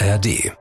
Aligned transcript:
ARD. 0.00 0.52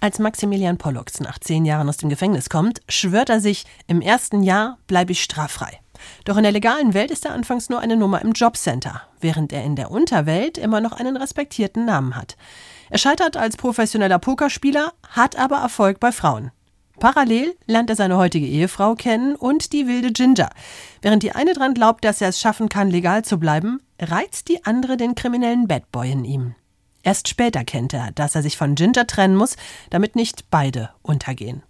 Als 0.00 0.18
Maximilian 0.18 0.78
Pollux 0.78 1.20
nach 1.20 1.38
zehn 1.38 1.66
Jahren 1.66 1.90
aus 1.90 1.98
dem 1.98 2.08
Gefängnis 2.08 2.48
kommt, 2.48 2.80
schwört 2.88 3.28
er 3.28 3.40
sich, 3.40 3.66
im 3.86 4.00
ersten 4.00 4.42
Jahr 4.42 4.78
bleibe 4.86 5.12
ich 5.12 5.22
straffrei. 5.22 5.78
Doch 6.24 6.38
in 6.38 6.44
der 6.44 6.52
legalen 6.52 6.94
Welt 6.94 7.10
ist 7.10 7.26
er 7.26 7.34
anfangs 7.34 7.68
nur 7.68 7.80
eine 7.80 7.98
Nummer 7.98 8.22
im 8.22 8.32
Jobcenter, 8.32 9.02
während 9.20 9.52
er 9.52 9.62
in 9.62 9.76
der 9.76 9.90
Unterwelt 9.90 10.56
immer 10.56 10.80
noch 10.80 10.92
einen 10.92 11.18
respektierten 11.18 11.84
Namen 11.84 12.16
hat. 12.16 12.38
Er 12.88 12.98
scheitert 12.98 13.36
als 13.36 13.58
professioneller 13.58 14.18
Pokerspieler, 14.18 14.94
hat 15.10 15.36
aber 15.36 15.56
Erfolg 15.56 16.00
bei 16.00 16.12
Frauen. 16.12 16.52
Parallel 16.98 17.54
lernt 17.66 17.90
er 17.90 17.96
seine 17.96 18.16
heutige 18.16 18.46
Ehefrau 18.46 18.94
kennen 18.94 19.36
und 19.36 19.74
die 19.74 19.86
wilde 19.86 20.12
Ginger. 20.12 20.48
Während 21.02 21.22
die 21.22 21.32
eine 21.32 21.52
dran 21.52 21.74
glaubt, 21.74 22.06
dass 22.06 22.22
er 22.22 22.30
es 22.30 22.40
schaffen 22.40 22.70
kann, 22.70 22.88
legal 22.88 23.22
zu 23.22 23.38
bleiben, 23.38 23.82
reizt 24.00 24.48
die 24.48 24.64
andere 24.64 24.96
den 24.96 25.14
kriminellen 25.14 25.68
Bad 25.68 25.92
Boy 25.92 26.12
in 26.12 26.24
ihm. 26.24 26.54
Erst 27.06 27.28
später 27.28 27.62
kennt 27.62 27.94
er, 27.94 28.10
dass 28.16 28.34
er 28.34 28.42
sich 28.42 28.56
von 28.56 28.74
Ginger 28.74 29.06
trennen 29.06 29.36
muss, 29.36 29.54
damit 29.90 30.16
nicht 30.16 30.50
beide 30.50 30.90
untergehen. 31.02 31.62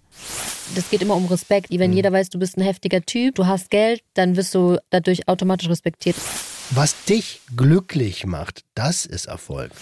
Das 0.74 0.88
geht 0.88 1.02
immer 1.02 1.14
um 1.14 1.26
Respekt. 1.26 1.68
Wenn 1.70 1.92
jeder 1.92 2.10
weiß, 2.10 2.30
du 2.30 2.38
bist 2.38 2.56
ein 2.56 2.62
heftiger 2.62 3.02
Typ, 3.02 3.34
du 3.34 3.46
hast 3.46 3.68
Geld, 3.68 4.00
dann 4.14 4.36
wirst 4.36 4.54
du 4.54 4.78
dadurch 4.88 5.28
automatisch 5.28 5.68
respektiert. 5.68 6.16
Was 6.70 7.04
dich 7.04 7.42
glücklich 7.54 8.24
macht, 8.24 8.62
das 8.74 9.04
ist 9.04 9.26
Erfolg. 9.26 9.72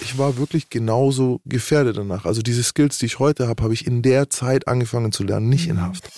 Ich 0.00 0.18
war 0.18 0.38
wirklich 0.38 0.70
genauso 0.70 1.40
gefährdet 1.44 1.96
danach. 1.96 2.24
Also 2.24 2.42
diese 2.42 2.64
Skills, 2.64 2.98
die 2.98 3.06
ich 3.06 3.20
heute 3.20 3.46
habe, 3.46 3.62
habe 3.62 3.74
ich 3.74 3.86
in 3.86 4.02
der 4.02 4.28
Zeit 4.28 4.66
angefangen 4.66 5.12
zu 5.12 5.22
lernen, 5.22 5.50
nicht 5.50 5.68
in 5.68 5.80
Haft. 5.80 6.10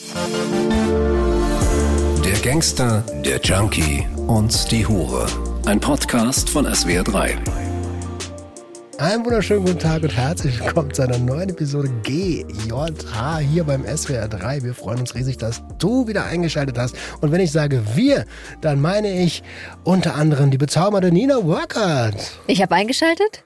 Der 2.25 2.39
Gangster, 2.43 3.05
der 3.23 3.39
Junkie 3.43 4.07
und 4.27 4.71
die 4.71 4.87
Hure. 4.87 5.27
Ein 5.67 5.79
Podcast 5.79 6.49
von 6.49 6.67
SWR3. 6.67 7.66
Einen 8.99 9.27
wunderschönen 9.27 9.67
guten 9.67 9.79
Tag 9.79 10.03
und 10.05 10.17
herzlich 10.17 10.59
willkommen 10.59 10.93
zu 10.95 11.03
einer 11.03 11.19
neuen 11.19 11.51
Episode 11.51 11.91
GJH 12.03 13.39
hier 13.41 13.65
beim 13.65 13.85
SWR 13.85 14.27
3. 14.27 14.63
Wir 14.63 14.73
freuen 14.73 15.01
uns 15.01 15.15
riesig, 15.15 15.37
dass 15.37 15.63
du 15.79 16.09
wieder 16.09 16.25
eingeschaltet 16.25 16.79
hast. 16.79 16.97
Und 17.21 17.31
wenn 17.31 17.43
ich 17.43 17.53
sage 17.53 17.83
wir, 17.95 18.25
dann 18.63 18.81
meine 18.81 19.23
ich 19.23 19.43
unter 19.85 20.15
anderem 20.15 20.51
die 20.51 20.57
bezaubernde 20.57 21.13
Nina 21.13 21.45
Workert. 21.45 22.41
Ich 22.47 22.63
habe 22.63 22.75
eingeschaltet? 22.75 23.45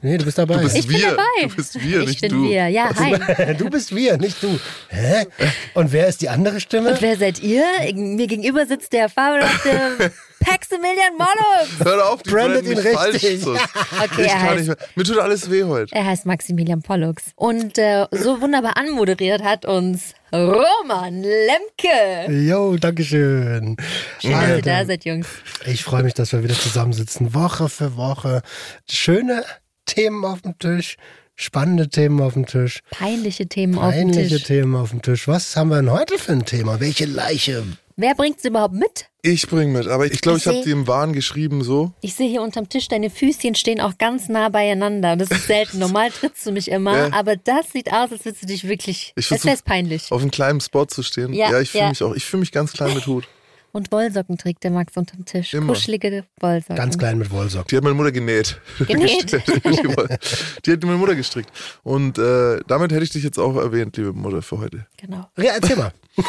Nee, 0.00 0.16
du 0.16 0.24
bist 0.24 0.38
dabei. 0.38 0.54
Du 0.54 0.62
bist 0.62 0.76
Ich 0.76 0.86
bin 0.86 0.98
wir. 0.98 1.10
dabei. 1.10 1.22
Du 1.42 1.56
bist 1.56 1.82
wir, 1.82 2.00
ich 2.02 2.06
nicht 2.08 2.20
bin 2.20 2.30
du. 2.30 2.42
wir. 2.48 2.68
Ja, 2.68 2.90
hi. 2.96 3.54
Du 3.58 3.68
bist 3.68 3.94
wir, 3.94 4.16
nicht 4.16 4.40
du. 4.42 4.58
Hä? 4.88 5.26
Und 5.74 5.92
wer 5.92 6.06
ist 6.06 6.20
die 6.22 6.28
andere 6.28 6.60
Stimme? 6.60 6.90
Und 6.90 7.02
wer 7.02 7.16
seid 7.16 7.40
ihr? 7.40 7.64
Mir 7.94 8.28
gegenüber 8.28 8.64
sitzt 8.66 8.92
der 8.92 9.08
fabelhafte 9.08 10.12
Maximilian 10.46 11.14
Mollux. 11.18 11.84
Hör 11.84 12.10
auf, 12.12 12.22
die 12.22 12.30
Brandet 12.30 12.64
ihn 12.64 12.76
mich 12.76 12.88
falsch 12.88 13.14
richtig. 13.14 13.42
zu. 13.42 13.54
Okay, 14.00 14.22
ich 14.22 14.28
er 14.28 14.28
kann 14.28 14.40
heißt, 14.40 14.58
nicht 14.58 14.68
mehr. 14.68 14.76
Mir 14.94 15.04
tut 15.04 15.18
alles 15.18 15.50
weh 15.50 15.64
heute. 15.64 15.92
er 15.94 16.04
heißt 16.06 16.26
Maximilian 16.26 16.80
Pollux. 16.82 17.24
Und 17.34 17.76
äh, 17.78 18.06
so 18.12 18.40
wunderbar 18.40 18.76
anmoderiert 18.76 19.42
hat 19.42 19.64
uns 19.64 20.14
Roman 20.32 21.22
Lemke. 21.22 22.32
Jo, 22.46 22.76
Dankeschön. 22.76 23.76
Schön, 24.20 24.30
dass 24.30 24.30
ihr 24.30 24.36
Alter, 24.36 24.62
da 24.62 24.84
seid, 24.84 25.04
Jungs. 25.04 25.26
Ich 25.66 25.82
freue 25.82 26.04
mich, 26.04 26.14
dass 26.14 26.32
wir 26.32 26.44
wieder 26.44 26.54
zusammensitzen, 26.54 27.34
Woche 27.34 27.68
für 27.68 27.96
Woche. 27.96 28.42
Schöne 28.88 29.44
Themen 29.88 30.24
auf 30.24 30.42
dem 30.42 30.58
Tisch, 30.58 30.96
spannende 31.34 31.88
Themen 31.88 32.20
auf 32.20 32.34
dem 32.34 32.46
Tisch, 32.46 32.80
Peinliche 32.90 33.46
Themen 33.48 33.76
auf 33.78 33.90
peinliche 33.92 34.20
dem 34.28 34.28
Tisch. 34.38 34.42
Themen 34.44 34.76
auf 34.76 34.90
dem 34.90 35.02
Tisch. 35.02 35.26
Was 35.26 35.56
haben 35.56 35.68
wir 35.70 35.76
denn 35.76 35.90
heute 35.90 36.18
für 36.18 36.32
ein 36.32 36.44
Thema? 36.44 36.78
Welche 36.80 37.06
Leiche? 37.06 37.64
Wer 37.96 38.14
bringt's 38.14 38.44
überhaupt 38.44 38.74
mit? 38.74 39.06
Ich 39.22 39.48
bring 39.48 39.72
mit, 39.72 39.88
aber 39.88 40.06
ich 40.06 40.20
glaube, 40.20 40.38
Ich 40.38 40.46
ich 40.46 40.56
habe 40.56 40.70
im 40.70 40.86
Wahn 40.86 41.12
geschrieben 41.12 41.64
so. 41.64 41.92
Ich 42.00 42.14
sehe 42.14 42.28
hier 42.28 42.42
unterm 42.42 42.68
Tisch, 42.68 42.86
deine 42.86 43.10
Füßchen 43.10 43.56
stehen 43.56 43.80
auch 43.80 43.98
ganz 43.98 44.28
nah 44.28 44.48
beieinander. 44.50 45.16
Das 45.16 45.32
ist 45.32 45.48
selten. 45.48 45.78
Normal 45.80 46.10
trittst 46.12 46.46
du 46.46 46.52
mich 46.52 46.70
immer, 46.70 46.96
Ja. 46.96 47.12
aber 47.12 47.34
das 47.36 47.72
sieht 47.72 47.92
aus, 47.92 48.12
als 48.12 48.24
würdest 48.24 48.44
du 48.44 48.46
dich 48.46 48.68
wirklich. 48.68 49.12
Ich 49.16 49.28
Das 49.28 49.44
wäre 49.44 49.56
peinlich. 49.64 50.12
Auf 50.12 50.20
einem 50.22 50.30
kleinen 50.30 50.60
Spot 50.60 50.84
zu 50.84 51.02
stehen. 51.02 51.32
Ja, 51.32 51.50
Ja, 51.50 51.60
ich 51.60 51.70
fühle 51.70 51.84
ja. 51.84 51.88
mich 51.88 52.02
auch. 52.04 52.14
Ich 52.14 52.24
fühle 52.24 52.40
mich 52.40 52.52
ganz 52.52 52.72
klein 52.72 52.94
mit 52.94 53.06
Hut. 53.08 53.26
Und 53.72 53.92
Wollsocken 53.92 54.38
trägt 54.38 54.64
der 54.64 54.70
Max 54.70 54.96
unterm 54.96 55.24
Tisch. 55.24 55.54
Immer. 55.54 55.74
Kuschelige 55.74 56.24
Wollsocken. 56.40 56.76
Ganz 56.76 56.96
klein 56.98 57.18
mit 57.18 57.30
Wollsock. 57.30 57.68
Die 57.68 57.76
hat 57.76 57.84
meine 57.84 57.94
Mutter 57.94 58.12
genäht. 58.12 58.60
Genäht? 58.78 59.32
die 60.66 60.72
hat 60.72 60.82
meine 60.82 60.96
Mutter 60.96 61.14
gestrickt. 61.14 61.50
Und 61.82 62.18
äh, 62.18 62.60
damit 62.66 62.92
hätte 62.92 63.04
ich 63.04 63.10
dich 63.10 63.24
jetzt 63.24 63.38
auch 63.38 63.56
erwähnt, 63.56 63.96
liebe 63.96 64.12
Mutter, 64.12 64.42
für 64.42 64.58
heute. 64.58 64.86
Genau. 64.96 65.28
Ja, 65.36 65.52
erzähl 65.54 65.76
mal. 65.76 65.92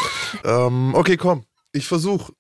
Ähm, 0.45 0.94
okay, 0.94 1.17
komm. 1.17 1.44
Ich 1.72 1.88
versuche. 1.88 2.31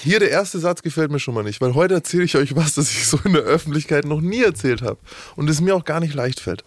Hier 0.00 0.18
der 0.18 0.30
erste 0.30 0.58
Satz 0.58 0.82
gefällt 0.82 1.10
mir 1.10 1.20
schon 1.20 1.34
mal 1.34 1.44
nicht, 1.44 1.60
weil 1.60 1.74
heute 1.74 1.94
erzähle 1.94 2.24
ich 2.24 2.36
euch 2.36 2.56
was, 2.56 2.74
das 2.74 2.90
ich 2.90 3.06
so 3.06 3.18
in 3.24 3.34
der 3.34 3.42
Öffentlichkeit 3.42 4.04
noch 4.06 4.20
nie 4.20 4.42
erzählt 4.42 4.82
habe. 4.82 4.98
Und 5.36 5.48
es 5.48 5.60
mir 5.60 5.76
auch 5.76 5.84
gar 5.84 6.00
nicht 6.00 6.14
leicht 6.14 6.40
fällt. 6.40 6.64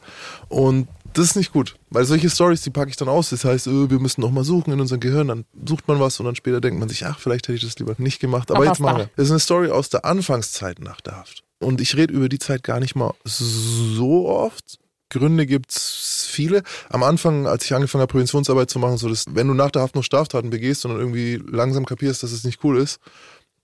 Und 0.50 0.88
das 1.14 1.26
ist 1.26 1.36
nicht 1.36 1.52
gut, 1.52 1.76
weil 1.90 2.06
solche 2.06 2.30
Stories, 2.30 2.62
die 2.62 2.70
packe 2.70 2.90
ich 2.90 2.96
dann 2.96 3.10
aus. 3.10 3.30
Das 3.30 3.46
heißt, 3.46 3.68
äh, 3.68 3.90
wir 3.90 4.00
müssen 4.00 4.22
noch 4.22 4.32
mal 4.32 4.44
suchen 4.44 4.72
in 4.74 4.80
unserem 4.80 5.00
Gehirn, 5.00 5.28
dann 5.28 5.46
sucht 5.68 5.88
man 5.88 6.00
was 6.00 6.20
und 6.20 6.26
dann 6.26 6.36
später 6.36 6.62
denkt 6.62 6.80
man 6.80 6.90
sich, 6.90 7.06
ach, 7.06 7.20
vielleicht 7.20 7.48
hätte 7.48 7.56
ich 7.56 7.64
das 7.64 7.78
lieber 7.80 7.96
nicht 7.98 8.20
gemacht. 8.20 8.52
Aber 8.52 8.66
jetzt 8.66 8.80
mal. 8.80 8.98
da. 8.98 9.10
Das 9.16 9.26
ist 9.26 9.32
eine 9.32 9.40
Story 9.40 9.70
aus 9.70 9.90
der 9.90 10.06
Anfangszeit 10.06 10.80
nach 10.80 11.02
der 11.02 11.18
Haft. 11.18 11.44
Und 11.60 11.80
ich 11.82 11.96
rede 11.96 12.14
über 12.14 12.30
die 12.30 12.40
Zeit 12.40 12.64
gar 12.64 12.80
nicht 12.80 12.96
mal 12.96 13.14
so 13.24 14.28
oft. 14.28 14.80
Gründe 15.10 15.46
gibt's 15.46 16.26
viele. 16.30 16.64
Am 16.90 17.04
Anfang, 17.04 17.46
als 17.46 17.66
ich 17.66 17.76
angefangen 17.76 18.02
habe, 18.02 18.12
Präventionsarbeit 18.12 18.70
zu 18.70 18.80
machen, 18.80 18.98
so 18.98 19.10
dass, 19.10 19.26
wenn 19.30 19.48
du 19.48 19.54
nach 19.54 19.70
der 19.70 19.82
Haft 19.82 19.96
noch 19.96 20.04
Straftaten 20.04 20.50
begehst 20.50 20.86
und 20.86 20.92
dann 20.92 21.00
irgendwie 21.00 21.42
langsam 21.46 21.86
kapierst, 21.86 22.24
dass 22.24 22.32
es 22.32 22.46
nicht 22.46 22.64
cool 22.64 22.78
ist 22.78 23.00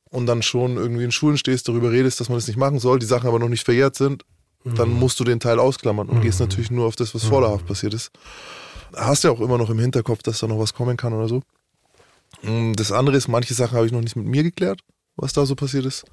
und 0.09 0.25
dann 0.25 0.41
schon 0.41 0.77
irgendwie 0.77 1.05
in 1.05 1.11
Schulen 1.11 1.37
stehst, 1.37 1.67
darüber 1.67 1.91
redest, 1.91 2.19
dass 2.19 2.29
man 2.29 2.37
das 2.37 2.47
nicht 2.47 2.57
machen 2.57 2.79
soll, 2.79 2.99
die 2.99 3.05
Sachen 3.05 3.27
aber 3.27 3.39
noch 3.39 3.49
nicht 3.49 3.63
verjährt 3.63 3.95
sind, 3.95 4.23
dann 4.75 4.89
musst 4.91 5.19
du 5.19 5.23
den 5.23 5.39
Teil 5.39 5.59
ausklammern 5.59 6.09
und 6.09 6.21
gehst 6.21 6.39
natürlich 6.39 6.71
nur 6.71 6.87
auf 6.87 6.95
das, 6.95 7.13
was 7.15 7.23
vor 7.23 7.41
der 7.41 7.49
Haft 7.51 7.65
passiert 7.65 7.93
ist. 7.93 8.11
Hast 8.95 9.23
ja 9.23 9.31
auch 9.31 9.41
immer 9.41 9.57
noch 9.57 9.69
im 9.69 9.79
Hinterkopf, 9.79 10.23
dass 10.23 10.39
da 10.39 10.47
noch 10.47 10.59
was 10.59 10.73
kommen 10.73 10.97
kann 10.97 11.13
oder 11.13 11.27
so. 11.27 11.41
Mm, 12.41 12.73
Das 12.73 12.91
andere 12.91 13.17
ist, 13.17 13.27
manche 13.27 13.53
Sachen 13.53 13.75
habe 13.75 13.85
ich 13.85 13.91
noch 13.91 14.01
nicht 14.01 14.15
mit 14.15 14.25
mir 14.25 14.43
geklärt, 14.43 14.81
was 15.15 15.33
da 15.33 15.45
so 15.45 15.55
passiert 15.55 15.85
ist. 15.85 16.05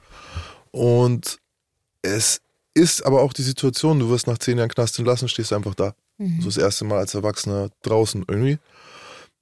Und 0.70 1.38
es 2.02 2.40
ist 2.74 3.06
aber 3.06 3.22
auch 3.22 3.32
die 3.32 3.42
Situation, 3.42 4.00
du 4.00 4.10
wirst 4.10 4.26
nach 4.26 4.38
zehn 4.38 4.58
Jahren 4.58 4.68
Knast 4.68 4.98
entlassen, 4.98 5.28
stehst 5.28 5.52
einfach 5.52 5.74
da. 5.74 5.94
So 6.40 6.46
das 6.46 6.56
erste 6.56 6.84
Mal 6.84 6.98
als 6.98 7.14
Erwachsener 7.14 7.70
draußen 7.82 8.24
irgendwie. 8.28 8.58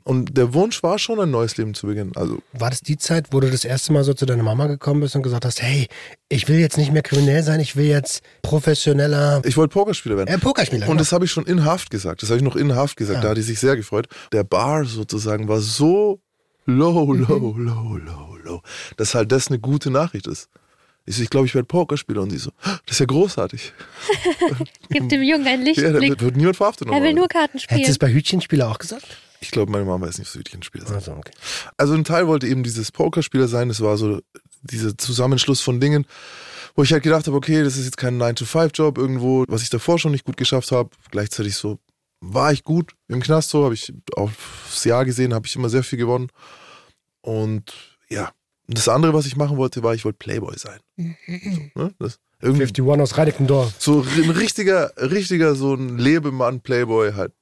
Und 0.04 0.36
der 0.36 0.52
Wunsch 0.54 0.82
war 0.82 0.98
schon, 0.98 1.20
ein 1.20 1.30
neues 1.30 1.56
Leben 1.56 1.74
zu 1.74 1.86
beginnen. 1.86 2.12
Also 2.16 2.40
War 2.52 2.70
das 2.70 2.80
die 2.80 2.96
Zeit, 2.96 3.28
wo 3.30 3.40
du 3.40 3.50
das 3.50 3.64
erste 3.64 3.92
Mal 3.92 4.02
so 4.04 4.14
zu 4.14 4.26
deiner 4.26 4.42
Mama 4.42 4.66
gekommen 4.66 5.00
bist 5.00 5.14
und 5.16 5.22
gesagt 5.22 5.44
hast, 5.44 5.62
hey, 5.62 5.88
ich 6.28 6.48
will 6.48 6.58
jetzt 6.58 6.76
nicht 6.76 6.92
mehr 6.92 7.02
kriminell 7.02 7.42
sein, 7.42 7.60
ich 7.60 7.76
will 7.76 7.86
jetzt 7.86 8.22
professioneller 8.42 9.42
ich 9.44 9.56
wollte 9.56 9.72
Pokerspieler 9.72 10.16
werden. 10.16 10.28
äh, 10.34 10.38
Pokerspieler. 10.38 10.82
Und 10.82 10.88
genau. 10.92 10.98
das 10.98 11.12
habe 11.12 11.24
ich 11.24 11.30
schon 11.30 11.46
in 11.46 11.64
Haft 11.64 11.90
gesagt. 11.90 12.22
Das 12.22 12.30
habe 12.30 12.38
ich 12.38 12.44
noch 12.44 12.56
in 12.56 12.74
Haft 12.74 12.96
gesagt. 12.96 13.16
Ja. 13.18 13.22
Da 13.22 13.28
hat 13.30 13.36
die 13.36 13.42
sich 13.42 13.58
sehr 13.60 13.76
gefreut. 13.76 14.08
Der 14.32 14.44
Bar 14.44 14.84
sozusagen 14.84 15.48
war 15.48 15.60
so 15.60 16.20
low, 16.66 17.12
low, 17.12 17.54
low, 17.56 17.96
low, 17.96 18.36
low, 18.42 18.62
dass 18.96 19.14
halt 19.14 19.30
das 19.32 19.48
eine 19.48 19.58
gute 19.58 19.90
Nachricht 19.90 20.26
ist. 20.26 20.48
Ich 21.04 21.16
so, 21.16 21.22
ich 21.24 21.30
glaube, 21.30 21.46
ich 21.46 21.54
werde 21.56 21.66
Pokerspieler. 21.66 22.22
Und 22.22 22.30
sie 22.30 22.38
so, 22.38 22.50
das 22.62 22.92
ist 22.96 23.00
ja 23.00 23.06
großartig. 23.06 23.72
Gib 24.90 25.08
dem 25.08 25.22
Jungen 25.22 25.46
einen 25.46 25.66
Ja, 25.66 25.74
da 25.90 25.98
Lichtblick. 25.98 26.20
wird, 26.20 26.36
niemand 26.36 26.56
verhaftet. 26.56 26.88
er 26.88 27.02
will 27.02 27.12
nur 27.14 27.26
Karten 27.28 27.58
Hättest 27.58 27.70
du 27.70 27.74
es 27.76 27.82
spielen. 27.94 27.98
bei 27.98 28.12
Hütchenspieler 28.12 28.70
auch 28.70 28.78
gesagt? 28.78 29.04
Ich 29.42 29.50
glaube, 29.50 29.72
meine 29.72 29.84
Mama 29.84 30.06
ist 30.06 30.18
nicht 30.18 30.30
so 30.30 30.38
Hütchenspieler. 30.38 30.86
sein. 30.86 30.94
Also, 30.94 31.12
okay. 31.12 31.32
Also 31.76 31.94
ein 31.94 32.04
Teil 32.04 32.28
wollte 32.28 32.46
eben 32.46 32.62
dieses 32.62 32.92
Pokerspieler 32.92 33.48
sein. 33.48 33.68
Das 33.68 33.80
war 33.80 33.96
so 33.96 34.20
dieser 34.62 34.96
Zusammenschluss 34.96 35.60
von 35.60 35.80
Dingen, 35.80 36.06
wo 36.76 36.84
ich 36.84 36.92
halt 36.92 37.02
gedacht 37.02 37.26
habe, 37.26 37.36
okay, 37.36 37.64
das 37.64 37.76
ist 37.76 37.84
jetzt 37.84 37.96
kein 37.96 38.22
9-to-5-Job 38.22 38.96
irgendwo, 38.98 39.44
was 39.48 39.62
ich 39.62 39.70
davor 39.70 39.98
schon 39.98 40.12
nicht 40.12 40.24
gut 40.24 40.36
geschafft 40.36 40.70
habe. 40.70 40.90
Gleichzeitig 41.10 41.56
so 41.56 41.78
war 42.20 42.52
ich 42.52 42.62
gut 42.62 42.92
im 43.08 43.20
Knast 43.20 43.50
so, 43.50 43.64
habe 43.64 43.74
ich 43.74 43.92
aufs 44.14 44.84
Jahr 44.84 45.04
gesehen, 45.04 45.34
habe 45.34 45.46
ich 45.46 45.56
immer 45.56 45.68
sehr 45.68 45.82
viel 45.82 45.98
gewonnen. 45.98 46.28
Und 47.20 47.98
ja, 48.08 48.30
das 48.68 48.88
andere, 48.88 49.12
was 49.12 49.26
ich 49.26 49.36
machen 49.36 49.56
wollte, 49.56 49.82
war, 49.82 49.94
ich 49.94 50.04
wollte 50.04 50.18
Playboy 50.18 50.56
sein. 50.56 50.78
So, 50.96 51.82
ne? 51.82 51.94
das, 51.98 52.20
irgendwie 52.40 52.62
51 52.62 53.02
aus 53.02 53.18
Reinickendorf. 53.18 53.74
so 53.78 54.02
ein 54.02 54.30
richtiger, 54.30 54.92
richtiger, 54.96 55.56
so 55.56 55.74
ein 55.74 55.98
Lebemann 55.98 56.60
Playboy 56.60 57.12
halt? 57.12 57.32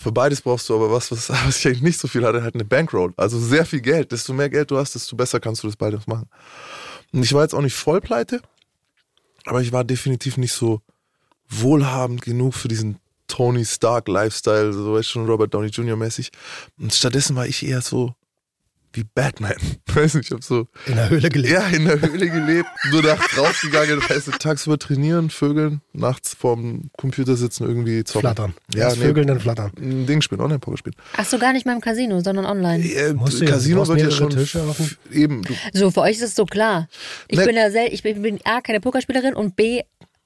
Für 0.00 0.12
beides 0.12 0.40
brauchst 0.40 0.68
du 0.68 0.76
aber 0.76 0.92
was, 0.92 1.10
was, 1.10 1.28
was 1.46 1.58
ich 1.58 1.66
eigentlich 1.66 1.82
nicht 1.82 1.98
so 1.98 2.06
viel 2.06 2.24
hatte, 2.24 2.42
halt 2.42 2.54
eine 2.54 2.64
Bankroll. 2.64 3.12
Also 3.16 3.38
sehr 3.38 3.66
viel 3.66 3.80
Geld. 3.80 4.12
Desto 4.12 4.32
mehr 4.32 4.48
Geld 4.48 4.70
du 4.70 4.78
hast, 4.78 4.94
desto 4.94 5.16
besser 5.16 5.40
kannst 5.40 5.64
du 5.64 5.66
das 5.66 5.76
beides 5.76 6.06
machen. 6.06 6.28
Und 7.12 7.24
ich 7.24 7.32
war 7.32 7.42
jetzt 7.42 7.54
auch 7.54 7.62
nicht 7.62 7.74
voll 7.74 8.00
pleite, 8.00 8.40
aber 9.44 9.60
ich 9.60 9.72
war 9.72 9.82
definitiv 9.82 10.36
nicht 10.36 10.52
so 10.52 10.80
wohlhabend 11.48 12.22
genug 12.22 12.54
für 12.54 12.68
diesen 12.68 12.98
Tony 13.26 13.64
Stark 13.64 14.08
Lifestyle, 14.08 14.72
so 14.72 14.94
weißt 14.94 15.08
schon 15.08 15.26
Robert 15.26 15.52
Downey 15.52 15.68
Jr. 15.68 15.96
mäßig. 15.96 16.30
Und 16.78 16.94
stattdessen 16.94 17.34
war 17.34 17.46
ich 17.46 17.66
eher 17.66 17.82
so 17.82 18.14
wie 18.92 19.04
Batman. 19.04 19.54
Weiß 19.94 20.14
nicht, 20.14 20.26
ich 20.26 20.30
hab 20.32 20.42
so 20.42 20.66
In 20.86 20.94
der 20.96 21.10
Höhle 21.10 21.28
gelebt. 21.28 21.52
ja, 21.52 21.66
in 21.68 21.84
der 21.84 22.00
Höhle 22.00 22.28
gelebt, 22.30 22.68
nur 22.90 23.02
nachts 23.02 23.36
rausgegangen, 23.38 24.00
weißt 24.08 24.28
du, 24.28 24.30
tagsüber 24.32 24.78
trainieren, 24.78 25.30
vögeln, 25.30 25.80
nachts 25.92 26.34
vorm 26.34 26.90
Computer 26.96 27.36
sitzen, 27.36 27.64
irgendwie 27.66 28.04
zocken. 28.04 28.20
Flattern. 28.20 28.54
Ja, 28.74 28.90
nee, 28.90 28.96
Vögeln, 28.96 29.26
dann 29.26 29.40
flattern. 29.40 29.72
ein 29.78 30.06
Ding 30.06 30.22
spielen, 30.22 30.40
Online-Poker 30.40 30.76
spielen. 30.76 30.96
Ach 31.16 31.24
so, 31.24 31.38
gar 31.38 31.52
nicht 31.52 31.66
mal 31.66 31.74
im 31.74 31.80
Casino, 31.80 32.20
sondern 32.20 32.44
online. 32.46 32.84
Äh, 32.84 33.12
Musst 33.14 33.40
du 33.40 33.44
Casino 33.44 33.86
wird 33.88 34.00
ja 34.00 34.10
schon 34.10 34.30
Tische 34.30 34.62
eben, 35.12 35.42
du, 35.42 35.54
So, 35.72 35.90
für 35.90 36.00
euch 36.02 36.16
ist 36.16 36.22
es 36.22 36.34
so 36.34 36.44
klar. 36.46 36.88
Ich 37.28 37.38
Ne- 37.38 37.44
bin 37.46 37.56
ja 37.56 37.70
sel 37.70 37.88
ich 37.92 38.02
bin, 38.02 38.22
bin 38.22 38.38
A, 38.44 38.60
keine 38.60 38.80
Pokerspielerin 38.80 39.34
und 39.34 39.56
B, 39.56 39.82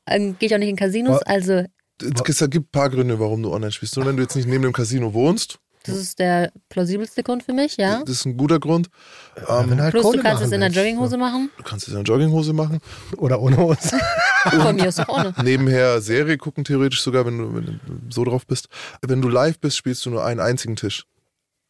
ähm, 0.06 0.36
gehe 0.38 0.48
ich 0.48 0.54
auch 0.54 0.58
nicht 0.58 0.68
in 0.70 0.76
Casinos. 0.76 1.22
Also 1.22 1.64
Es 2.02 2.40
gibt 2.50 2.66
ein 2.68 2.70
paar 2.72 2.90
Gründe, 2.90 3.20
warum 3.20 3.42
du 3.42 3.52
online 3.52 3.70
spielst. 3.72 3.96
Und 3.98 4.06
wenn 4.06 4.16
du 4.16 4.22
jetzt 4.22 4.34
nicht 4.34 4.48
neben 4.48 4.62
dem 4.62 4.72
Casino 4.72 5.14
wohnst, 5.14 5.58
das 5.84 5.96
ist 5.96 6.18
der 6.18 6.52
plausibelste 6.68 7.22
Grund 7.22 7.42
für 7.42 7.52
mich, 7.52 7.76
ja. 7.76 8.00
das 8.00 8.10
ist 8.10 8.24
ein 8.24 8.36
guter 8.36 8.58
Grund. 8.60 8.88
Ja, 9.36 9.62
du 9.62 9.76
halt 9.78 9.92
Plus 9.92 10.02
Kohle 10.02 10.18
du 10.18 10.22
kannst 10.22 10.42
machen 10.42 10.46
es 10.46 10.52
in 10.52 10.60
der. 10.60 10.70
Jogginghose 10.70 11.16
machen. 11.16 11.50
Du 11.56 11.62
kannst 11.62 11.86
es 11.86 11.92
in 11.92 11.98
einer 11.98 12.06
Jogginghose 12.06 12.52
machen. 12.52 12.80
Oder 13.16 13.40
ohne 13.40 13.56
Hose. 13.56 13.98
Von 14.50 14.76
mir 14.76 14.88
aus 14.88 14.98
auch 14.98 15.08
ohne. 15.08 15.34
Nebenher 15.42 16.00
Serie 16.00 16.38
gucken, 16.38 16.64
theoretisch 16.64 17.02
sogar, 17.02 17.26
wenn 17.26 17.38
du, 17.38 17.54
wenn 17.54 17.66
du 17.66 17.80
so 18.10 18.24
drauf 18.24 18.46
bist. 18.46 18.68
Wenn 19.00 19.22
du 19.22 19.28
live 19.28 19.58
bist, 19.58 19.76
spielst 19.76 20.04
du 20.06 20.10
nur 20.10 20.24
einen 20.24 20.40
einzigen 20.40 20.76
Tisch. 20.76 21.04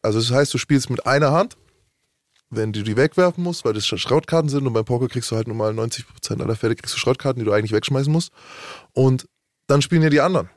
Also 0.01 0.19
das 0.19 0.31
heißt, 0.31 0.53
du 0.53 0.57
spielst 0.57 0.89
mit 0.89 1.05
einer 1.05 1.31
Hand, 1.31 1.55
wenn 2.49 2.73
du 2.73 2.83
die 2.83 2.97
wegwerfen 2.97 3.43
musst, 3.43 3.65
weil 3.65 3.73
das 3.73 3.85
Schrottkarten 3.85 4.49
sind 4.49 4.67
und 4.67 4.73
beim 4.73 4.85
Poker 4.85 5.07
kriegst 5.07 5.31
du 5.31 5.35
halt 5.35 5.47
nur 5.47 5.55
mal 5.55 5.71
90% 5.71 6.41
aller 6.41 6.55
Fälle 6.55 6.75
kriegst 6.75 6.93
du 6.93 6.99
Schrottkarten, 6.99 7.39
die 7.39 7.45
du 7.45 7.53
eigentlich 7.53 7.71
wegschmeißen 7.71 8.11
musst. 8.11 8.31
Und 8.93 9.27
dann 9.67 9.81
spielen 9.81 10.03
ja 10.03 10.09
die 10.09 10.21
anderen. 10.21 10.49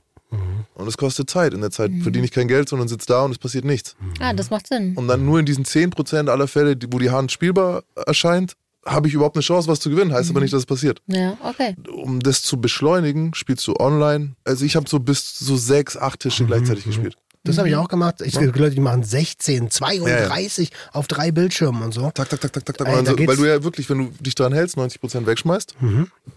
Und 0.74 0.86
es 0.88 0.96
kostet 0.96 1.28
Zeit. 1.30 1.54
In 1.54 1.60
der 1.60 1.70
Zeit 1.70 1.90
verdiene 2.02 2.24
ich 2.24 2.32
kein 2.32 2.48
Geld, 2.48 2.68
sondern 2.68 2.88
sitze 2.88 3.06
da 3.06 3.22
und 3.22 3.30
es 3.32 3.38
passiert 3.38 3.64
nichts. 3.64 3.96
Ah, 4.20 4.32
das 4.32 4.50
macht 4.50 4.66
Sinn. 4.66 4.94
Und 4.96 5.08
dann 5.08 5.24
nur 5.24 5.38
in 5.38 5.46
diesen 5.46 5.64
10% 5.64 6.28
aller 6.28 6.48
Fälle, 6.48 6.76
wo 6.90 6.98
die 6.98 7.10
Hand 7.10 7.32
spielbar 7.32 7.82
erscheint, 8.06 8.54
habe 8.84 9.08
ich 9.08 9.14
überhaupt 9.14 9.34
eine 9.36 9.42
Chance, 9.42 9.68
was 9.68 9.80
zu 9.80 9.90
gewinnen. 9.90 10.12
Heißt 10.12 10.30
aber 10.30 10.40
nicht, 10.40 10.52
dass 10.52 10.60
es 10.60 10.66
passiert. 10.66 11.00
Ja, 11.08 11.36
okay. 11.42 11.74
Um 11.92 12.20
das 12.20 12.42
zu 12.42 12.60
beschleunigen, 12.60 13.34
spielst 13.34 13.66
du 13.66 13.74
online. 13.80 14.36
Also 14.44 14.64
ich 14.64 14.76
habe 14.76 14.88
so 14.88 15.00
bis 15.00 15.38
so 15.38 15.56
sechs, 15.56 15.96
acht 15.96 16.20
Tische 16.20 16.44
gleichzeitig 16.44 16.84
gespielt. 16.84 17.16
Das 17.42 17.58
habe 17.58 17.68
ich 17.68 17.76
auch 17.76 17.86
gemacht. 17.86 18.16
Ich 18.24 18.34
kenne 18.34 18.46
Leute, 18.48 18.74
die 18.74 18.80
machen 18.80 19.04
16, 19.04 19.70
32 19.70 20.70
auf 20.92 21.06
drei 21.06 21.30
Bildschirmen 21.30 21.82
und 21.82 21.92
so. 21.94 22.10
Tak, 22.12 22.28
tak, 22.28 22.40
tak, 22.40 22.52
tak, 22.52 22.64
tak, 22.64 22.76
tak. 22.78 22.88
Ey, 22.88 22.98
Und 22.98 23.04
da 23.06 23.10
so, 23.12 23.16
geht's- 23.16 23.28
weil 23.28 23.36
du 23.36 23.44
ja 23.44 23.62
wirklich, 23.62 23.88
wenn 23.88 23.98
du 23.98 24.12
dich 24.20 24.34
dran 24.34 24.52
hältst, 24.52 24.76
90% 24.76 25.26
wegschmeißt, 25.26 25.76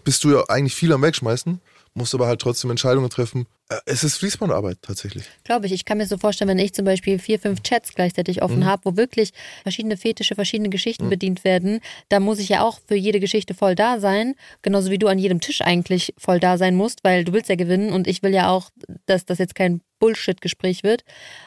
bist 0.04 0.22
du 0.24 0.30
ja 0.32 0.44
eigentlich 0.48 0.74
viel 0.76 0.92
am 0.92 1.02
Wegschmeißen, 1.02 1.60
musst 1.94 2.14
aber 2.14 2.26
halt 2.28 2.40
trotzdem 2.40 2.70
Entscheidungen 2.70 3.10
treffen. 3.10 3.46
Äh, 3.68 3.76
Es 3.84 4.04
ist 4.04 4.16
Fließbandarbeit 4.18 4.78
tatsächlich. 4.82 5.24
Glaube 5.44 5.66
ich. 5.66 5.72
Ich 5.72 5.84
kann 5.84 5.98
mir 5.98 6.06
so 6.06 6.18
vorstellen, 6.18 6.48
wenn 6.48 6.58
ich 6.58 6.72
zum 6.72 6.84
Beispiel 6.84 7.18
vier, 7.18 7.38
fünf 7.40 7.62
Chats 7.62 7.94
gleichzeitig 7.94 8.36
Mhm. 8.38 8.42
offen 8.42 8.64
habe, 8.66 8.82
wo 8.84 8.96
wirklich 8.96 9.32
verschiedene 9.62 9.96
Fetische, 9.96 10.34
verschiedene 10.36 10.68
Geschichten 10.70 11.08
bedient 11.10 11.42
werden, 11.44 11.80
da 12.08 12.20
muss 12.20 12.38
ich 12.38 12.48
ja 12.48 12.62
auch 12.62 12.78
für 12.86 12.94
jede 12.94 13.18
Geschichte 13.20 13.54
voll 13.54 13.74
da 13.74 13.98
sein. 14.00 14.34
Genauso 14.62 14.90
wie 14.90 14.98
du 14.98 15.08
an 15.08 15.18
jedem 15.18 15.40
Tisch 15.40 15.62
eigentlich 15.62 16.14
voll 16.16 16.38
da 16.40 16.58
sein 16.58 16.76
musst, 16.76 17.00
weil 17.02 17.24
du 17.24 17.32
willst 17.32 17.48
ja 17.48 17.56
gewinnen 17.56 17.92
und 17.92 18.06
ich 18.06 18.22
will 18.22 18.32
ja 18.34 18.50
auch, 18.50 18.70
dass 19.06 19.24
das 19.24 19.38
jetzt 19.38 19.54
kein 19.54 19.80
Bullshit-Gespräch 19.98 20.82
wird. 20.82 21.02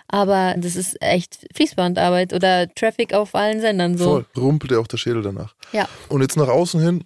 Aber 0.07 0.56
das 0.57 0.75
ist 0.75 1.01
echt 1.01 1.45
Fließbandarbeit 1.56 2.34
oder 2.34 2.68
Traffic 2.75 3.13
auf 3.13 3.34
allen 3.36 3.62
Sendern 3.62 3.98
so. 3.98 4.06
Voll. 4.06 4.25
Rumpelt 4.38 4.72
ja 4.74 4.80
auch 4.80 4.88
der 4.88 4.98
Schädel 4.98 5.22
danach. 5.24 5.56
Ja. 5.72 5.88
Und 6.10 6.22
jetzt 6.22 6.38
nach 6.38 6.50
außen 6.50 6.80
hin, 6.81 7.04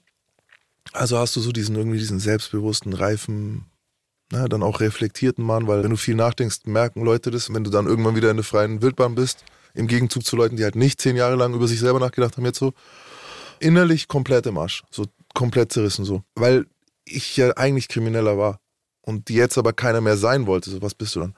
also 0.93 1.17
hast 1.17 1.35
du 1.35 1.41
so 1.41 1.51
diesen 1.51 1.75
irgendwie 1.75 1.99
diesen 1.99 2.19
selbstbewussten, 2.19 2.93
reifen, 2.93 3.65
na, 4.31 4.47
dann 4.47 4.63
auch 4.63 4.79
reflektierten 4.79 5.43
Mann, 5.43 5.67
weil 5.67 5.83
wenn 5.83 5.91
du 5.91 5.97
viel 5.97 6.15
nachdenkst, 6.15 6.65
merken 6.65 7.03
Leute 7.03 7.31
das, 7.31 7.53
wenn 7.53 7.63
du 7.63 7.69
dann 7.69 7.87
irgendwann 7.87 8.15
wieder 8.15 8.29
in 8.29 8.37
der 8.37 8.43
freien 8.43 8.81
Wildbahn 8.81 9.15
bist, 9.15 9.43
im 9.73 9.87
Gegenzug 9.87 10.25
zu 10.25 10.35
Leuten, 10.35 10.57
die 10.57 10.63
halt 10.63 10.75
nicht 10.75 10.99
zehn 10.99 11.15
Jahre 11.15 11.35
lang 11.35 11.53
über 11.53 11.67
sich 11.67 11.79
selber 11.79 11.99
nachgedacht 11.99 12.35
haben, 12.37 12.45
jetzt 12.45 12.59
so, 12.59 12.73
innerlich 13.59 14.07
komplett 14.07 14.45
im 14.45 14.57
Arsch, 14.57 14.83
so 14.91 15.05
komplett 15.33 15.71
zerrissen 15.71 16.05
so, 16.05 16.23
weil 16.35 16.65
ich 17.05 17.37
ja 17.37 17.51
eigentlich 17.55 17.87
Krimineller 17.87 18.37
war 18.37 18.59
und 19.07 19.29
jetzt 19.29 19.57
aber 19.57 19.71
keiner 19.71 20.01
mehr 20.01 20.17
sein 20.17 20.47
wollte, 20.47 20.69
so 20.69 20.81
was 20.81 20.93
bist 20.93 21.15
du 21.15 21.21
dann? 21.21 21.33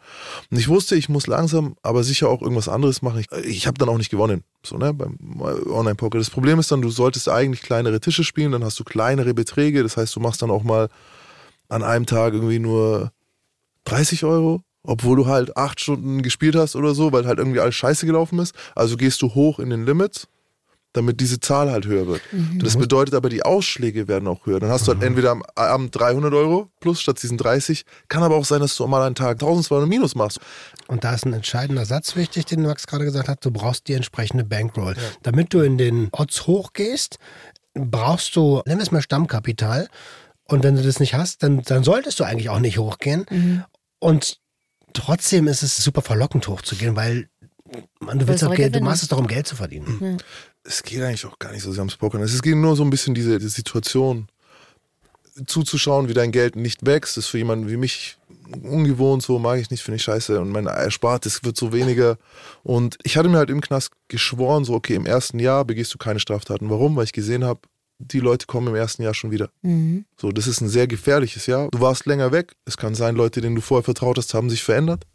Und 0.50 0.58
ich 0.58 0.70
wusste, 0.70 0.96
ich 0.96 1.08
muss 1.08 1.28
langsam, 1.28 1.76
aber 1.84 2.04
sicher 2.04 2.28
auch 2.28 2.42
irgendwas 2.42 2.68
anderes 2.68 3.04
machen. 3.04 3.20
Ich, 3.20 3.46
ich 3.46 3.68
habe 3.68 3.78
dann 3.78 3.90
auch 3.90 4.00
nicht 4.00 4.10
gewonnen, 4.10 4.44
so 4.66 4.78
ne, 4.78 4.92
beim 4.92 5.20
Online-Poker. 5.40 6.18
Das 6.18 6.32
Problem 6.32 6.58
ist 6.58 6.72
dann, 6.72 6.82
du 6.82 6.90
solltest 6.90 7.30
eigentlich 7.30 7.62
kleinere 7.62 8.00
Tische 8.00 8.24
spielen, 8.24 8.54
dann 8.54 8.64
hast 8.64 8.80
du 8.80 8.84
kleinere 8.84 9.36
Beträge, 9.36 9.84
das 9.84 9.98
heißt, 9.98 10.16
du 10.16 10.20
machst 10.20 10.42
dann 10.42 10.50
auch 10.50 10.64
mal 10.64 10.90
an 11.68 11.84
einem 11.84 12.08
Tag 12.08 12.34
irgendwie 12.34 12.58
nur 12.58 13.12
30 13.86 14.24
Euro, 14.24 14.64
obwohl 14.82 15.18
du 15.18 15.28
halt 15.28 15.56
acht 15.56 15.80
Stunden 15.80 16.24
gespielt 16.24 16.56
hast 16.56 16.76
oder 16.76 16.96
so, 16.96 17.12
weil 17.12 17.28
halt 17.28 17.38
irgendwie 17.38 17.60
alles 17.60 17.76
scheiße 17.76 18.08
gelaufen 18.08 18.40
ist. 18.40 18.56
Also 18.74 18.98
gehst 18.98 19.22
du 19.22 19.36
hoch 19.36 19.60
in 19.60 19.70
den 19.70 19.86
Limits, 19.86 20.28
damit 20.94 21.20
diese 21.20 21.40
Zahl 21.40 21.72
halt 21.72 21.86
höher 21.86 22.08
wird. 22.08 22.22
Das 22.56 22.76
bedeutet 22.76 23.14
aber, 23.14 23.30
die 23.30 23.44
Ausschläge 23.44 24.08
werden 24.08 24.28
auch 24.28 24.46
höher. 24.46 24.60
Dann 24.60 24.72
hast 24.72 24.88
du 24.88 24.94
halt 24.94 25.04
entweder 25.04 25.32
am 25.32 25.44
Abend 25.56 25.96
300 25.96 26.34
Euro 26.34 26.72
plus 26.80 27.00
statt 27.00 27.22
diesen 27.22 27.38
30. 27.38 27.86
Kann 28.08 28.24
aber 28.24 28.36
auch 28.36 28.46
sein, 28.46 28.60
dass 28.60 28.76
du 28.76 28.88
mal 28.88 29.06
einen 29.06 29.16
Tag 29.16 29.34
1200 29.34 29.88
minus 29.88 30.16
machst. 30.16 30.40
Und 30.88 31.04
da 31.04 31.14
ist 31.14 31.26
ein 31.26 31.34
entscheidender 31.34 31.86
Satz 31.86 32.16
wichtig, 32.16 32.46
den 32.46 32.64
Max 32.64 32.88
gerade 32.88 33.06
gesagt 33.06 33.28
hat. 33.28 33.46
Du 33.46 33.52
brauchst 33.52 33.88
die 33.88 33.94
entsprechende 33.94 34.44
Bankroll. 34.44 34.96
Damit 35.22 35.54
du 35.54 35.60
in 35.62 35.78
den 35.78 36.10
Odds 36.12 36.48
hochgehst, 36.48 37.18
brauchst 37.76 38.36
du, 38.36 38.62
nennen 38.66 38.80
wir 38.80 38.84
es 38.84 38.92
mal 38.92 39.02
Stammkapital. 39.02 39.88
Und 40.46 40.64
wenn 40.64 40.76
du 40.76 40.82
das 40.82 41.00
nicht 41.00 41.14
hast, 41.14 41.44
dann, 41.44 41.62
dann 41.62 41.84
solltest 41.84 42.20
du 42.20 42.24
eigentlich 42.24 42.50
auch 42.50 42.60
nicht 42.60 42.80
hochgehen. 42.80 43.64
Und 44.00 44.40
trotzdem 44.94 45.48
ist 45.48 45.62
es 45.62 45.78
super 45.78 46.02
verlockend 46.02 46.48
hochzugehen, 46.48 46.96
weil 46.96 47.30
man, 48.00 48.20
du, 48.20 48.28
willst 48.28 48.44
doch 48.44 48.50
auch 48.50 48.56
Geld, 48.56 48.76
du 48.76 48.82
machst 48.82 49.04
es 49.04 49.10
doch, 49.10 49.18
um 49.18 49.28
Geld 49.28 49.48
zu 49.48 49.56
verdienen. 49.56 50.18
Es 50.64 50.84
geht 50.84 51.02
eigentlich 51.02 51.26
auch 51.26 51.40
gar 51.40 51.52
nicht 51.52 51.64
so 51.64 51.72
sehr 51.72 51.82
ums 51.82 51.96
Pokern. 51.96 52.22
Es 52.22 52.42
geht 52.42 52.56
nur 52.56 52.76
so 52.76 52.84
ein 52.84 52.90
bisschen 52.90 53.14
diese, 53.14 53.40
diese 53.40 53.50
Situation 53.50 54.28
zuzuschauen, 55.46 56.10
wie 56.10 56.14
dein 56.14 56.32
Geld 56.32 56.56
nicht 56.56 56.86
wächst, 56.86 57.18
ist 57.18 57.28
für 57.28 57.38
jemanden 57.38 57.70
wie 57.70 57.78
mich 57.78 58.18
ungewohnt, 58.64 59.22
so 59.22 59.40
mag 59.40 59.60
ich 59.60 59.70
nicht, 59.70 59.84
finde 59.84 59.98
ich 59.98 60.04
scheiße 60.04 60.40
und 60.42 60.50
mein 60.50 60.66
Erspartes 60.66 61.44
wird 61.44 61.56
so 61.56 61.72
weniger 61.72 62.18
und 62.64 62.98
ich 63.04 63.16
hatte 63.16 63.30
mir 63.30 63.38
halt 63.38 63.50
im 63.50 63.62
Knast 63.62 63.92
geschworen, 64.08 64.66
so 64.66 64.74
okay, 64.74 64.96
im 64.96 65.06
ersten 65.06 65.40
Jahr 65.40 65.66
begehst 65.66 65.94
du 65.94 65.98
keine 65.98 66.20
Straftaten. 66.20 66.70
Warum? 66.70 66.96
Weil 66.96 67.06
ich 67.06 67.14
gesehen 67.14 67.44
habe, 67.44 67.62
die 68.00 68.20
Leute 68.20 68.48
kommen 68.48 68.68
im 68.68 68.76
ersten 68.76 69.04
Jahr 69.04 69.14
schon 69.14 69.32
wieder. 69.32 69.50
So, 70.18 70.32
das 70.32 70.48
ist 70.48 70.62
ein 70.62 70.70
sehr 70.70 70.88
gefährliches 70.88 71.46
Jahr. 71.46 71.70
Du 71.70 71.82
warst 71.82 72.06
länger 72.06 72.32
weg. 72.32 72.54
Es 72.66 72.78
kann 72.78 72.96
sein, 72.96 73.16
Leute, 73.16 73.42
denen 73.42 73.56
du 73.56 73.62
vorher 73.62 73.84
vertraut 73.84 74.18
hast, 74.18 74.34
haben 74.34 74.50
sich 74.50 74.64
verändert. 74.64 75.06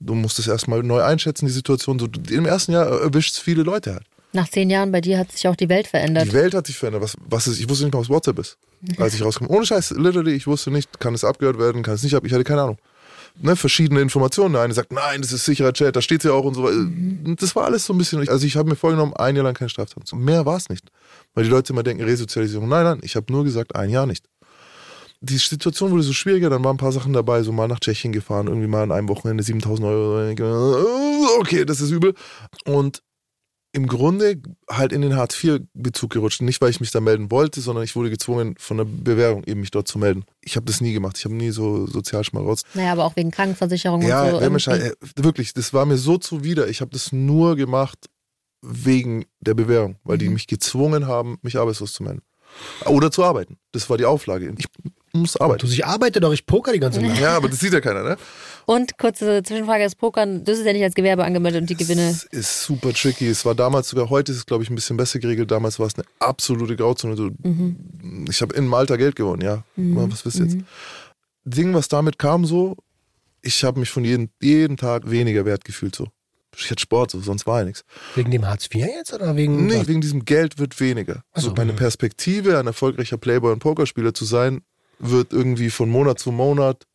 Du 0.00 0.14
musst 0.14 0.38
es 0.38 0.48
erstmal 0.48 0.82
neu 0.82 1.02
einschätzen, 1.02 1.46
die 1.46 1.52
Situation. 1.52 1.98
So, 1.98 2.08
Im 2.30 2.46
ersten 2.46 2.72
Jahr 2.72 2.86
erwischt 2.86 3.32
es 3.34 3.38
viele 3.38 3.62
Leute 3.62 3.94
halt. 3.94 4.04
Nach 4.32 4.48
zehn 4.48 4.68
Jahren 4.68 4.90
bei 4.90 5.00
dir 5.00 5.18
hat 5.18 5.30
sich 5.30 5.46
auch 5.46 5.54
die 5.56 5.68
Welt 5.68 5.86
verändert. 5.86 6.24
Die 6.26 6.32
Welt 6.32 6.54
hat 6.54 6.66
sich 6.66 6.76
verändert. 6.76 7.02
Was, 7.02 7.14
was 7.28 7.46
ist, 7.46 7.60
ich 7.60 7.68
wusste 7.68 7.84
nicht 7.84 7.94
mal, 7.94 8.00
was 8.00 8.08
WhatsApp 8.08 8.38
ist. 8.40 8.58
Als 8.98 9.14
ich 9.14 9.22
rauskam. 9.22 9.46
Ohne 9.46 9.64
Scheiß, 9.64 9.90
literally, 9.92 10.32
ich 10.32 10.46
wusste 10.46 10.70
nicht, 10.72 10.98
kann 11.00 11.14
es 11.14 11.24
abgehört 11.24 11.58
werden, 11.58 11.82
kann 11.82 11.94
es 11.94 12.02
nicht 12.02 12.14
ab. 12.16 12.24
Ich 12.26 12.32
hatte 12.32 12.44
keine 12.44 12.62
Ahnung. 12.62 12.78
Ne, 13.40 13.56
verschiedene 13.56 14.00
Informationen. 14.00 14.52
Der 14.54 14.62
eine 14.62 14.74
sagt, 14.74 14.92
nein, 14.92 15.20
das 15.22 15.32
ist 15.32 15.44
sicherer 15.44 15.72
Chat, 15.72 15.96
da 15.96 16.02
steht 16.02 16.22
ja 16.24 16.32
auch 16.32 16.44
und 16.44 16.54
so. 16.54 16.64
weiter. 16.64 17.36
Das 17.40 17.54
war 17.56 17.64
alles 17.64 17.84
so 17.84 17.92
ein 17.92 17.98
bisschen. 17.98 18.28
Also 18.28 18.46
ich 18.46 18.56
habe 18.56 18.68
mir 18.68 18.76
vorgenommen, 18.76 19.12
ein 19.14 19.34
Jahr 19.36 19.44
lang 19.44 19.54
keine 19.54 19.68
Straftaten. 19.68 20.04
zu- 20.04 20.16
Mehr 20.16 20.44
war 20.46 20.56
es 20.56 20.68
nicht. 20.68 20.84
Weil 21.34 21.44
die 21.44 21.50
Leute 21.50 21.72
immer 21.72 21.82
denken, 21.82 22.04
Resozialisierung. 22.04 22.68
Nein, 22.68 22.84
nein, 22.84 22.98
ich 23.02 23.16
habe 23.16 23.32
nur 23.32 23.42
gesagt, 23.44 23.74
ein 23.74 23.90
Jahr 23.90 24.06
nicht. 24.06 24.26
Die 25.24 25.38
Situation 25.38 25.90
wurde 25.90 26.02
so 26.02 26.12
schwieriger, 26.12 26.50
dann 26.50 26.62
waren 26.64 26.74
ein 26.74 26.78
paar 26.78 26.92
Sachen 26.92 27.12
dabei, 27.12 27.42
so 27.42 27.52
mal 27.52 27.66
nach 27.68 27.80
Tschechien 27.80 28.12
gefahren, 28.12 28.46
irgendwie 28.46 28.66
mal 28.66 28.82
an 28.82 28.92
einem 28.92 29.08
Wochenende 29.08 29.42
7000 29.42 29.86
Euro. 29.88 30.84
Okay, 31.40 31.64
das 31.64 31.80
ist 31.80 31.90
übel. 31.90 32.14
Und 32.66 33.02
im 33.72 33.88
Grunde 33.88 34.40
halt 34.70 34.92
in 34.92 35.00
den 35.02 35.16
Hartz-IV-Bezug 35.16 36.10
gerutscht. 36.10 36.42
Nicht, 36.42 36.60
weil 36.60 36.70
ich 36.70 36.78
mich 36.78 36.92
da 36.92 37.00
melden 37.00 37.30
wollte, 37.32 37.60
sondern 37.60 37.82
ich 37.82 37.96
wurde 37.96 38.08
gezwungen, 38.10 38.54
von 38.56 38.76
der 38.76 38.84
Bewährung 38.84 39.42
eben 39.44 39.60
mich 39.60 39.72
dort 39.72 39.88
zu 39.88 39.98
melden. 39.98 40.24
Ich 40.42 40.54
habe 40.54 40.66
das 40.66 40.80
nie 40.80 40.92
gemacht. 40.92 41.18
Ich 41.18 41.24
habe 41.24 41.34
nie 41.34 41.50
so 41.50 41.86
Sozialschmarotz. 41.86 42.62
Naja, 42.74 42.92
aber 42.92 43.04
auch 43.04 43.16
wegen 43.16 43.32
Krankenversicherung 43.32 44.02
Ja, 44.02 44.22
und 44.24 44.30
so. 44.30 44.40
irgendwie. 44.40 44.60
schei- 44.60 44.78
äh, 44.90 44.94
wirklich, 45.16 45.54
das 45.54 45.72
war 45.72 45.86
mir 45.86 45.96
so 45.96 46.18
zuwider. 46.18 46.68
Ich 46.68 46.80
habe 46.82 46.92
das 46.92 47.10
nur 47.10 47.56
gemacht 47.56 47.98
wegen 48.62 49.24
der 49.40 49.54
Bewährung, 49.54 49.96
weil 50.04 50.16
Mhm. 50.16 50.20
die 50.20 50.28
mich 50.28 50.46
gezwungen 50.46 51.08
haben, 51.08 51.38
mich 51.42 51.56
arbeitslos 51.58 51.94
zu 51.94 52.04
melden. 52.04 52.22
Oder 52.86 53.10
zu 53.10 53.24
arbeiten. 53.24 53.58
Das 53.72 53.90
war 53.90 53.96
die 53.98 54.04
Auflage. 54.04 54.54
Ich 54.56 54.66
muss 55.14 55.36
arbeiten. 55.36 55.66
Du, 55.66 55.72
ich 55.72 55.84
arbeite 55.84 56.20
doch, 56.20 56.32
ich 56.32 56.44
poker 56.46 56.72
die 56.72 56.80
ganze 56.80 57.00
Nacht. 57.00 57.20
Ja, 57.20 57.36
aber 57.36 57.48
das 57.48 57.60
sieht 57.60 57.72
ja 57.72 57.80
keiner, 57.80 58.02
ne? 58.02 58.16
Und 58.66 58.98
kurze 58.98 59.42
Zwischenfrage: 59.42 59.84
Das 59.84 59.94
Pokern, 59.94 60.44
das 60.44 60.58
ist 60.58 60.66
ja 60.66 60.72
nicht 60.72 60.82
als 60.82 60.94
Gewerbe 60.94 61.24
angemeldet 61.24 61.62
und 61.62 61.70
die 61.70 61.76
Gewinne. 61.76 62.08
Es 62.10 62.24
ist 62.24 62.62
super 62.64 62.92
tricky. 62.92 63.28
Es 63.28 63.44
war 63.44 63.54
damals 63.54 63.88
sogar, 63.88 64.10
heute 64.10 64.32
ist 64.32 64.38
es, 64.38 64.46
glaube 64.46 64.64
ich, 64.64 64.70
ein 64.70 64.74
bisschen 64.74 64.96
besser 64.96 65.18
geregelt. 65.18 65.50
Damals 65.50 65.78
war 65.78 65.86
es 65.86 65.94
eine 65.96 66.04
absolute 66.18 66.76
Grauzone. 66.76 67.14
Du, 67.16 67.30
Mhm. 67.42 68.26
Ich 68.28 68.40
habe 68.42 68.54
in 68.54 68.66
Malta 68.66 68.96
Geld 68.96 69.16
gewonnen, 69.16 69.42
ja. 69.42 69.64
Was 69.76 70.24
wisst 70.24 70.38
ihr 70.38 70.46
jetzt? 70.46 70.56
Ding, 71.44 71.74
was 71.74 71.88
damit 71.88 72.18
kam, 72.18 72.46
so, 72.46 72.76
ich 73.42 73.62
habe 73.64 73.80
mich 73.80 73.90
von 73.90 74.04
jedem, 74.04 74.30
jeden 74.40 74.76
Tag 74.76 75.10
weniger 75.10 75.44
wert 75.44 75.64
gefühlt, 75.64 75.94
so. 75.94 76.08
Ich 76.56 76.70
hatte 76.70 76.80
Sport, 76.80 77.10
so, 77.10 77.20
sonst 77.20 77.46
war 77.46 77.58
ja 77.60 77.64
nichts. 77.64 77.84
Wegen 78.14 78.30
dem 78.30 78.46
Hartz 78.46 78.66
IV 78.66 78.86
jetzt 78.86 79.12
oder 79.12 79.34
wegen. 79.36 79.66
Nee, 79.66 79.80
was? 79.80 79.88
wegen 79.88 80.00
diesem 80.00 80.24
Geld 80.24 80.58
wird 80.58 80.78
weniger. 80.80 81.24
Ach 81.32 81.40
so, 81.40 81.48
Also 81.48 81.54
meine 81.56 81.72
mhm. 81.72 81.76
Perspektive, 81.76 82.58
ein 82.58 82.66
erfolgreicher 82.66 83.18
Playboy 83.18 83.52
und 83.52 83.58
Pokerspieler 83.58 84.14
zu 84.14 84.24
sein, 84.24 84.62
wird 84.98 85.32
irgendwie 85.32 85.70
von 85.70 85.88
Monat 85.90 86.18
zu 86.18 86.32
Monat 86.32 86.86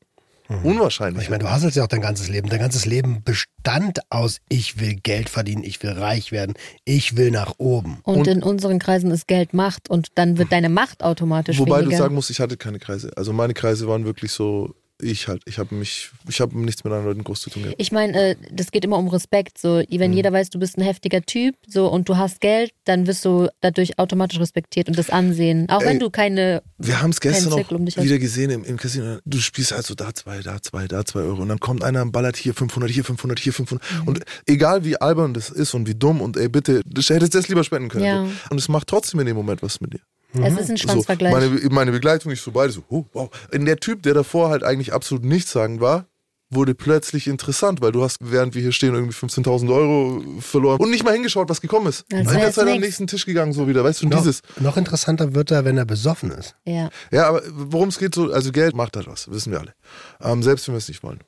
unwahrscheinlich. 0.64 1.24
Ich 1.26 1.30
meine, 1.30 1.44
du 1.44 1.50
hasselst 1.52 1.78
ja 1.78 1.84
auch 1.84 1.88
dein 1.88 2.02
ganzes 2.02 2.28
Leben. 2.28 2.50
Dein 2.50 2.60
ganzes 2.60 2.86
Leben 2.88 3.24
bestand 3.24 4.00
aus, 4.10 4.40
ich 4.50 4.80
will 4.80 4.96
Geld 4.96 5.30
verdienen, 5.30 5.64
ich 5.64 5.82
will 5.84 5.92
reich 5.92 6.32
werden, 6.32 6.56
ich 6.86 7.16
will 7.18 7.30
nach 7.30 7.54
oben. 7.60 8.00
Und, 8.04 8.20
Und- 8.20 8.28
in 8.28 8.42
unseren 8.44 8.80
Kreisen 8.80 9.12
ist 9.12 9.28
Geld 9.28 9.54
Macht 9.54 9.90
und 9.92 10.08
dann 10.16 10.40
wird 10.40 10.52
deine 10.52 10.70
Macht 10.70 11.04
automatisch 11.04 11.60
Wobei 11.60 11.78
weniger. 11.82 11.92
du 11.92 11.98
sagen 11.98 12.16
musst, 12.16 12.32
ich 12.32 12.40
hatte 12.40 12.58
keine 12.58 12.80
Kreise. 12.80 13.12
Also 13.16 13.32
meine 13.32 13.54
Kreise 13.54 13.88
waren 13.88 14.06
wirklich 14.06 14.32
so 14.32 14.74
ich 15.02 15.28
halt. 15.28 15.42
Ich 15.46 15.58
habe 15.58 15.74
mich, 15.76 16.10
ich 16.28 16.42
habe 16.42 16.58
nichts 16.60 16.84
mit 16.84 16.92
anderen 16.92 17.08
Leuten 17.10 17.24
groß 17.24 17.42
zu 17.42 17.50
tun 17.50 17.64
gehabt. 17.64 17.82
Ich 17.82 17.92
meine, 17.92 18.32
äh, 18.32 18.36
das 18.52 18.72
geht 18.72 18.84
immer 18.86 18.98
um 18.98 19.08
Respekt. 19.08 19.58
So, 19.58 19.82
wenn 19.90 20.12
Mhm. 20.12 20.18
jeder 20.18 20.32
weiß, 20.34 20.50
du 20.50 20.60
bist 20.60 20.78
ein 20.78 20.82
heftiger 20.82 21.22
Typ, 21.22 21.56
so 21.68 21.88
und 21.88 22.10
du 22.10 22.18
hast 22.18 22.42
Geld, 22.42 22.72
dann 22.86 23.08
wirst 23.08 23.24
du 23.26 23.48
dadurch 23.62 23.98
automatisch 24.00 24.40
respektiert 24.40 24.88
und 24.88 24.98
das 24.98 25.10
Ansehen. 25.10 25.70
Auch 25.70 25.82
Ey, 25.82 25.88
wenn 25.88 26.00
du 26.00 26.10
keine. 26.10 26.62
Wir 26.78 27.02
haben 27.02 27.12
es 27.12 27.20
gestern 27.22 27.54
auch 27.54 27.72
um 27.72 27.86
dich 27.86 27.98
hast. 27.98 28.04
wieder 28.04 28.20
gesehen 28.20 28.50
im, 28.52 28.64
im 28.64 28.78
Casino. 28.78 29.20
Du 29.26 29.40
spielst 29.40 29.72
halt 29.72 29.86
so 29.86 29.96
da 29.96 30.14
zwei, 30.14 30.40
da 30.42 30.62
zwei, 30.62 30.88
da 30.88 31.06
zwei 31.06 31.22
Euro. 31.22 31.42
Und 31.42 31.50
dann 31.50 31.60
kommt 31.60 31.84
einer 31.84 32.02
und 32.02 32.12
ballert 32.12 32.38
hier 32.38 32.54
500, 32.54 32.90
hier 32.90 33.04
500, 33.04 33.40
hier 33.40 33.54
500. 33.54 33.84
Mhm. 34.02 34.08
Und 34.08 34.20
egal 34.48 34.84
wie 34.86 34.98
albern 35.00 35.34
das 35.34 35.50
ist 35.50 35.74
und 35.74 35.88
wie 35.88 35.96
dumm 35.96 36.22
und 36.22 36.38
ey, 36.38 36.50
bitte, 36.50 36.82
du 36.86 37.02
hättest 37.02 37.36
das 37.36 37.48
lieber 37.48 37.64
spenden 37.64 37.90
können. 37.90 38.06
Ja. 38.06 38.26
So. 38.26 38.32
Und 38.52 38.58
es 38.58 38.68
macht 38.70 38.88
trotzdem 38.88 39.20
in 39.22 39.26
dem 39.28 39.36
Moment 39.38 39.62
was 39.64 39.82
mit 39.82 39.94
dir. 39.94 40.00
Es 40.34 40.54
ist 40.60 40.70
ein 40.70 40.78
So, 40.78 40.88
Schwanzvergleich. 40.88 41.34
meine, 41.34 41.50
meine 41.70 41.92
Begleitung, 41.92 42.32
ich 42.32 42.42
so 42.42 42.52
beide 42.52 42.72
so, 42.72 42.84
oh, 42.90 43.06
wow. 43.14 43.30
Und 43.54 43.66
der 43.66 43.78
Typ, 43.78 44.04
der 44.04 44.14
davor 44.14 44.50
halt 44.50 44.64
eigentlich 44.64 44.94
absolut 44.94 45.24
nichts 45.24 45.52
sagen 45.52 45.80
war, 45.82 46.06
wurde 46.52 46.74
plötzlich 46.74 47.28
interessant, 47.28 47.80
weil 47.82 47.92
du 47.92 48.04
hast, 48.04 48.18
während 48.22 48.56
wir 48.56 48.62
hier 48.64 48.72
stehen, 48.72 48.96
irgendwie 48.96 49.14
15.000 49.16 49.72
Euro 49.72 50.24
verloren 50.40 50.80
und 50.80 50.90
nicht 50.90 51.04
mal 51.04 51.14
hingeschaut, 51.14 51.48
was 51.48 51.62
gekommen 51.62 51.86
ist. 51.88 52.06
Als 52.12 52.28
Und 52.28 52.34
wär's 52.34 52.44
jetzt 52.44 52.58
halt 52.58 52.70
am 52.70 52.80
nächsten 52.80 53.06
Tisch 53.06 53.26
gegangen, 53.26 53.54
so 53.54 53.68
wieder, 53.68 53.84
weißt 53.84 54.02
du, 54.02 54.06
und 54.08 54.14
Noch, 54.14 54.20
dieses. 54.20 54.42
noch 54.60 54.76
interessanter 54.76 55.36
wird 55.36 55.52
er, 55.52 55.64
wenn 55.66 55.78
er 55.78 55.86
besoffen 55.86 56.32
ist. 56.32 56.56
ja. 56.66 56.90
Ja, 57.12 57.28
aber 57.28 57.44
worum 57.52 57.90
es 57.90 58.00
geht, 58.00 58.16
so, 58.16 58.32
also 58.32 58.52
Geld 58.52 58.76
macht 58.76 58.96
halt 58.96 59.06
was, 59.08 59.30
wissen 59.30 59.52
wir 59.52 59.60
alle. 59.60 59.74
Ähm, 60.22 60.42
selbst 60.42 60.68
wenn 60.68 60.74
wir 60.74 60.80
es 60.80 60.88
nicht 60.88 61.04
wollen. 61.04 61.20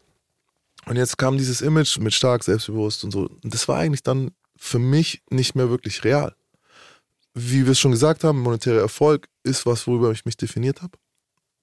Und 0.88 0.96
jetzt 0.96 1.20
kam 1.20 1.38
dieses 1.38 1.62
Image 1.62 2.00
mit 2.00 2.14
stark, 2.16 2.44
selbstbewusst 2.44 3.04
und 3.04 3.12
so. 3.12 3.30
Und 3.44 3.54
das 3.54 3.68
war 3.68 3.78
eigentlich 3.78 4.02
dann 4.02 4.32
für 4.58 4.80
mich 4.80 5.22
nicht 5.30 5.54
mehr 5.54 5.70
wirklich 5.70 6.04
real. 6.04 6.34
Wie 7.34 7.66
wir 7.66 7.72
es 7.72 7.80
schon 7.80 7.92
gesagt 7.92 8.24
haben, 8.24 8.40
monetärer 8.42 8.80
Erfolg 8.82 9.28
ist 9.44 9.66
was, 9.66 9.88
worüber 9.88 10.12
ich 10.12 10.26
mich 10.26 10.38
definiert 10.38 10.82
habe. 10.82 10.98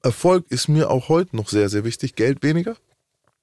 Erfolg 0.02 0.46
ist 0.50 0.68
mir 0.68 0.90
auch 0.90 1.08
heute 1.08 1.36
noch 1.36 1.48
sehr, 1.48 1.68
sehr 1.68 1.84
wichtig. 1.84 2.14
Geld 2.14 2.42
weniger. 2.42 2.76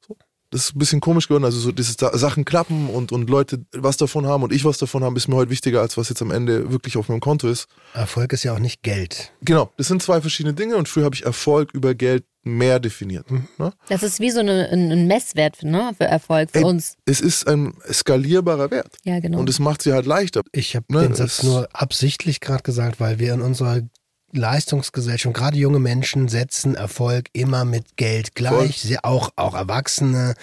So. 0.08 0.18
Das 0.50 0.66
ist 0.66 0.76
ein 0.76 0.80
bisschen 0.80 1.02
komisch 1.02 1.28
geworden. 1.28 1.44
Also 1.44 1.60
so 1.60 1.72
diese 1.72 1.94
Sa- 1.94 2.18
Sachen 2.18 2.46
klappen 2.46 2.90
und, 2.90 3.12
und 3.12 3.30
Leute 3.30 3.66
was 3.74 3.98
davon 3.98 4.26
haben 4.26 4.42
und 4.44 4.54
ich 4.54 4.64
was 4.66 4.78
davon 4.78 5.04
haben, 5.04 5.16
ist 5.18 5.28
mir 5.28 5.36
heute 5.36 5.52
wichtiger, 5.52 5.82
als 5.82 5.98
was 5.98 6.10
jetzt 6.10 6.22
am 6.22 6.32
Ende 6.32 6.72
wirklich 6.72 6.98
auf 6.98 7.10
meinem 7.10 7.20
Konto 7.20 7.48
ist. 7.48 7.68
Erfolg 7.94 8.32
ist 8.34 8.44
ja 8.44 8.54
auch 8.54 8.60
nicht 8.60 8.82
Geld. 8.84 9.34
Genau, 9.42 9.72
das 9.78 9.88
sind 9.88 10.02
zwei 10.02 10.22
verschiedene 10.22 10.54
Dinge 10.56 10.78
und 10.78 10.88
früher 10.90 11.04
habe 11.06 11.16
ich 11.16 11.26
Erfolg 11.26 11.74
über 11.74 11.94
Geld 11.94 12.24
mehr 12.46 12.80
definiert. 12.80 13.26
Ne? 13.32 13.74
Das 13.90 14.04
ist 14.04 14.20
wie 14.20 14.32
so 14.32 14.40
eine, 14.40 14.70
ein, 14.70 14.92
ein 14.92 15.08
Messwert 15.08 15.64
ne, 15.64 15.92
für 15.98 16.06
Erfolg 16.06 16.52
für 16.52 16.60
Ey, 16.60 16.64
uns. 16.64 16.96
Es 17.06 17.20
ist 17.20 17.48
ein 17.48 17.74
skalierbarer 17.92 18.72
Wert 18.72 18.96
Ja, 19.04 19.20
genau. 19.20 19.40
und 19.40 19.50
es 19.50 19.60
macht 19.60 19.82
sie 19.82 19.92
halt 19.94 20.06
leichter. 20.06 20.42
Ich 20.52 20.76
habe 20.76 20.86
Ne, 20.90 21.02
den 21.02 21.10
das- 21.10 21.18
Satz 21.38 21.44
nur 21.44 21.68
absichtlich 21.74 22.40
gerade 22.40 22.64
gesagt, 22.64 23.00
weil 23.00 23.20
wir 23.20 23.34
in 23.34 23.42
unserer 23.42 23.82
Leistungsgesellschaft, 24.32 25.36
gerade 25.36 25.58
junge 25.58 25.80
Menschen 25.80 26.28
setzen 26.28 26.76
Erfolg 26.76 27.30
immer 27.34 27.66
mit 27.66 27.96
Geld 27.98 28.36
gleich. 28.36 28.82
Sie, 28.82 29.02
auch, 29.04 29.32
auch 29.38 29.56
Erwachsene, 29.56 30.34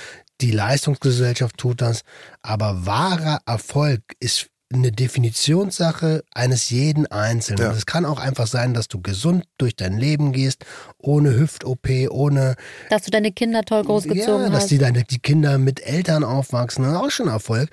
die 0.40 0.50
Leistungsgesellschaft 0.50 1.56
tut 1.59 1.80
das. 1.82 2.02
Aber 2.40 2.87
wahrer 2.87 3.40
Erfolg 3.47 4.00
ist 4.18 4.49
eine 4.75 4.93
Definitionssache 4.93 6.25
eines 6.35 6.71
jeden 6.71 7.07
Einzelnen. 7.07 7.62
Ja. 7.62 7.73
Es 7.73 7.87
kann 7.87 8.05
auch 8.05 8.19
einfach 8.19 8.47
sein, 8.47 8.75
dass 8.75 8.88
du 8.88 9.00
gesund 9.00 9.45
durch 9.59 9.76
dein 9.76 9.99
Leben 9.99 10.33
gehst, 10.33 10.64
ohne 10.99 11.35
Hüft-OP, 11.35 11.88
ohne 12.11 12.57
Dass 12.91 13.02
du 13.02 13.11
deine 13.11 13.33
Kinder 13.33 13.62
toll 13.62 13.85
großgezogen 13.85 14.45
ja, 14.45 14.50
dass 14.50 14.64
hast. 14.64 14.71
die, 14.71 14.79
deine, 14.79 15.05
die 15.05 15.19
Kinder 15.19 15.59
mit 15.59 15.85
Eltern 15.85 16.25
aufwachsen, 16.25 16.85
das 16.85 16.93
ist 16.95 16.99
auch 16.99 17.11
schon 17.11 17.29
Erfolg. 17.29 17.71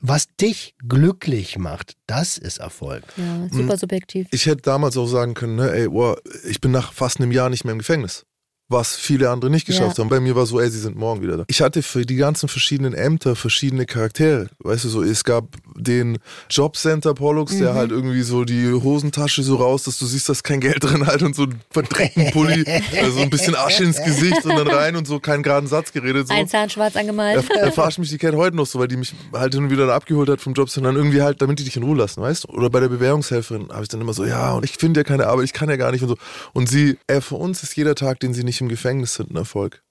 Was 0.00 0.26
dich 0.40 0.74
glücklich 0.86 1.58
macht, 1.58 1.94
das 2.06 2.38
ist 2.38 2.58
Erfolg. 2.58 3.02
ja, 3.16 3.48
super 3.50 3.76
subjektiv. 3.76 4.28
Ich 4.30 4.46
hätte 4.46 4.62
damals 4.62 4.96
auch 4.96 5.08
sagen 5.08 5.34
können, 5.34 5.56
ne, 5.56 5.72
ey, 5.72 5.90
wow, 5.90 6.16
ich 6.48 6.60
bin 6.60 6.70
nach 6.70 6.92
fast 6.92 7.18
einem 7.20 7.32
Jahr 7.32 7.50
nicht 7.50 7.64
mehr 7.64 7.72
im 7.72 7.78
Gefängnis. 7.78 8.24
Was 8.70 8.96
viele 8.96 9.30
andere 9.30 9.50
nicht 9.50 9.66
geschafft 9.66 9.96
Ja. 9.96 10.04
haben. 10.04 10.10
Bei 10.10 10.20
mir 10.20 10.36
war 10.36 10.44
so, 10.44 10.60
ey, 10.60 10.68
sie 10.70 10.78
sind 10.80 10.94
morgen 10.96 11.22
wieder 11.22 11.38
da. 11.38 11.44
Ich 11.48 11.62
hatte 11.62 11.82
für 11.82 12.04
die 12.04 12.16
ganzen 12.16 12.48
verschiedenen 12.50 12.92
Ämter 12.92 13.34
verschiedene 13.34 13.86
Charaktere. 13.86 14.48
Weißt 14.58 14.84
du, 14.84 14.88
so, 14.90 15.02
es 15.02 15.24
gab 15.24 15.44
den 15.74 16.18
Jobcenter 16.50 17.14
Pollux, 17.14 17.56
der 17.56 17.72
halt 17.74 17.90
irgendwie 17.92 18.20
so 18.22 18.44
die 18.44 18.70
Hosentasche 18.70 19.42
so 19.42 19.56
raus, 19.56 19.84
dass 19.84 19.98
du 19.98 20.04
siehst, 20.04 20.28
dass 20.28 20.42
kein 20.42 20.60
Geld 20.60 20.78
drin 20.84 21.06
halt 21.06 21.22
und 21.22 21.34
so 21.34 21.44
einen 21.44 21.60
verdreckten 21.70 22.30
Pulli, 22.30 22.64
also 23.00 23.20
ein 23.20 23.30
bisschen 23.30 23.54
Asche 23.54 23.84
ins 23.84 24.02
Gesicht 24.04 24.44
und 24.44 24.56
dann 24.56 24.68
rein 24.68 24.96
und 24.96 25.06
so 25.06 25.18
keinen 25.18 25.42
geraden 25.42 25.66
Satz 25.66 25.92
geredet. 25.92 26.28
So. 26.28 26.34
Ein 26.34 26.46
Zahn 26.48 26.68
schwarz 26.68 26.94
angemalt. 26.96 27.48
Er, 27.50 27.56
er 27.62 27.72
verarscht 27.72 27.98
mich 27.98 28.10
die 28.10 28.18
Cat 28.18 28.34
heute 28.34 28.54
noch 28.56 28.66
so, 28.66 28.78
weil 28.78 28.88
die 28.88 28.98
mich 28.98 29.14
halt 29.32 29.54
hin 29.54 29.64
und 29.64 29.70
wieder 29.70 29.92
abgeholt 29.94 30.28
hat 30.28 30.42
vom 30.42 30.52
Job, 30.52 30.68
sondern 30.68 30.96
irgendwie 30.96 31.22
halt, 31.22 31.40
damit 31.40 31.58
die 31.58 31.64
dich 31.64 31.76
in 31.76 31.84
Ruhe 31.84 31.96
lassen, 31.96 32.20
weißt 32.20 32.44
du? 32.44 32.48
Oder 32.52 32.68
bei 32.68 32.80
der 32.80 32.88
Bewährungshelferin 32.88 33.68
habe 33.70 33.82
ich 33.84 33.88
dann 33.88 34.00
immer 34.02 34.12
so, 34.12 34.26
ja, 34.26 34.52
und 34.52 34.64
ich 34.64 34.72
finde 34.76 35.00
ja 35.00 35.04
keine 35.04 35.26
Arbeit, 35.26 35.44
ich 35.46 35.52
kann 35.54 35.70
ja 35.70 35.76
gar 35.76 35.90
nicht 35.90 36.02
und 36.02 36.08
so. 36.10 36.16
Und 36.52 36.68
sie, 36.68 36.98
ey, 37.06 37.22
für 37.22 37.36
uns 37.36 37.62
ist 37.62 37.74
jeder 37.74 37.94
Tag, 37.94 38.20
den 38.20 38.34
sie 38.34 38.44
nicht 38.44 38.57
im 38.60 38.68
Gefängnis 38.68 39.14
sind, 39.14 39.30
ein 39.30 39.36
Erfolg. 39.36 39.82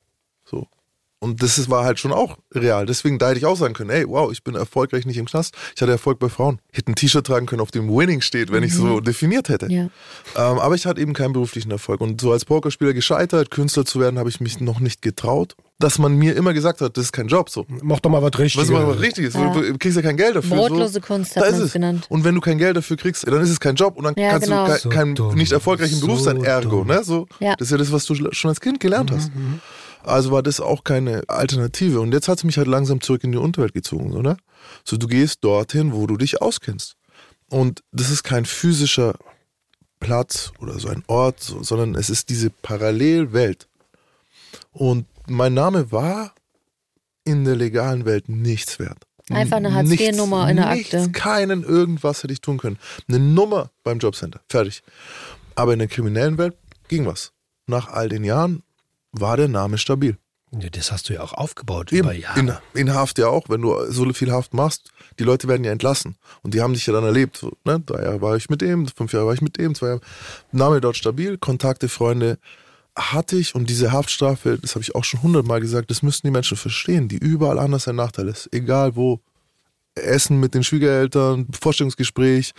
Und 1.19 1.41
das 1.41 1.57
ist, 1.57 1.67
war 1.69 1.83
halt 1.83 2.00
schon 2.00 2.12
auch 2.12 2.38
real. 2.53 2.86
Deswegen, 2.86 3.17
da 3.17 3.29
hätte 3.29 3.39
ich 3.39 3.45
auch 3.45 3.57
sagen 3.57 3.74
können, 3.74 3.89
ey, 3.89 4.07
wow, 4.07 4.31
ich 4.31 4.43
bin 4.43 4.53
erfolgreich 4.53 5.05
nicht 5.07 5.17
im 5.17 5.25
Knast. 5.25 5.55
Ich 5.75 5.81
hatte 5.81 5.91
Erfolg 5.91 6.19
bei 6.19 6.29
Frauen. 6.29 6.59
Ich 6.71 6.77
hätte 6.77 6.91
ein 6.91 6.95
T-Shirt 6.95 7.25
tragen 7.25 7.47
können, 7.47 7.62
auf 7.62 7.71
dem 7.71 7.89
Winning 7.89 8.21
steht, 8.21 8.51
wenn 8.51 8.62
ich 8.62 8.75
so 8.75 9.00
definiert 9.00 9.50
hätte. 9.50 9.65
Ja. 9.71 9.83
Ähm, 10.36 10.59
aber 10.59 10.75
ich 10.75 10.86
hatte 10.86 11.01
eben 11.01 11.13
keinen 11.13 11.33
beruflichen 11.33 11.71
Erfolg. 11.71 12.01
Und 12.01 12.21
so 12.21 12.31
als 12.31 12.45
Pokerspieler 12.45 12.93
gescheitert, 12.93 13.50
Künstler 13.50 13.83
zu 13.86 14.00
werden, 14.00 14.19
habe 14.19 14.29
ich 14.29 14.39
mich 14.41 14.59
noch 14.59 14.79
nicht 14.79 15.01
getraut. 15.01 15.55
Dass 15.79 16.00
man 16.00 16.15
mir 16.15 16.36
immer 16.36 16.53
gesagt 16.53 16.81
hat, 16.81 16.97
das 16.97 17.05
ist 17.05 17.12
kein 17.12 17.27
Job 17.27 17.51
so. 17.51 17.65
Mach 17.83 18.00
doch 18.00 18.09
mal 18.09 18.21
was 18.24 18.31
Was 18.33 18.39
Richtiges. 18.39 18.69
was 18.71 19.00
richtig 19.00 19.25
ist. 19.25 19.36
Ja. 19.36 19.53
Du 19.53 19.77
kriegst 19.77 19.95
ja 19.95 20.01
kein 20.01 20.17
Geld 20.17 20.36
dafür. 20.36 20.57
Brotlose 20.57 20.93
so. 20.93 21.01
Kunst 21.01 21.36
Da 21.38 21.41
hat 21.41 21.50
ist 21.50 21.57
man 21.57 21.65
es 21.67 21.74
genannt. 21.74 22.05
Und 22.09 22.24
wenn 22.24 22.33
du 22.33 22.41
kein 22.41 22.57
Geld 22.57 22.77
dafür 22.77 22.97
kriegst, 22.97 23.27
dann 23.27 23.41
ist 23.41 23.50
es 23.51 23.59
kein 23.59 23.75
Job 23.75 23.95
und 23.95 24.03
dann 24.03 24.15
Ja, 24.17 24.31
kannst 24.31 24.45
genau. 24.47 24.65
du 24.65 24.71
kein, 24.71 24.79
So 24.81 24.89
kein 24.89 25.15
dumm. 25.15 25.36
nicht 25.36 25.51
erfolgreichen 25.51 26.00
Beruf 26.00 26.17
So 26.19 26.25
sein, 26.25 26.43
ergo. 26.43 26.69
dumm. 26.79 26.88
Ne? 26.88 27.03
So, 27.03 27.27
Ja. 27.39 27.55
Das 27.57 27.67
ist 27.67 27.71
ja 27.71 27.77
das, 27.77 27.91
was 27.91 28.05
du 28.05 28.15
schon 28.31 28.50
als 28.50 28.59
Kind 28.59 28.79
gelernt 28.79 29.12
hast. 29.12 29.31
Also 30.08 30.32
war 30.32 30.44
das 30.44 30.60
auch 30.60 30.84
keine 30.84 31.24
Alternative. 31.28 32.00
Und 32.00 32.14
jetzt 32.14 32.28
hat 32.28 32.40
es 32.40 32.44
mich 32.44 32.58
halt 32.58 32.68
langsam 32.68 33.02
zurück 33.02 33.24
in 33.24 33.32
die 33.32 33.38
Unterwelt 33.38 33.74
gezogen, 33.74 34.14
oder? 34.14 34.38
So, 34.84 34.98
du 34.98 35.08
gehst 35.08 35.44
dorthin, 35.44 35.94
wo 35.94 36.08
du 36.08 36.18
dich 36.18 36.42
auskennst. 36.42 36.96
Und 37.50 37.84
das 37.92 38.10
ist 38.10 38.24
kein 38.24 38.46
physischer 38.46 39.16
Platz 40.00 40.52
oder 40.60 40.80
so 40.80 40.90
ein 40.90 41.04
Ort, 41.08 41.42
so, 41.42 41.64
sondern 41.64 41.96
es 41.96 42.10
ist 42.10 42.30
diese 42.30 42.50
Parallelwelt. 42.50 43.68
Und 44.72 45.06
mein 45.28 45.54
Name 45.54 45.92
war 45.92 46.34
in 47.24 47.46
der 47.46 47.56
legalen 47.56 48.06
Welt 48.06 48.30
nichts 48.30 48.80
wert. 48.80 49.04
Einfach 49.30 49.58
eine 49.58 49.74
Hartz-IV-Nummer 49.74 50.50
in 50.50 50.56
der 50.58 50.74
nichts, 50.74 50.94
Akte. 50.94 51.12
Keinen 51.12 51.64
irgendwas 51.64 52.24
hätte 52.24 52.32
ich 52.32 52.40
tun 52.40 52.58
können. 52.58 52.78
Eine 53.10 53.20
Nummer 53.20 53.72
beim 53.84 54.00
Jobcenter. 54.00 54.40
Fertig. 54.48 54.84
Aber 55.56 55.74
in 55.74 55.80
der 55.80 55.90
kriminellen 55.90 56.38
Welt 56.38 56.56
ging 56.88 57.06
was. 57.06 57.34
Nach 57.66 57.90
all 57.90 58.08
den 58.08 58.24
Jahren 58.24 58.64
war 59.12 59.38
der 59.38 59.48
Name 59.48 59.78
stabil. 59.78 60.18
Ja, 60.52 60.70
Das 60.70 60.92
hast 60.92 61.10
du 61.10 61.14
ja 61.14 61.22
auch 61.22 61.34
aufgebaut 61.34 61.92
Eben. 61.92 62.04
über 62.08 62.14
Jahre. 62.14 62.40
In, 62.40 62.54
in 62.74 62.94
Haft 62.94 63.18
ja 63.18 63.28
auch, 63.28 63.50
wenn 63.50 63.62
du 63.62 63.92
so 63.92 64.12
viel 64.14 64.32
Haft 64.32 64.54
machst, 64.54 64.92
die 65.20 65.24
Leute 65.24 65.48
werden 65.48 65.64
ja 65.64 65.72
entlassen. 65.72 66.16
Und 66.42 66.54
die 66.54 66.62
haben 66.62 66.74
dich 66.74 66.86
ja 66.88 66.94
dann 66.94 67.04
erlebt. 67.04 67.38
So, 67.38 67.52
ne? 67.66 67.82
Drei 67.82 68.04
Jahre 68.04 68.22
war 68.22 68.36
ich 68.38 68.50
mit 68.50 68.62
dem, 68.62 68.88
fünf 68.88 69.12
Jahre 69.14 69.28
war 69.28 69.34
ich 69.34 69.42
mit 69.42 69.58
dem, 69.58 69.76
zwei 69.76 69.88
Jahre. 69.88 70.02
Name 70.52 70.80
dort 70.80 70.96
stabil, 70.96 71.38
Kontakte, 71.38 71.90
Freunde 71.90 72.38
hatte 72.98 73.36
ich 73.36 73.54
und 73.54 73.70
diese 73.70 73.92
Haftstrafe, 73.92 74.58
das 74.58 74.74
habe 74.74 74.82
ich 74.82 74.96
auch 74.96 75.04
schon 75.04 75.22
hundertmal 75.22 75.62
gesagt, 75.62 75.92
das 75.92 76.02
müssen 76.02 76.26
die 76.26 76.32
Menschen 76.32 76.58
verstehen, 76.58 77.08
die 77.08 77.18
überall 77.18 77.60
anders 77.60 77.88
ein 77.88 77.96
Nachteil 77.96 78.28
ist. 78.28 78.52
Egal 78.52 78.96
wo. 78.96 79.20
Essen 79.94 80.40
mit 80.40 80.54
den 80.54 80.64
Schwiegereltern, 80.64 81.48
Vorstellungsgespräch, 81.60 82.54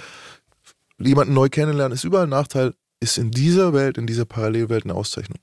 jemanden 0.99 1.35
neu 1.35 1.49
kennenlernen, 1.49 1.95
ist 1.95 2.03
überall 2.03 2.25
ein 2.25 2.31
Nachteil, 2.31 2.75
ist 3.01 3.19
in 3.19 3.31
dieser 3.31 3.73
Welt, 3.73 3.99
in 3.99 4.07
dieser 4.07 4.25
Parallelwelt 4.25 4.85
eine 4.85 4.95
Auszeichnung. 4.95 5.39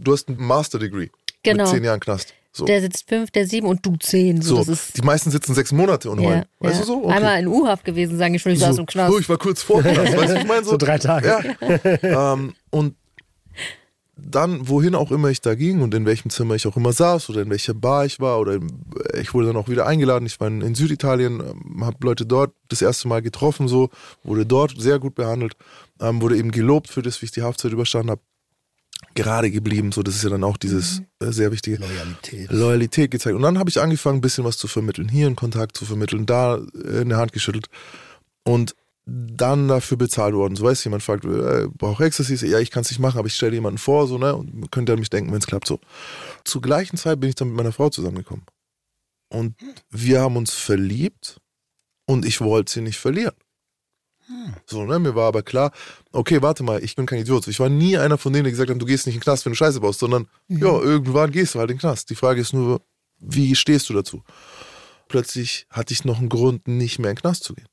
Du 0.00 0.12
hast 0.12 0.28
ein 0.28 0.36
Master 0.38 0.78
Degree 0.78 1.08
Genau. 1.42 1.64
mit 1.64 1.72
zehn 1.72 1.84
Jahren 1.84 2.00
Knast. 2.00 2.34
So. 2.54 2.66
Der 2.66 2.82
sitzt 2.82 3.08
fünf, 3.08 3.30
der 3.30 3.46
sieben 3.46 3.66
und 3.66 3.84
du 3.86 3.96
zehn. 3.96 4.42
So, 4.42 4.62
So, 4.62 4.76
die 4.94 5.00
meisten 5.00 5.30
sitzen 5.30 5.54
sechs 5.54 5.72
Monate 5.72 6.10
und 6.10 6.20
heulen. 6.20 6.40
ja, 6.40 6.68
Weißt 6.68 6.74
ja. 6.74 6.80
du 6.82 6.86
so? 6.86 7.04
Okay. 7.04 7.14
Einmal 7.14 7.40
in 7.40 7.48
U-Haft 7.48 7.82
gewesen, 7.84 8.18
sagen 8.18 8.34
die 8.34 8.38
schon, 8.38 8.52
ich 8.52 8.58
saß 8.58 8.76
im 8.76 8.84
Knast. 8.84 9.10
So, 9.10 9.18
ich 9.18 9.28
war 9.28 9.38
kurz 9.38 9.62
vor 9.62 9.80
Knast, 9.82 10.14
weißt 10.16 10.34
du, 10.34 10.38
ich 10.38 10.46
meine 10.46 10.62
so. 10.64 10.72
So 10.72 10.76
drei 10.76 10.98
Tage. 10.98 11.56
Ja. 12.02 12.32
ähm, 12.34 12.54
und 12.70 12.94
dann, 14.24 14.68
wohin 14.68 14.94
auch 14.94 15.10
immer 15.10 15.28
ich 15.28 15.40
da 15.40 15.54
ging 15.54 15.80
und 15.82 15.94
in 15.94 16.06
welchem 16.06 16.30
Zimmer 16.30 16.54
ich 16.54 16.66
auch 16.66 16.76
immer 16.76 16.92
saß 16.92 17.30
oder 17.30 17.42
in 17.42 17.50
welcher 17.50 17.74
Bar 17.74 18.06
ich 18.06 18.20
war 18.20 18.38
oder 18.40 18.58
ich 19.18 19.34
wurde 19.34 19.48
dann 19.48 19.56
auch 19.56 19.68
wieder 19.68 19.86
eingeladen. 19.86 20.26
Ich 20.26 20.40
war 20.40 20.48
in, 20.48 20.60
in 20.60 20.74
Süditalien, 20.74 21.40
ähm, 21.40 21.84
habe 21.84 21.98
Leute 22.02 22.26
dort 22.26 22.54
das 22.68 22.82
erste 22.82 23.08
Mal 23.08 23.22
getroffen, 23.22 23.68
so 23.68 23.90
wurde 24.22 24.46
dort 24.46 24.74
sehr 24.78 24.98
gut 24.98 25.14
behandelt, 25.14 25.54
ähm, 26.00 26.22
wurde 26.22 26.36
eben 26.36 26.50
gelobt 26.50 26.88
für 26.88 27.02
das, 27.02 27.20
wie 27.20 27.26
ich 27.26 27.32
die 27.32 27.42
Haftzeit 27.42 27.72
überstanden 27.72 28.10
habe. 28.10 28.22
Gerade 29.14 29.50
geblieben, 29.50 29.92
so 29.92 30.02
das 30.02 30.14
ist 30.14 30.24
ja 30.24 30.30
dann 30.30 30.44
auch 30.44 30.56
dieses 30.56 31.02
äh, 31.20 31.32
sehr 31.32 31.50
wichtige 31.50 31.78
Loyalität. 31.78 32.50
Loyalität 32.52 33.10
gezeigt. 33.10 33.34
Und 33.34 33.42
dann 33.42 33.58
habe 33.58 33.68
ich 33.68 33.80
angefangen, 33.80 34.18
ein 34.18 34.22
bisschen 34.22 34.44
was 34.44 34.56
zu 34.56 34.68
vermitteln. 34.68 35.08
Hier 35.08 35.26
einen 35.26 35.36
Kontakt 35.36 35.76
zu 35.76 35.84
vermitteln, 35.84 36.24
da 36.24 36.56
äh, 36.56 37.00
eine 37.00 37.16
Hand 37.16 37.32
geschüttelt. 37.32 37.66
Und 38.44 38.74
dann 39.04 39.68
dafür 39.68 39.96
bezahlt 39.96 40.34
worden. 40.34 40.54
So 40.54 40.64
weißt 40.64 40.84
du, 40.84 40.88
jemand 40.88 41.02
fragt, 41.02 41.24
äh, 41.24 41.66
brauche 41.76 42.04
Ecstasy? 42.04 42.34
Ja, 42.46 42.58
ich 42.60 42.70
kann 42.70 42.82
es 42.82 42.90
nicht 42.90 43.00
machen, 43.00 43.18
aber 43.18 43.26
ich 43.26 43.34
stelle 43.34 43.54
jemanden 43.54 43.78
vor, 43.78 44.06
so, 44.06 44.18
ne? 44.18 44.34
Und 44.34 44.70
könnte 44.70 44.92
an 44.92 45.00
mich 45.00 45.10
denken, 45.10 45.32
wenn 45.32 45.38
es 45.38 45.46
klappt, 45.46 45.66
so. 45.66 45.80
Zur 46.44 46.62
gleichen 46.62 46.96
Zeit 46.96 47.18
bin 47.18 47.28
ich 47.28 47.34
dann 47.34 47.48
mit 47.48 47.56
meiner 47.56 47.72
Frau 47.72 47.88
zusammengekommen. 47.88 48.44
Und 49.28 49.56
wir 49.90 50.20
haben 50.20 50.36
uns 50.36 50.52
verliebt 50.52 51.40
und 52.06 52.24
ich 52.24 52.40
wollte 52.40 52.72
sie 52.72 52.80
nicht 52.82 52.98
verlieren. 52.98 53.34
So, 54.66 54.84
ne? 54.84 54.98
Mir 54.98 55.14
war 55.14 55.28
aber 55.28 55.42
klar, 55.42 55.72
okay, 56.12 56.40
warte 56.42 56.62
mal, 56.62 56.82
ich 56.82 56.94
bin 56.94 57.06
kein 57.06 57.20
Idiot. 57.20 57.48
Ich 57.48 57.60
war 57.60 57.68
nie 57.68 57.98
einer 57.98 58.18
von 58.18 58.32
denen, 58.32 58.44
die 58.44 58.50
gesagt 58.50 58.70
haben, 58.70 58.78
du 58.78 58.86
gehst 58.86 59.06
nicht 59.06 59.16
in 59.16 59.20
den 59.20 59.24
Knast, 59.24 59.44
wenn 59.44 59.52
du 59.52 59.56
Scheiße 59.56 59.80
baust, 59.80 60.00
sondern 60.00 60.28
ja, 60.48 60.78
irgendwann 60.80 61.32
gehst 61.32 61.54
du 61.54 61.58
halt 61.58 61.70
in 61.70 61.76
den 61.76 61.80
Knast. 61.80 62.08
Die 62.10 62.14
Frage 62.14 62.40
ist 62.40 62.52
nur, 62.52 62.82
wie 63.18 63.54
stehst 63.56 63.88
du 63.88 63.94
dazu? 63.94 64.22
Plötzlich 65.08 65.66
hatte 65.70 65.92
ich 65.92 66.04
noch 66.04 66.18
einen 66.18 66.28
Grund, 66.28 66.68
nicht 66.68 66.98
mehr 66.98 67.10
in 67.10 67.16
den 67.16 67.20
Knast 67.20 67.44
zu 67.44 67.54
gehen. 67.54 67.68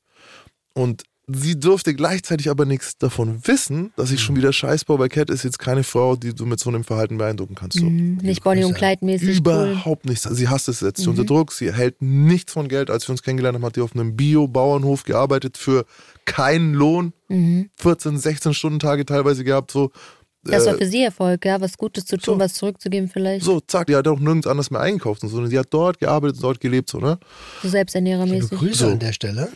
Und 0.74 1.04
sie 1.32 1.58
durfte 1.58 1.94
gleichzeitig 1.94 2.50
aber 2.50 2.64
nichts 2.64 2.98
davon 2.98 3.40
wissen, 3.46 3.92
dass 3.96 4.10
ich 4.10 4.20
schon 4.20 4.36
wieder 4.36 4.52
Scheiß 4.52 4.84
baue, 4.84 4.98
weil 4.98 5.08
Cat 5.08 5.30
ist 5.30 5.44
jetzt 5.44 5.58
keine 5.58 5.84
Frau, 5.84 6.16
die 6.16 6.34
du 6.34 6.46
mit 6.46 6.60
so 6.60 6.70
einem 6.70 6.84
Verhalten 6.84 7.18
beeindrucken 7.18 7.54
kannst. 7.54 7.78
So. 7.78 7.84
Mhm. 7.84 8.18
Nicht 8.22 8.42
Bonnie 8.42 8.64
und 8.64 8.74
Clyde 8.74 9.04
mäßig. 9.04 9.28
Cool. 9.28 9.36
Überhaupt 9.38 10.06
nichts. 10.06 10.22
Sie 10.22 10.48
hasst 10.48 10.68
es, 10.68 10.80
setzt 10.80 11.02
sie 11.02 11.08
unter 11.08 11.24
Druck. 11.24 11.52
Sie 11.52 11.66
erhält 11.66 12.00
nichts 12.00 12.52
von 12.52 12.68
Geld. 12.68 12.90
Als 12.90 13.06
wir 13.08 13.12
uns 13.12 13.22
kennengelernt 13.22 13.56
haben, 13.56 13.64
hat 13.64 13.76
die 13.76 13.80
auf 13.80 13.94
einem 13.94 14.16
Bio-Bauernhof 14.16 15.04
gearbeitet 15.04 15.58
für 15.58 15.84
keinen 16.24 16.74
Lohn. 16.74 17.12
14, 17.76 18.18
16 18.18 18.54
Stunden 18.54 18.80
Tage 18.80 19.06
teilweise 19.06 19.44
gehabt. 19.44 19.70
So. 19.70 19.90
Das 20.42 20.64
war 20.64 20.74
Äh, 20.74 20.78
für 20.78 20.86
sie 20.86 21.02
Erfolg, 21.02 21.44
ja, 21.44 21.60
was 21.60 21.76
Gutes 21.76 22.06
zu 22.06 22.16
tun, 22.16 22.34
so. 22.34 22.40
was 22.40 22.54
zurückzugeben 22.54 23.08
vielleicht. 23.08 23.44
So, 23.44 23.60
zack, 23.60 23.86
die 23.88 23.96
hat 23.96 24.08
auch 24.08 24.18
nirgends 24.18 24.46
anders 24.46 24.70
mehr 24.70 24.80
eingekauft 24.80 25.22
und 25.22 25.28
so. 25.28 25.36
sondern 25.36 25.50
Die 25.50 25.58
hat 25.58 25.68
dort 25.70 25.98
gearbeitet 25.98 26.36
und 26.36 26.42
dort 26.44 26.60
gelebt, 26.60 26.88
so, 26.88 26.98
ne? 26.98 27.18
so 27.62 27.68
selbsternährermäßig. 27.68 28.58
Grüße 28.58 28.74
So. 28.86 28.86
an 28.88 28.98
der 28.98 29.12
Stelle. 29.12 29.48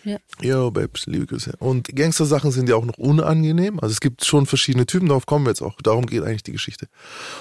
Ja, 0.43 0.69
Babes, 0.71 1.07
liebe 1.07 1.27
Grüße. 1.27 1.55
Und 1.59 1.89
Gangster-Sachen 1.95 2.51
sind 2.51 2.69
ja 2.69 2.77
auch 2.77 2.85
noch 2.85 2.99
unangenehm. 2.99 3.81
Also 3.81 3.93
es 3.93 4.01
gibt 4.01 4.25
schon 4.25 4.45
verschiedene 4.47 4.85
Typen, 4.87 5.09
darauf 5.09 5.25
kommen 5.27 5.47
wir 5.47 5.51
jetzt 5.51 5.63
auch. 5.63 5.81
Darum 5.83 6.05
geht 6.07 6.23
eigentlich 6.23 6.43
die 6.43 6.53
Geschichte. 6.53 6.87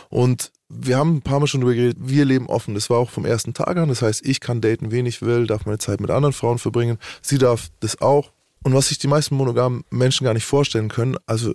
Und 0.10 0.52
wir 0.70 0.98
haben 0.98 1.18
ein 1.18 1.22
paar 1.22 1.40
Mal 1.40 1.48
schon 1.48 1.62
drüber 1.62 1.76
geredet, 1.76 1.98
wir 2.00 2.26
leben 2.26 2.48
offen. 2.48 2.74
Das 2.76 2.90
war 2.90 2.98
auch 2.98 3.10
vom 3.10 3.26
ersten 3.26 3.54
Tag 3.54 3.76
an. 3.78 3.90
Das 3.90 4.02
heißt, 4.02 4.26
ich 4.26 4.40
kann 4.40 4.62
daten, 4.62 4.92
wen 4.92 5.06
ich 5.06 5.22
will, 5.22 5.48
darf 5.48 5.66
meine 5.66 5.78
Zeit 5.80 6.00
mit 6.00 6.10
anderen 6.12 6.34
Frauen 6.34 6.58
verbringen. 6.60 6.98
Sie 7.22 7.38
darf 7.38 7.68
das 7.82 8.02
auch. 8.02 8.32
Und 8.64 8.74
was 8.74 8.88
sich 8.88 8.98
die 8.98 9.08
meisten 9.08 9.36
monogamen 9.36 9.84
Menschen 9.90 10.24
gar 10.24 10.34
nicht 10.34 10.46
vorstellen 10.46 10.88
können, 10.88 11.18
also 11.26 11.54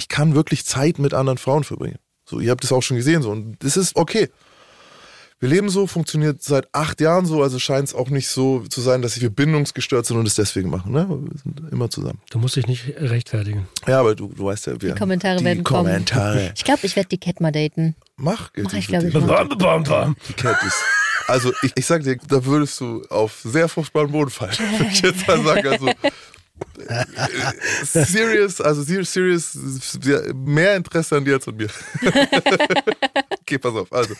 ich 0.00 0.08
kann 0.08 0.34
wirklich 0.34 0.64
Zeit 0.64 0.98
mit 0.98 1.12
anderen 1.12 1.36
Frauen 1.38 1.62
verbringen. 1.62 1.98
So, 2.24 2.40
ihr 2.40 2.50
habt 2.50 2.64
das 2.64 2.72
auch 2.72 2.82
schon 2.82 2.96
gesehen 2.96 3.20
so. 3.22 3.30
Und 3.30 3.56
das 3.62 3.76
ist 3.76 3.96
okay. 3.96 4.30
Wir 5.40 5.48
leben 5.48 5.68
so, 5.70 5.86
funktioniert 5.86 6.42
seit 6.42 6.68
acht 6.74 7.00
Jahren 7.00 7.24
so, 7.26 7.42
also 7.42 7.58
scheint 7.58 7.88
es 7.88 7.94
auch 7.94 8.10
nicht 8.10 8.28
so 8.28 8.60
zu 8.60 8.80
sein, 8.82 9.00
dass 9.02 9.18
wir 9.20 9.30
bindungsgestört 9.30 10.04
sind 10.06 10.16
und 10.18 10.26
es 10.26 10.34
deswegen 10.34 10.68
machen. 10.68 10.92
Ne? 10.92 11.06
Wir 11.08 11.38
sind 11.42 11.72
immer 11.72 11.88
zusammen. 11.88 12.20
Du 12.30 12.38
musst 12.38 12.56
dich 12.56 12.66
nicht 12.66 12.94
rechtfertigen. 12.98 13.66
Ja, 13.86 14.00
aber 14.00 14.14
du, 14.14 14.28
du 14.28 14.44
weißt 14.44 14.66
ja, 14.66 14.80
wir 14.80 14.92
Die 14.92 14.98
Kommentare 14.98 15.38
die 15.38 15.44
werden 15.46 15.64
kommen. 15.64 15.86
Kommentare. 15.86 16.52
Ich 16.56 16.64
glaube, 16.64 16.80
ich 16.84 16.94
werde 16.96 17.08
die 17.08 17.18
Cat 17.18 17.40
mal 17.40 17.52
daten. 17.52 17.94
Mach, 18.16 18.50
Mach 18.56 18.72
ich, 18.74 18.86
die- 18.86 18.92
glaub 18.92 19.02
ich, 19.04 19.12
die- 19.12 19.18
mal. 19.20 19.46
Bam, 19.46 19.58
bam, 19.58 19.82
bam. 19.84 20.16
Die 20.28 20.34
Cat 20.34 20.62
ist. 20.62 20.76
Also 21.26 21.52
ich, 21.62 21.72
ich 21.74 21.86
sag 21.86 22.02
dir, 22.02 22.16
da 22.28 22.44
würdest 22.44 22.78
du 22.80 23.02
auf 23.08 23.40
sehr 23.42 23.68
fruchtbaren 23.68 24.10
Boden 24.12 24.30
fallen. 24.30 24.52
Würde 24.78 24.90
ich 24.92 25.00
jetzt 25.00 25.26
mal 25.26 25.42
sagen. 25.42 25.68
Also, 25.68 25.90
serious, 27.84 28.60
also 28.60 28.82
serious, 28.82 29.58
mehr 30.34 30.76
Interesse 30.76 31.16
an 31.16 31.24
dir 31.24 31.34
als 31.34 31.48
an 31.48 31.56
mir. 31.56 31.68
okay, 33.40 33.58
pass 33.58 33.74
auf. 33.74 33.92
Also, 33.92 34.14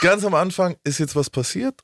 ganz 0.00 0.24
am 0.24 0.34
Anfang 0.34 0.76
ist 0.84 0.98
jetzt 0.98 1.16
was 1.16 1.30
passiert, 1.30 1.80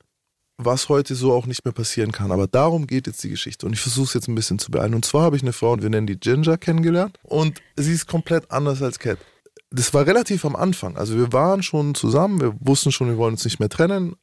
was 0.58 0.88
heute 0.88 1.14
so 1.14 1.32
auch 1.32 1.46
nicht 1.46 1.64
mehr 1.64 1.72
passieren 1.72 2.12
kann. 2.12 2.32
Aber 2.32 2.46
darum 2.46 2.86
geht 2.86 3.06
jetzt 3.06 3.22
die 3.24 3.30
Geschichte. 3.30 3.66
Und 3.66 3.72
ich 3.72 3.80
versuche 3.80 4.06
es 4.06 4.14
jetzt 4.14 4.28
ein 4.28 4.34
bisschen 4.34 4.58
zu 4.58 4.70
beeilen. 4.70 4.94
Und 4.94 5.04
zwar 5.04 5.22
habe 5.22 5.36
ich 5.36 5.42
eine 5.42 5.52
Frau, 5.52 5.72
und 5.72 5.82
wir 5.82 5.90
nennen 5.90 6.06
die 6.06 6.18
Ginger, 6.18 6.58
kennengelernt. 6.58 7.18
Und 7.22 7.60
sie 7.76 7.92
ist 7.92 8.06
komplett 8.06 8.50
anders 8.50 8.82
als 8.82 8.98
Cat. 8.98 9.18
Das 9.70 9.94
war 9.94 10.06
relativ 10.06 10.44
am 10.44 10.56
Anfang. 10.56 10.96
Also 10.96 11.16
wir 11.16 11.32
waren 11.32 11.62
schon 11.62 11.94
zusammen, 11.94 12.40
wir 12.40 12.54
wussten 12.60 12.90
schon, 12.90 13.08
wir 13.08 13.16
wollen 13.16 13.34
uns 13.34 13.44
nicht 13.44 13.60
mehr 13.60 13.68
trennen. 13.68 14.16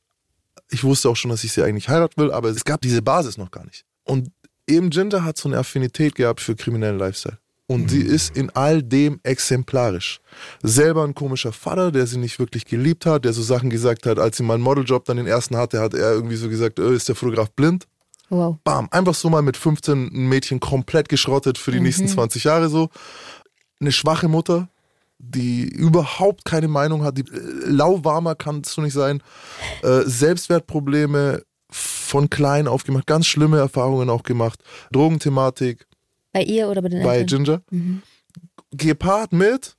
Ich 0.70 0.84
wusste 0.84 1.10
auch 1.10 1.16
schon, 1.16 1.32
dass 1.32 1.46
ich 1.46 1.54
sie 1.54 1.64
eigentlich 1.64 1.88
heiraten 1.88 2.20
will, 2.22 2.32
aber 2.32 2.50
es 2.50 2.66
gab 2.66 2.82
diese 2.82 3.02
Basis 3.02 3.38
noch 3.38 3.52
gar 3.52 3.66
nicht. 3.66 3.86
Und 4.04 4.30
eben 4.68 4.90
Ginger 4.90 5.24
hat 5.24 5.38
so 5.38 5.50
eine 5.50 5.58
Affinität 5.58 6.16
gehabt 6.16 6.42
für 6.42 6.56
kriminellen 6.56 7.00
Lifestyle. 7.00 7.40
Und 7.70 7.92
sie 7.92 8.02
ist 8.02 8.38
in 8.38 8.50
all 8.52 8.82
dem 8.82 9.20
exemplarisch. 9.24 10.22
Selber 10.64 11.04
ein 11.04 11.14
komischer 11.14 11.52
Vater, 11.52 11.92
der 11.92 12.08
sie 12.08 12.18
nicht 12.18 12.40
wirklich 12.40 12.64
geliebt 12.64 13.06
hat, 13.06 13.26
der 13.26 13.34
so 13.34 13.42
Sachen 13.42 13.70
gesagt 13.70 14.06
hat, 14.06 14.20
als 14.20 14.38
sie 14.38 14.44
mal 14.44 14.54
einen 14.54 14.64
Modeljob 14.64 15.04
dann 15.04 15.18
den 15.18 15.28
ersten 15.28 15.58
hatte, 15.58 15.82
hat 15.82 15.94
er 15.94 16.14
irgendwie 16.14 16.38
so 16.38 16.48
gesagt, 16.48 16.80
äh, 16.80 16.94
ist 16.94 17.10
der 17.10 17.16
Fotograf 17.16 17.52
blind? 17.52 17.86
Wow. 18.30 18.58
Bam, 18.64 18.88
einfach 18.92 19.16
so 19.16 19.30
mal 19.30 19.42
mit 19.42 19.58
15 19.58 20.12
ein 20.14 20.28
Mädchen 20.30 20.62
komplett 20.62 21.10
geschrottet 21.10 21.58
für 21.58 21.72
die 21.72 21.82
nächsten 21.82 22.08
20 22.08 22.46
Jahre 22.46 22.70
so. 22.70 22.90
Eine 23.82 23.92
schwache 23.92 24.30
Mutter, 24.30 24.70
die 25.20 25.64
überhaupt 25.64 26.46
keine 26.46 26.70
Meinung 26.70 27.04
hat, 27.04 27.18
die 27.18 27.24
äh, 27.24 27.66
lauwarmer 27.66 28.36
kannst 28.36 28.78
du 28.78 28.82
nicht 28.82 28.94
sein. 28.94 29.22
Äh, 29.84 30.04
Selbstwertprobleme 30.06 31.44
von 31.70 32.30
klein 32.30 32.68
auf 32.68 32.84
gemacht, 32.84 33.08
ganz 33.08 33.26
schlimme 33.28 33.58
Erfahrungen 33.60 34.10
auch 34.10 34.24
gemacht. 34.24 34.62
Drogenthematik 34.92 35.88
Bei 36.32 36.44
ihr 36.44 36.70
oder 36.70 36.82
bei 36.82 36.90
den 36.90 37.04
bei 37.04 37.18
Eltern? 37.18 37.44
Ginger. 37.44 37.62
Mhm. 37.72 38.02
Gepaart 38.72 39.34
mit 39.34 39.76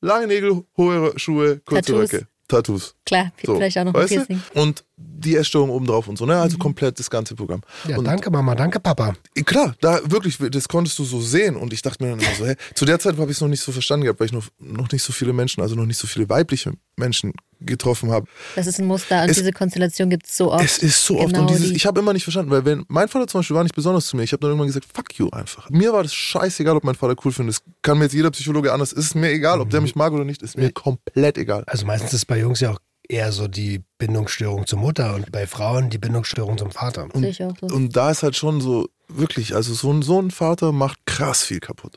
lange 0.00 0.26
Nägel, 0.26 0.64
hohe 0.76 1.18
Schuhe, 1.18 1.60
kurze 1.64 1.92
Tattoos. 1.92 2.12
Röcke, 2.12 2.28
Tattoos. 2.48 2.94
Klar, 3.06 3.32
So, 3.44 3.56
vielleicht 3.56 3.78
auch 3.78 3.84
noch 3.84 3.94
ein 3.94 4.02
weißt 4.02 4.12
du? 4.12 4.16
Piercing. 4.26 4.42
Und 4.54 4.84
die 4.96 5.36
Essstörung 5.36 5.70
obendrauf 5.70 6.06
und 6.06 6.16
so, 6.18 6.24
ne? 6.26 6.34
Mhm. 6.34 6.40
Also 6.40 6.58
komplett 6.58 6.98
das 6.98 7.10
ganze 7.10 7.34
Programm. 7.34 7.62
Ja, 7.88 7.96
und 7.98 8.04
danke 8.04 8.30
Mama, 8.30 8.54
danke 8.54 8.78
Papa. 8.78 9.14
Klar, 9.44 9.74
da 9.80 9.98
wirklich, 10.10 10.38
das 10.50 10.68
konntest 10.68 10.98
du 10.98 11.04
so 11.04 11.20
sehen 11.20 11.56
und 11.56 11.72
ich 11.72 11.82
dachte 11.82 12.02
mir 12.04 12.10
dann 12.10 12.20
immer 12.20 12.34
so, 12.36 12.46
hä, 12.46 12.54
zu 12.74 12.84
der 12.84 12.98
Zeit 13.00 13.16
habe 13.18 13.30
ich 13.30 13.38
es 13.38 13.40
noch 13.40 13.48
nicht 13.48 13.60
so 13.62 13.72
verstanden 13.72 14.04
gehabt, 14.04 14.20
weil 14.20 14.26
ich 14.26 14.32
noch, 14.32 14.44
noch 14.60 14.90
nicht 14.92 15.02
so 15.02 15.12
viele 15.12 15.32
Menschen, 15.32 15.60
also 15.62 15.74
noch 15.74 15.86
nicht 15.86 15.98
so 15.98 16.06
viele 16.06 16.28
weibliche 16.28 16.72
Menschen 16.96 17.32
getroffen 17.60 18.10
habe. 18.10 18.26
Das 18.56 18.66
ist 18.66 18.78
ein 18.78 18.86
Muster 18.86 19.22
und 19.22 19.30
Es- 19.30 19.38
diese 19.38 19.50
Konstellation 19.52 20.10
gibt 20.10 20.26
es 20.26 20.36
so 20.36 20.52
oft. 20.52 20.64
Es 20.64 20.78
ist 20.78 21.04
so 21.04 21.18
oft 21.18 21.28
Genau 21.28 21.40
und 21.40 21.50
dieses, 21.50 21.70
die- 21.70 21.76
ich 21.76 21.86
habe 21.86 21.98
immer 22.00 22.12
nicht 22.12 22.24
verstanden, 22.24 22.50
weil 22.50 22.64
wenn 22.64 22.84
mein 22.88 23.08
Vater 23.08 23.26
zum 23.26 23.40
Beispiel 23.40 23.56
war 23.56 23.62
nicht 23.62 23.74
besonders 23.74 24.06
zu 24.06 24.16
mir, 24.16 24.22
ich 24.22 24.32
habe 24.32 24.40
dann 24.40 24.50
irgendwann 24.50 24.66
gesagt, 24.68 24.86
fuck 24.92 25.18
you 25.18 25.30
einfach. 25.30 25.70
Mir 25.70 25.92
war 25.92 26.02
das 26.02 26.14
scheißegal, 26.14 26.76
ob 26.76 26.84
mein 26.84 26.94
Vater 26.94 27.16
cool 27.24 27.32
findet. 27.32 27.56
Das 27.56 27.62
kann 27.82 27.98
mir 27.98 28.04
jetzt 28.04 28.12
jeder 28.14 28.30
Psychologe 28.30 28.72
anders. 28.72 28.92
Ist 28.92 29.14
mir 29.14 29.30
egal, 29.30 29.60
ob 29.60 29.70
der 29.70 29.80
mich 29.80 29.96
mag 29.96 30.12
oder 30.12 30.24
nicht, 30.24 30.42
ist 30.42 30.56
mir 30.58 30.70
komplett 30.72 31.38
egal. 31.38 31.64
Also 31.66 31.86
meistens 31.86 32.12
ist 32.12 32.26
bei 32.26 32.38
Jungs 32.38 32.60
ja 32.60 32.72
auch 32.72 32.78
eher 33.08 33.32
so 33.32 33.48
die 33.48 33.82
Bindungsstörung 33.98 34.66
zur 34.66 34.78
Mutter 34.78 35.14
und 35.14 35.30
bei 35.32 35.46
Frauen 35.46 35.90
die 35.90 35.98
Bindungsstörung 35.98 36.58
zum 36.58 36.70
Vater. 36.70 37.08
Sehe 37.14 37.28
ich 37.28 37.42
auch 37.42 37.54
so. 37.60 37.66
Und 37.66 37.96
da 37.96 38.10
ist 38.10 38.22
halt 38.22 38.36
schon 38.36 38.60
so, 38.60 38.88
wirklich, 39.08 39.54
also 39.54 39.74
so 39.74 39.92
ein, 39.92 40.02
so 40.02 40.20
ein 40.20 40.30
Vater 40.30 40.72
macht 40.72 40.98
krass 41.06 41.42
viel 41.42 41.60
kaputt. 41.60 41.96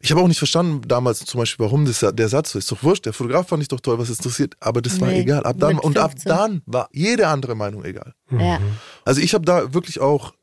Ich 0.00 0.12
habe 0.12 0.20
auch 0.20 0.28
nicht 0.28 0.38
verstanden 0.38 0.82
damals 0.86 1.24
zum 1.24 1.40
Beispiel, 1.40 1.64
warum 1.64 1.84
das, 1.84 2.06
der 2.12 2.28
Satz 2.28 2.52
so 2.52 2.58
ist. 2.58 2.70
Doch 2.70 2.82
wurscht, 2.84 3.06
der 3.06 3.12
Fotograf 3.12 3.48
fand 3.48 3.62
ich 3.62 3.68
doch 3.68 3.80
toll, 3.80 3.98
was 3.98 4.10
interessiert. 4.10 4.54
Aber 4.60 4.80
das 4.80 5.00
war 5.00 5.08
Nee, 5.08 5.20
egal. 5.20 5.42
Ab 5.42 5.56
dann, 5.58 5.78
und 5.78 5.98
ab 5.98 6.12
15. 6.12 6.30
dann 6.30 6.62
war 6.66 6.88
jede 6.92 7.26
andere 7.26 7.56
Meinung 7.56 7.84
egal. 7.84 8.14
Ja. 8.30 8.60
Also 9.04 9.20
ich 9.20 9.34
habe 9.34 9.44
da 9.44 9.74
wirklich 9.74 10.00
auch 10.00 10.34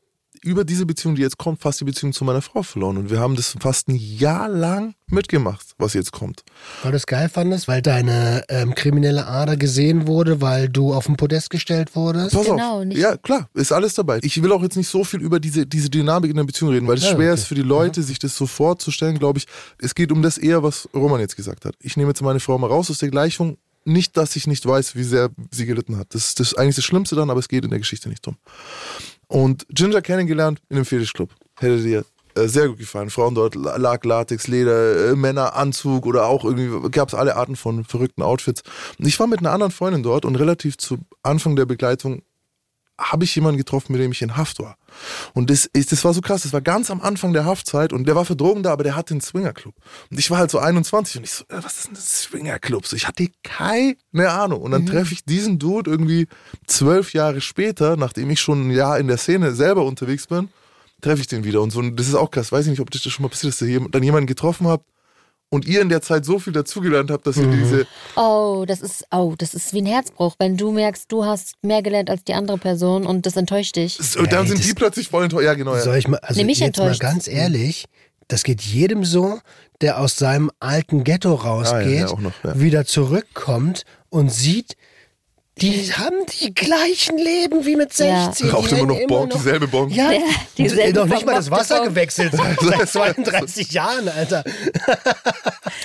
über 0.46 0.64
diese 0.64 0.86
Beziehung, 0.86 1.16
die 1.16 1.22
jetzt 1.22 1.36
kommt, 1.38 1.60
fast 1.60 1.80
die 1.80 1.84
Beziehung 1.84 2.12
zu 2.12 2.24
meiner 2.24 2.40
Frau 2.40 2.62
verloren. 2.62 2.96
Und 2.96 3.10
wir 3.10 3.20
haben 3.20 3.36
das 3.36 3.56
fast 3.60 3.88
ein 3.88 3.96
Jahr 3.96 4.48
lang 4.48 4.94
mitgemacht, 5.08 5.66
was 5.78 5.92
jetzt 5.94 6.12
kommt. 6.12 6.42
Weil 6.82 6.92
du 6.92 6.96
es 6.96 7.06
geil 7.06 7.28
fandest, 7.28 7.68
weil 7.68 7.82
deine 7.82 8.44
ähm, 8.48 8.74
kriminelle 8.74 9.26
Ader 9.26 9.56
gesehen 9.56 10.06
wurde, 10.06 10.40
weil 10.40 10.68
du 10.68 10.94
auf 10.94 11.06
den 11.06 11.16
Podest 11.16 11.50
gestellt 11.50 11.94
wurdest. 11.96 12.32
Pass 12.34 12.46
Genau, 12.46 12.78
auf. 12.80 12.84
nicht- 12.84 12.98
Ja, 12.98 13.16
klar, 13.16 13.48
ist 13.54 13.72
alles 13.72 13.94
dabei. 13.94 14.20
Ich 14.22 14.42
will 14.42 14.52
auch 14.52 14.62
jetzt 14.62 14.76
nicht 14.76 14.88
so 14.88 15.04
viel 15.04 15.20
über 15.20 15.40
diese, 15.40 15.66
diese 15.66 15.90
Dynamik 15.90 16.30
in 16.30 16.36
der 16.36 16.44
Beziehung 16.44 16.70
reden, 16.72 16.86
weil 16.86 16.96
es 16.96 17.04
Ja, 17.04 17.10
schwer 17.10 17.32
okay. 17.32 17.40
ist 17.40 17.46
für 17.48 17.54
die 17.56 17.62
Leute, 17.62 18.02
sich 18.02 18.18
das 18.18 18.36
so 18.36 18.46
vorzustellen, 18.46 19.18
glaube 19.18 19.38
ich. 19.40 19.46
Es 19.78 19.94
geht 19.94 20.12
um 20.12 20.22
das 20.22 20.38
eher, 20.38 20.62
was 20.62 20.88
Roman 20.94 21.20
jetzt 21.20 21.36
gesagt 21.36 21.64
hat. 21.64 21.74
Ich 21.80 21.96
nehme 21.96 22.10
jetzt 22.10 22.22
meine 22.22 22.40
Frau 22.40 22.56
mal 22.56 22.68
raus 22.68 22.90
aus 22.90 22.98
der 22.98 23.10
Gleichung. 23.10 23.58
Nicht, 23.88 24.16
dass 24.16 24.34
ich 24.34 24.48
nicht 24.48 24.66
weiß, 24.66 24.96
wie 24.96 25.04
sehr 25.04 25.30
sie 25.52 25.64
gelitten 25.64 25.96
hat. 25.96 26.12
Das 26.12 26.26
ist 26.26 26.40
das 26.40 26.48
ist 26.48 26.58
eigentlich 26.58 26.74
das 26.74 26.84
Schlimmste 26.84 27.14
dann, 27.14 27.30
aber 27.30 27.38
es 27.38 27.46
geht 27.46 27.62
in 27.64 27.70
der 27.70 27.78
Geschichte 27.78 28.08
nicht 28.08 28.26
drum. 28.26 28.36
Und 29.28 29.66
Ginger 29.70 30.02
kennengelernt 30.02 30.60
in 30.68 30.76
einem 30.76 30.84
Fetischclub. 30.84 31.30
Hätte 31.58 31.82
dir 31.82 32.04
äh, 32.36 32.46
sehr 32.48 32.68
gut 32.68 32.78
gefallen. 32.78 33.10
Frauen 33.10 33.34
dort 33.34 33.54
la- 33.54 33.76
lag 33.76 34.04
Latex, 34.04 34.46
Leder, 34.46 35.10
äh, 35.10 35.16
Männer, 35.16 35.56
Anzug 35.56 36.06
oder 36.06 36.26
auch 36.26 36.44
irgendwie 36.44 36.90
gab 36.90 37.08
es 37.08 37.14
alle 37.14 37.36
Arten 37.36 37.56
von 37.56 37.84
verrückten 37.84 38.22
Outfits. 38.22 38.62
Ich 38.98 39.18
war 39.18 39.26
mit 39.26 39.40
einer 39.40 39.52
anderen 39.52 39.72
Freundin 39.72 40.02
dort 40.02 40.24
und 40.24 40.36
relativ 40.36 40.78
zu 40.78 40.98
Anfang 41.22 41.56
der 41.56 41.66
Begleitung 41.66 42.22
habe 42.98 43.24
ich 43.24 43.34
jemanden 43.34 43.58
getroffen, 43.58 43.92
mit 43.92 44.00
dem 44.00 44.12
ich 44.12 44.22
in 44.22 44.36
Haft 44.36 44.58
war. 44.58 44.76
Und 45.34 45.50
das, 45.50 45.66
ist, 45.66 45.92
das 45.92 46.04
war 46.04 46.14
so 46.14 46.20
krass, 46.20 46.42
das 46.42 46.52
war 46.52 46.62
ganz 46.62 46.90
am 46.90 47.00
Anfang 47.02 47.32
der 47.32 47.44
Haftzeit 47.44 47.92
und 47.92 48.06
der 48.06 48.16
war 48.16 48.24
für 48.24 48.36
Drogen 48.36 48.62
da, 48.62 48.72
aber 48.72 48.84
der 48.84 48.96
hatte 48.96 49.12
einen 49.12 49.20
Swingerclub. 49.20 49.74
Und 50.10 50.18
ich 50.18 50.30
war 50.30 50.38
halt 50.38 50.50
so 50.50 50.58
21 50.58 51.18
und 51.18 51.24
ich 51.24 51.32
so, 51.32 51.44
äh, 51.44 51.62
was 51.62 51.78
ist 51.78 51.86
denn 51.88 51.94
das 51.94 52.22
Swingerclub? 52.22 52.86
So, 52.86 52.96
ich 52.96 53.06
hatte 53.06 53.28
keine 53.42 53.96
Ahnung. 54.30 54.62
Und 54.62 54.70
dann 54.70 54.86
treffe 54.86 55.12
ich 55.12 55.24
diesen 55.24 55.58
Dude 55.58 55.90
irgendwie 55.90 56.26
zwölf 56.66 57.12
Jahre 57.12 57.40
später, 57.40 57.96
nachdem 57.96 58.30
ich 58.30 58.40
schon 58.40 58.68
ein 58.68 58.70
Jahr 58.70 58.98
in 58.98 59.08
der 59.08 59.18
Szene 59.18 59.54
selber 59.54 59.84
unterwegs 59.84 60.26
bin, 60.26 60.48
treffe 61.02 61.20
ich 61.20 61.26
den 61.26 61.44
wieder. 61.44 61.60
Und 61.60 61.70
so, 61.70 61.80
und 61.80 61.96
das 61.96 62.08
ist 62.08 62.14
auch 62.14 62.30
krass, 62.30 62.50
weiß 62.50 62.64
ich 62.66 62.70
nicht, 62.70 62.80
ob 62.80 62.90
das 62.90 63.02
schon 63.02 63.22
mal 63.22 63.28
passiert 63.28 63.52
ist, 63.52 63.60
dass 63.60 63.68
ihr 63.68 63.86
dann 63.90 64.02
jemanden 64.02 64.26
getroffen 64.26 64.66
habt 64.66 64.86
und 65.48 65.66
ihr 65.66 65.80
in 65.80 65.88
der 65.88 66.02
Zeit 66.02 66.24
so 66.24 66.38
viel 66.38 66.52
dazugelernt 66.52 67.10
habt, 67.10 67.26
dass 67.26 67.36
ihr 67.36 67.46
diese, 67.46 67.86
Oh, 68.16 68.64
das 68.66 68.80
ist, 68.80 69.04
oh, 69.12 69.34
das 69.38 69.54
ist 69.54 69.72
wie 69.72 69.80
ein 69.82 69.86
Herzbruch, 69.86 70.34
wenn 70.38 70.56
du 70.56 70.72
merkst, 70.72 71.10
du 71.10 71.24
hast 71.24 71.54
mehr 71.62 71.82
gelernt 71.82 72.10
als 72.10 72.24
die 72.24 72.34
andere 72.34 72.58
Person 72.58 73.06
und 73.06 73.26
das 73.26 73.36
enttäuscht 73.36 73.76
dich. 73.76 73.98
und 74.18 74.32
dann 74.32 74.44
Ey, 74.44 74.48
sind 74.48 74.64
die 74.64 74.74
plötzlich 74.74 75.08
voll 75.08 75.24
enttäuscht. 75.24 75.44
Ja, 75.44 75.54
genau. 75.54 75.74
Ja. 75.74 75.82
Soll 75.82 75.96
ich 75.96 76.08
mal, 76.08 76.18
also 76.18 76.40
Nee, 76.40 76.46
mich 76.46 76.58
jetzt 76.58 76.76
mal 76.78 76.84
enttäuscht. 76.84 77.00
ganz 77.00 77.28
ehrlich, 77.28 77.84
das 78.28 78.42
geht 78.42 78.60
jedem 78.62 79.04
so, 79.04 79.38
der 79.80 80.00
aus 80.00 80.16
seinem 80.16 80.50
alten 80.58 81.04
Ghetto 81.04 81.34
rausgeht, 81.34 81.76
Ah, 81.76 81.80
ja, 81.82 82.06
ja, 82.08 82.20
noch, 82.20 82.32
ja. 82.44 82.58
wieder 82.60 82.84
zurückkommt 82.84 83.84
und 84.10 84.32
sieht, 84.32 84.76
Die 85.58 85.90
haben 85.94 86.16
die 86.38 86.52
gleichen 86.52 87.16
Leben 87.16 87.64
wie 87.64 87.76
mit 87.76 87.90
16. 87.90 88.50
Raucht 88.50 88.70
Die 88.70 88.74
immer 88.74 88.88
noch 88.92 89.06
Bon, 89.06 89.30
dieselbe 89.30 89.66
Bon. 89.66 89.88
Ja, 89.88 90.12
Ja, 90.12 90.20
dieselbe 90.58 90.98
noch 91.00 91.06
nicht 91.06 91.24
mal 91.24 91.34
das 91.36 91.50
Wasser 91.50 91.78
Bon. 91.78 91.88
gewechselt. 91.88 92.34
Seit 92.60 92.88
32 92.90 93.70
Jahren, 93.72 94.08
Alter. 94.08 94.44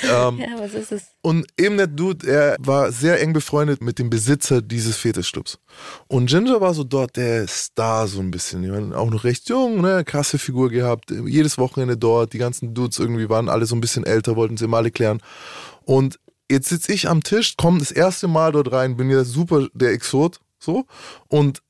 Ähm, 0.03 0.39
Ja, 0.39 0.47
was 0.59 0.73
ist 0.73 0.91
es? 0.91 1.01
Und 1.21 1.45
eben 1.59 1.77
der 1.77 1.85
Dude, 1.87 2.27
er 2.27 2.55
war 2.59 2.91
sehr 2.91 3.21
eng 3.21 3.33
befreundet 3.33 3.81
mit 3.81 3.99
dem 3.99 4.09
Besitzer 4.09 4.61
dieses 4.61 4.97
Fetischclubs. 4.97 5.59
Und 6.07 6.25
Ginger 6.27 6.59
war 6.59 6.73
so 6.73 6.83
dort 6.83 7.17
der 7.17 7.47
Star 7.47 8.07
so 8.07 8.19
ein 8.19 8.31
bisschen. 8.31 8.63
Die 8.63 8.71
waren 8.71 8.93
auch 8.93 9.09
noch 9.09 9.23
recht 9.25 9.47
jung, 9.49 9.81
ne, 9.81 10.03
krasse 10.03 10.39
Figur 10.39 10.69
gehabt. 10.69 11.11
Jedes 11.25 11.57
Wochenende 11.57 11.97
dort. 11.97 12.33
Die 12.33 12.39
ganzen 12.39 12.73
Dudes 12.73 12.97
irgendwie 12.99 13.29
waren 13.29 13.47
alle 13.47 13.65
so 13.65 13.75
ein 13.75 13.81
bisschen 13.81 14.05
älter, 14.05 14.35
wollten 14.35 14.57
sie 14.57 14.67
mal 14.67 14.77
alle 14.77 14.91
klären. 14.91 15.21
Und 15.83 16.19
jetzt 16.51 16.69
sitze 16.69 16.93
ich 16.93 17.07
am 17.09 17.23
Tisch, 17.23 17.55
komme 17.57 17.79
das 17.79 17.91
erste 17.91 18.27
Mal 18.27 18.51
dort 18.51 18.71
rein, 18.71 18.97
bin 18.97 19.09
ja 19.09 19.23
super 19.23 19.67
der 19.73 19.91
Exot, 19.91 20.39
so. 20.59 20.85
Und 21.27 21.61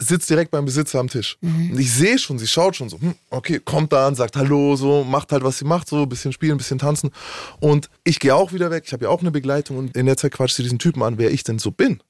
sitzt 0.00 0.30
direkt 0.30 0.52
beim 0.52 0.64
Besitzer 0.64 1.00
am 1.00 1.08
Tisch. 1.08 1.38
Und 1.42 1.76
ich 1.76 1.92
sehe 1.92 2.18
schon, 2.18 2.38
sie 2.38 2.46
schaut 2.46 2.76
schon 2.76 2.88
so, 2.88 3.00
hm, 3.00 3.14
okay, 3.30 3.58
kommt 3.58 3.92
da 3.92 4.06
an, 4.06 4.14
sagt 4.14 4.36
Hallo, 4.36 4.76
so, 4.76 5.02
macht 5.02 5.32
halt, 5.32 5.42
was 5.42 5.58
sie 5.58 5.64
macht, 5.64 5.88
so, 5.88 6.02
ein 6.02 6.08
bisschen 6.08 6.32
spielen, 6.32 6.52
ein 6.52 6.58
bisschen 6.58 6.78
tanzen. 6.78 7.10
Und 7.58 7.90
ich 8.04 8.20
gehe 8.20 8.32
auch 8.34 8.52
wieder 8.52 8.70
weg, 8.70 8.84
ich 8.86 8.92
habe 8.92 9.04
ja 9.06 9.10
auch 9.10 9.20
eine 9.22 9.32
Begleitung 9.32 9.76
und 9.76 9.96
in 9.96 10.06
der 10.06 10.16
Zeit 10.16 10.32
quatscht 10.32 10.54
sie 10.54 10.62
diesen 10.62 10.78
Typen 10.78 11.02
an, 11.02 11.18
wer 11.18 11.32
ich 11.32 11.42
denn 11.42 11.58
so 11.58 11.72
bin. 11.72 12.00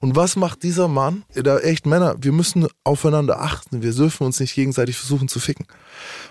Und 0.00 0.16
was 0.16 0.34
macht 0.36 0.64
dieser 0.64 0.88
Mann? 0.88 1.22
Da 1.34 1.58
echt 1.60 1.86
Männer, 1.86 2.16
wir 2.20 2.32
müssen 2.32 2.66
aufeinander 2.84 3.40
achten, 3.40 3.82
wir 3.82 3.92
dürfen 3.94 4.24
uns 4.26 4.38
nicht 4.40 4.54
gegenseitig 4.54 4.96
versuchen 4.96 5.28
zu 5.28 5.38
ficken. 5.38 5.66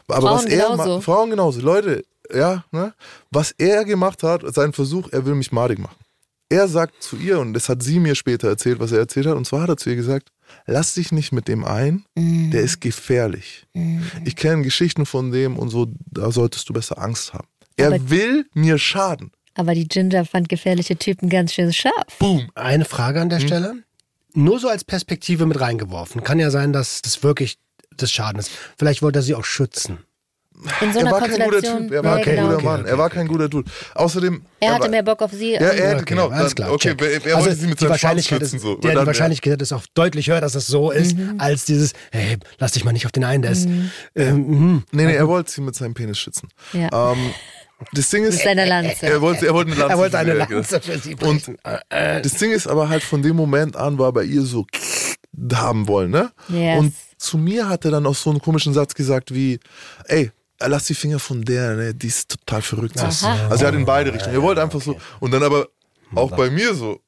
Aber 0.10 0.22
Frauen 0.28 0.36
was 0.40 0.46
er 0.46 0.70
genauso. 0.72 0.96
ma- 0.96 1.02
Frauen 1.02 1.30
genauso, 1.30 1.62
Leute, 1.62 2.04
ja, 2.34 2.64
ne? 2.72 2.94
Was 3.32 3.52
er 3.58 3.86
gemacht 3.86 4.24
hat, 4.24 4.44
sein 4.54 4.74
Versuch, 4.74 5.10
er 5.12 5.26
will 5.26 5.36
mich 5.36 5.52
madig 5.52 5.80
machen. 5.80 5.96
Er 6.50 6.68
sagt 6.68 7.02
zu 7.02 7.16
ihr, 7.16 7.40
und 7.40 7.54
das 7.54 7.70
hat 7.70 7.82
sie 7.82 8.00
mir 8.00 8.14
später 8.16 8.50
erzählt, 8.50 8.80
was 8.80 8.92
er 8.92 9.00
erzählt 9.00 9.26
hat, 9.26 9.36
und 9.38 9.46
zwar 9.48 9.62
hat 9.64 9.70
er 9.70 9.78
zu 9.78 9.90
ihr 9.90 9.96
gesagt, 9.96 10.30
lass 10.66 10.94
dich 10.96 11.12
nicht 11.14 11.32
mit 11.32 11.48
dem 11.48 11.64
ein, 11.64 12.04
Mhm. 12.16 12.52
der 12.52 12.62
ist 12.62 12.82
gefährlich. 12.82 13.66
Ich 14.26 14.36
kenne 14.36 14.62
Geschichten 14.64 15.06
von 15.06 15.32
dem 15.32 15.58
und 15.58 15.70
so, 15.70 15.88
da 16.12 16.30
solltest 16.32 16.68
du 16.68 16.74
besser 16.74 16.98
Angst 16.98 17.34
haben. 17.34 17.48
Er 17.78 17.88
Aber- 17.88 18.10
will 18.10 18.46
mir 18.54 18.78
schaden. 18.78 19.32
Aber 19.54 19.74
die 19.76 19.88
Ginger 19.88 20.26
fand 20.26 20.50
gefährliche 20.50 20.98
Typen 20.98 21.30
ganz 21.30 21.54
schön 21.54 21.72
scharf. 21.74 21.94
Boom. 22.20 22.50
Eine 22.56 22.86
Frage 22.86 23.22
an 23.22 23.30
der 23.30 23.40
Stelle. 23.40 23.76
Nur 24.34 24.60
so 24.60 24.68
als 24.70 24.84
Perspektive 24.84 25.46
mit 25.46 25.60
reingeworfen. 25.60 26.24
Kann 26.24 26.40
ja 26.40 26.52
sein, 26.52 26.72
dass 26.74 27.02
das 27.02 27.22
wirklich 27.24 27.58
des 28.00 28.12
Schaden 28.12 28.40
ist. 28.40 28.50
Vielleicht 28.78 29.02
wollte 29.02 29.20
er 29.20 29.24
sie 29.24 29.36
auch 29.36 29.44
schützen. 29.46 30.00
In 30.82 30.94
so 30.94 31.00
er 31.00 31.06
einer 31.08 31.12
war 31.12 31.28
kein 31.28 31.40
guter. 31.40 31.62
Typ, 31.62 31.92
er 31.92 32.04
war 32.04 32.18
ja, 32.20 32.24
kein 32.24 32.36
genau. 32.36 32.46
guter 32.48 32.56
Okay, 32.58 32.66
Mann, 32.66 32.80
okay, 32.82 32.90
er 32.90 32.98
war 32.98 33.06
okay. 33.08 33.16
kein 33.16 33.28
guter 33.28 33.50
Dude. 33.50 33.72
Außerdem, 33.96 34.42
Er 34.60 34.74
hatte 34.74 34.82
war, 34.84 34.90
mehr 34.90 35.04
Bock 35.04 35.22
auf 35.22 35.32
sie. 35.32 35.54
Ja, 35.54 35.60
er 35.60 35.90
hätte, 35.96 36.06
genau, 36.06 36.30
alles 36.30 36.54
klar. 36.56 36.72
okay, 36.72 36.90
check. 36.90 37.02
wer, 37.02 37.26
wer 37.26 37.36
also 37.36 37.48
wollte 37.48 37.62
sie 37.62 37.68
mit 37.68 37.80
seinem 37.80 37.98
Schwanz 37.98 38.26
schützen? 38.28 38.56
ist, 38.58 38.62
So. 38.62 38.80
ja, 38.84 39.00
die 39.02 39.06
Wahrscheinlichkeit 39.08 39.62
ist 39.62 39.74
auch 39.74 39.84
deutlich 39.96 40.28
höher, 40.30 40.40
dass 40.42 40.56
es 40.56 40.68
so 40.68 40.92
ist, 40.92 41.18
Mhm. 41.18 41.36
als 41.40 41.66
dieses, 41.66 41.94
hey, 42.12 42.38
lass 42.60 42.74
dich 42.74 42.84
mal 42.86 42.92
nicht 42.92 43.06
auf 43.06 43.12
den 43.12 43.24
einen, 43.24 43.42
der 43.42 43.52
ist. 43.52 43.68
Ähm, 44.16 44.36
mhm. 44.48 44.84
Nee, 44.92 45.06
nee, 45.06 45.16
er 45.16 45.28
wollte 45.28 45.52
sie 45.52 45.62
mit 45.62 45.76
seinem 45.76 45.94
Penis 45.96 46.20
schützen. 46.20 46.50
Ja. 46.74 47.12
Ähm, 47.14 47.32
das 47.94 48.10
Ding 48.12 48.24
ist, 48.24 48.36
Mit 48.36 48.44
seiner 48.44 48.66
Lanze. 48.68 49.08
er 49.08 49.22
wollte, 49.22 49.48
er 49.48 49.54
wollte 49.56 49.72
eine 49.72 49.80
Lanze. 49.80 49.94
Er 49.94 49.98
wollte 49.98 50.18
eine 50.20 50.32
für 50.32 50.38
sie, 50.38 50.50
ja, 50.52 50.56
Lanze 50.58 50.82
für 50.82 50.98
sie 51.00 51.16
Und 51.16 51.46
brechen. 51.46 51.58
Äh, 51.90 52.22
das 52.22 52.34
Ding 52.34 52.52
ist 52.52 52.68
aber 52.68 52.90
halt 52.90 53.02
von 53.02 53.24
dem 53.24 53.36
Moment 53.36 53.76
an 53.76 53.98
war 53.98 54.14
bei 54.14 54.24
ihr 54.24 54.44
so 54.44 54.68
haben 55.54 55.88
wollen, 55.88 56.12
ne? 56.12 56.32
Yes. 56.50 56.78
Und 56.80 56.94
zu 57.18 57.38
mir 57.38 57.68
hat 57.70 57.86
er 57.86 57.92
dann 57.92 58.06
auch 58.06 58.16
so 58.16 58.30
einen 58.30 58.40
komischen 58.40 58.74
Satz 58.74 58.94
gesagt 58.94 59.34
wie, 59.34 59.60
ey, 60.06 60.32
lass 60.68 60.86
die 60.86 60.94
Finger 60.96 61.20
von 61.20 61.44
der, 61.44 61.76
ne? 61.76 61.94
Die 61.96 62.08
ist 62.08 62.30
total 62.30 62.62
verrückt. 62.62 62.98
So. 63.00 63.06
Aha. 63.06 63.48
Also 63.50 63.64
er 63.64 63.68
hat 63.70 63.76
in 63.76 63.86
beide 63.86 64.14
Richtungen. 64.14 64.36
Er 64.36 64.42
wollte 64.42 64.62
einfach 64.62 64.82
so. 64.82 64.98
Und 65.20 65.32
dann 65.32 65.44
aber 65.44 65.68
auch 66.16 66.32
bei 66.36 66.50
mir 66.50 66.74
so. 66.74 67.00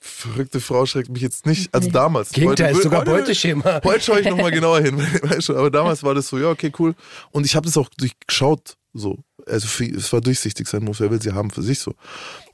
Verrückte 0.00 0.60
Frau 0.60 0.84
schreckt 0.84 1.08
mich 1.08 1.22
jetzt 1.22 1.46
nicht. 1.46 1.72
Also 1.74 1.90
damals. 1.90 2.30
Gegenteil, 2.30 2.72
ist 2.76 2.82
sogar 2.82 3.00
heute- 3.00 3.10
Beuteschema. 3.12 3.80
Heute 3.82 4.00
schaue 4.04 4.20
ich 4.20 4.28
nochmal 4.28 4.50
genauer 4.52 4.80
hin. 4.82 5.00
Aber 5.48 5.70
damals 5.70 6.02
war 6.02 6.14
das 6.14 6.28
so, 6.28 6.38
ja, 6.38 6.50
okay, 6.50 6.70
cool. 6.78 6.94
Und 7.30 7.46
ich 7.46 7.56
habe 7.56 7.64
das 7.64 7.76
auch 7.78 7.88
durchgeschaut, 7.96 8.76
so. 8.92 9.18
Also 9.46 9.66
es 9.82 10.12
war 10.12 10.20
durchsichtig 10.20 10.66
sein 10.68 10.84
muss, 10.84 11.00
wer 11.00 11.10
will 11.10 11.20
sie 11.22 11.32
haben 11.32 11.50
für 11.50 11.62
sich 11.62 11.78
so. 11.78 11.94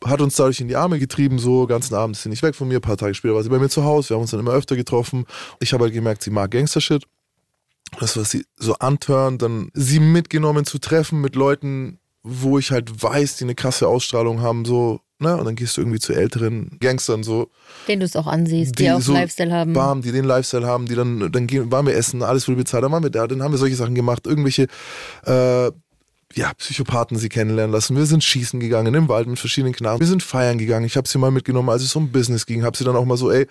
Hat 0.04 0.20
uns 0.20 0.36
dadurch 0.36 0.60
in 0.60 0.66
die 0.68 0.76
Arme 0.76 0.98
getrieben, 0.98 1.38
so, 1.38 1.66
ganzen 1.66 1.94
Abend 1.94 2.16
ist 2.16 2.22
sie 2.24 2.28
nicht 2.28 2.42
weg 2.42 2.54
von 2.56 2.66
mir, 2.68 2.78
ein 2.78 2.82
paar 2.82 2.96
Tage 2.96 3.14
später 3.14 3.34
war 3.34 3.42
sie 3.44 3.48
bei 3.48 3.58
mir 3.60 3.68
zu 3.68 3.84
Hause, 3.84 4.10
wir 4.10 4.14
haben 4.16 4.22
uns 4.22 4.32
dann 4.32 4.40
immer 4.40 4.52
öfter 4.52 4.74
getroffen. 4.76 5.24
Ich 5.60 5.72
habe 5.72 5.84
halt 5.84 5.92
gemerkt, 5.94 6.22
sie 6.22 6.30
mag 6.30 6.50
Gangster-Shit. 6.50 7.04
Das, 7.98 8.16
was 8.16 8.30
sie 8.30 8.44
so 8.56 8.74
antören, 8.74 9.38
dann 9.38 9.70
sie 9.74 10.00
mitgenommen 10.00 10.64
zu 10.64 10.78
treffen 10.78 11.20
mit 11.20 11.34
Leuten, 11.34 11.98
wo 12.22 12.58
ich 12.58 12.70
halt 12.70 13.02
weiß, 13.02 13.36
die 13.36 13.44
eine 13.44 13.54
krasse 13.54 13.88
Ausstrahlung 13.88 14.40
haben, 14.40 14.64
so, 14.64 15.00
ne? 15.18 15.36
Und 15.36 15.44
dann 15.44 15.56
gehst 15.56 15.76
du 15.76 15.80
irgendwie 15.80 15.98
zu 15.98 16.12
älteren 16.12 16.78
Gangstern, 16.80 17.22
so, 17.22 17.50
Den 17.88 18.00
du 18.00 18.06
es 18.06 18.14
auch 18.14 18.26
ansiehst, 18.26 18.78
die, 18.78 18.90
auch 18.90 19.00
so 19.00 19.12
Lifestyle 19.12 19.52
haben. 19.52 19.72
Bam, 19.72 20.02
die 20.02 20.12
den 20.12 20.24
Lifestyle 20.24 20.66
haben, 20.66 20.86
die 20.86 20.94
dann, 20.94 21.32
dann 21.32 21.46
gehen, 21.46 21.72
waren 21.72 21.86
wir 21.86 21.94
essen, 21.94 22.22
alles 22.22 22.46
wurde 22.46 22.58
bezahlt, 22.58 22.84
dann 22.84 22.92
waren 22.92 23.02
wir 23.02 23.10
da, 23.10 23.26
dann 23.26 23.42
haben 23.42 23.52
wir 23.52 23.58
solche 23.58 23.76
Sachen 23.76 23.94
gemacht, 23.94 24.26
irgendwelche 24.26 24.66
äh, 25.24 25.70
ja, 26.34 26.52
Psychopathen 26.58 27.18
sie 27.18 27.28
kennenlernen 27.28 27.72
lassen. 27.72 27.96
Wir 27.96 28.06
sind 28.06 28.22
schießen 28.22 28.60
gegangen 28.60 28.94
im 28.94 29.08
Wald 29.08 29.26
mit 29.26 29.38
verschiedenen 29.38 29.74
Knarren. 29.74 30.00
Wir 30.00 30.06
sind 30.06 30.22
feiern 30.22 30.58
gegangen. 30.58 30.86
Ich 30.86 30.96
habe 30.96 31.08
sie 31.08 31.18
mal 31.18 31.30
mitgenommen, 31.30 31.70
als 31.70 31.82
es 31.82 31.96
um 31.96 32.12
Business 32.12 32.46
ging. 32.46 32.62
Habe 32.62 32.76
sie 32.76 32.84
dann 32.84 32.96
auch 32.96 33.04
mal 33.04 33.16
so, 33.16 33.30
ey, 33.30 33.46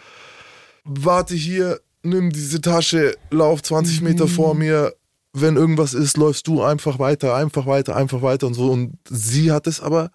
warte 0.85 1.35
hier, 1.35 1.79
nimm 2.03 2.31
diese 2.31 2.61
Tasche, 2.61 3.15
lauf 3.31 3.61
20 3.61 4.01
Meter 4.01 4.27
vor 4.27 4.55
mir. 4.55 4.93
Wenn 5.33 5.57
irgendwas 5.57 5.93
ist, 5.93 6.17
läufst 6.17 6.47
du 6.47 6.63
einfach 6.63 6.97
weiter, 6.97 7.35
einfach 7.35 7.65
weiter, 7.67 7.95
einfach 7.95 8.21
weiter 8.21 8.47
und 8.47 8.55
so. 8.55 8.71
Und 8.71 8.97
sie 9.07 9.51
hat 9.51 9.67
es 9.67 9.79
aber 9.79 10.09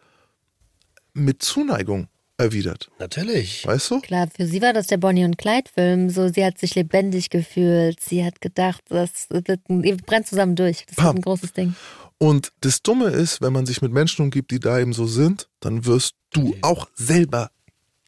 mit 1.13 1.43
Zuneigung 1.43 2.09
erwidert. 2.37 2.91
Natürlich. 2.99 3.67
Weißt 3.67 3.91
du? 3.91 4.01
Klar, 4.01 4.29
für 4.35 4.47
sie 4.47 4.61
war 4.61 4.73
das 4.73 4.89
der 4.89 4.97
Bonnie 4.97 5.25
und 5.25 5.39
Clyde 5.39 5.71
Film. 5.73 6.11
So, 6.11 6.29
sie 6.29 6.45
hat 6.45 6.59
sich 6.59 6.75
lebendig 6.75 7.31
gefühlt. 7.31 8.01
Sie 8.01 8.25
hat 8.25 8.41
gedacht, 8.41 8.83
das 8.89 9.29
wird 9.31 9.49
ein, 9.69 9.85
ihr 9.85 9.97
brennt 9.97 10.27
zusammen 10.27 10.57
durch. 10.57 10.85
Das 10.87 10.97
Pam. 10.97 11.11
ist 11.11 11.19
ein 11.19 11.23
großes 11.23 11.53
Ding. 11.53 11.75
Und 12.19 12.53
das 12.61 12.83
Dumme 12.83 13.07
ist, 13.07 13.41
wenn 13.41 13.53
man 13.53 13.67
sich 13.67 13.83
mit 13.83 13.93
Menschen 13.93 14.23
umgibt, 14.23 14.51
die 14.51 14.61
da 14.61 14.79
eben 14.79 14.93
so 14.93 15.07
sind, 15.07 15.49
dann 15.61 15.85
wirst 15.85 16.15
du 16.33 16.55
auch 16.63 16.89
selber 16.95 17.51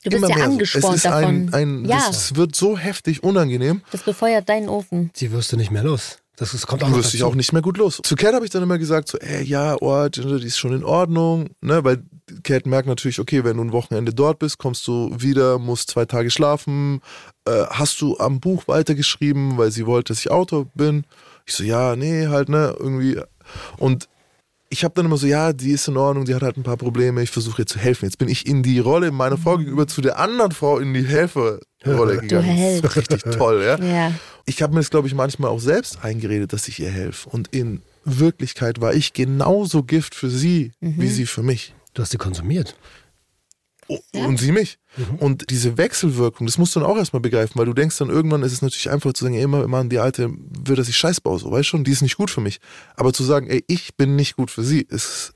Du 0.06 0.10
bist 0.10 0.22
immer 0.22 0.30
ja 0.30 0.36
mehr 0.36 0.44
angespornt 0.44 0.84
so. 0.84 0.90
Es 0.90 0.96
ist 0.96 1.04
davon. 1.04 1.48
ein, 1.52 1.54
ein 1.54 1.84
ja, 1.84 1.96
das, 2.06 2.16
es 2.16 2.36
wird 2.36 2.54
so 2.54 2.78
heftig 2.78 3.22
unangenehm, 3.22 3.82
das 3.90 4.02
befeuert 4.02 4.48
deinen 4.48 4.68
Ofen. 4.68 5.10
Sie 5.14 5.32
wirst 5.32 5.52
du 5.52 5.56
nicht 5.56 5.70
mehr 5.70 5.82
los. 5.82 6.18
Das, 6.36 6.52
das 6.52 6.66
kommt 6.66 6.84
auch 6.84 6.90
du 6.90 6.96
wirst 6.96 7.14
dich 7.14 7.24
auch 7.24 7.34
nicht 7.34 7.52
mehr 7.52 7.62
gut 7.62 7.78
los. 7.78 8.00
Zu 8.02 8.14
Cat 8.14 8.34
habe 8.34 8.44
ich 8.44 8.50
dann 8.50 8.62
immer 8.62 8.78
gesagt, 8.78 9.08
so, 9.08 9.18
ey, 9.18 9.42
ja, 9.42 9.76
oh, 9.80 10.06
die 10.08 10.46
ist 10.46 10.58
schon 10.58 10.74
in 10.74 10.84
Ordnung, 10.84 11.48
ne, 11.62 11.82
weil 11.82 12.02
Cat 12.42 12.66
merkt 12.66 12.86
natürlich, 12.86 13.18
okay, 13.18 13.42
wenn 13.42 13.56
du 13.56 13.64
ein 13.64 13.72
Wochenende 13.72 14.12
dort 14.12 14.38
bist, 14.38 14.58
kommst 14.58 14.86
du 14.86 15.10
wieder, 15.18 15.58
musst 15.58 15.90
zwei 15.90 16.04
Tage 16.04 16.30
schlafen, 16.30 17.00
äh, 17.46 17.64
hast 17.70 18.00
du 18.02 18.18
am 18.18 18.38
Buch 18.40 18.68
weitergeschrieben, 18.68 19.56
weil 19.56 19.70
sie 19.70 19.86
wollte, 19.86 20.12
dass 20.12 20.20
ich 20.20 20.30
Autor 20.30 20.66
bin. 20.74 21.04
Ich 21.46 21.54
so, 21.54 21.64
ja, 21.64 21.96
nee, 21.96 22.26
halt, 22.26 22.48
ne, 22.48 22.76
irgendwie. 22.78 23.18
Und 23.78 24.08
ich 24.68 24.84
habe 24.84 24.94
dann 24.94 25.06
immer 25.06 25.16
so, 25.16 25.26
ja, 25.26 25.52
die 25.52 25.70
ist 25.70 25.86
in 25.88 25.96
Ordnung, 25.96 26.24
die 26.24 26.34
hat 26.34 26.42
halt 26.42 26.56
ein 26.56 26.62
paar 26.62 26.76
Probleme, 26.76 27.22
ich 27.22 27.30
versuche 27.30 27.62
ihr 27.62 27.66
zu 27.66 27.78
helfen. 27.78 28.04
Jetzt 28.06 28.18
bin 28.18 28.28
ich 28.28 28.46
in 28.46 28.62
die 28.62 28.78
Rolle 28.78 29.10
meiner 29.12 29.36
Frau 29.38 29.58
gegenüber 29.58 29.86
zu 29.86 30.00
der 30.00 30.18
anderen 30.18 30.52
Frau 30.52 30.78
in 30.78 30.92
die 30.94 31.06
Helferrolle 31.06 32.18
gegangen. 32.20 32.42
Held. 32.44 32.84
Das 32.84 32.96
ist 32.96 33.10
richtig 33.12 33.22
toll, 33.36 33.62
ja. 33.64 33.78
Ja. 33.82 34.12
Ich 34.44 34.62
habe 34.62 34.74
mir 34.74 34.80
das, 34.80 34.90
glaube 34.90 35.08
ich, 35.08 35.14
manchmal 35.14 35.50
auch 35.50 35.60
selbst 35.60 36.02
eingeredet, 36.04 36.52
dass 36.52 36.68
ich 36.68 36.80
ihr 36.80 36.90
helfe. 36.90 37.28
Und 37.28 37.48
in 37.54 37.82
Wirklichkeit 38.04 38.80
war 38.80 38.94
ich 38.94 39.12
genauso 39.12 39.82
Gift 39.82 40.14
für 40.14 40.30
sie, 40.30 40.72
wie 40.80 41.08
sie 41.08 41.26
für 41.26 41.42
mich. 41.42 41.74
Du 41.94 42.02
hast 42.02 42.10
sie 42.10 42.18
konsumiert. 42.18 42.76
O- 43.88 43.98
Und 44.12 44.38
sie 44.38 44.52
mich. 44.52 44.78
Und 45.18 45.50
diese 45.50 45.76
Wechselwirkung, 45.76 46.46
das 46.46 46.58
musst 46.58 46.74
du 46.74 46.80
dann 46.80 46.88
auch 46.88 46.96
erstmal 46.96 47.20
begreifen, 47.20 47.58
weil 47.58 47.66
du 47.66 47.74
denkst 47.74 47.98
dann 47.98 48.08
irgendwann 48.08 48.42
ist 48.42 48.52
es 48.52 48.62
natürlich 48.62 48.90
einfach 48.90 49.12
zu 49.12 49.24
sagen, 49.24 49.34
ey, 49.34 49.42
immer, 49.42 49.66
Mann, 49.68 49.88
die 49.88 49.98
Alte 49.98 50.30
will, 50.30 50.76
dass 50.76 50.88
ich 50.88 50.96
Scheiß 50.96 51.20
baue, 51.20 51.38
so, 51.38 51.50
weißt 51.50 51.68
schon, 51.68 51.84
die 51.84 51.92
ist 51.92 52.02
nicht 52.02 52.16
gut 52.16 52.30
für 52.30 52.40
mich. 52.40 52.60
Aber 52.96 53.12
zu 53.12 53.24
sagen, 53.24 53.48
ey, 53.48 53.64
ich 53.66 53.96
bin 53.96 54.16
nicht 54.16 54.36
gut 54.36 54.50
für 54.50 54.62
sie, 54.62 54.80
ist, 54.80 55.34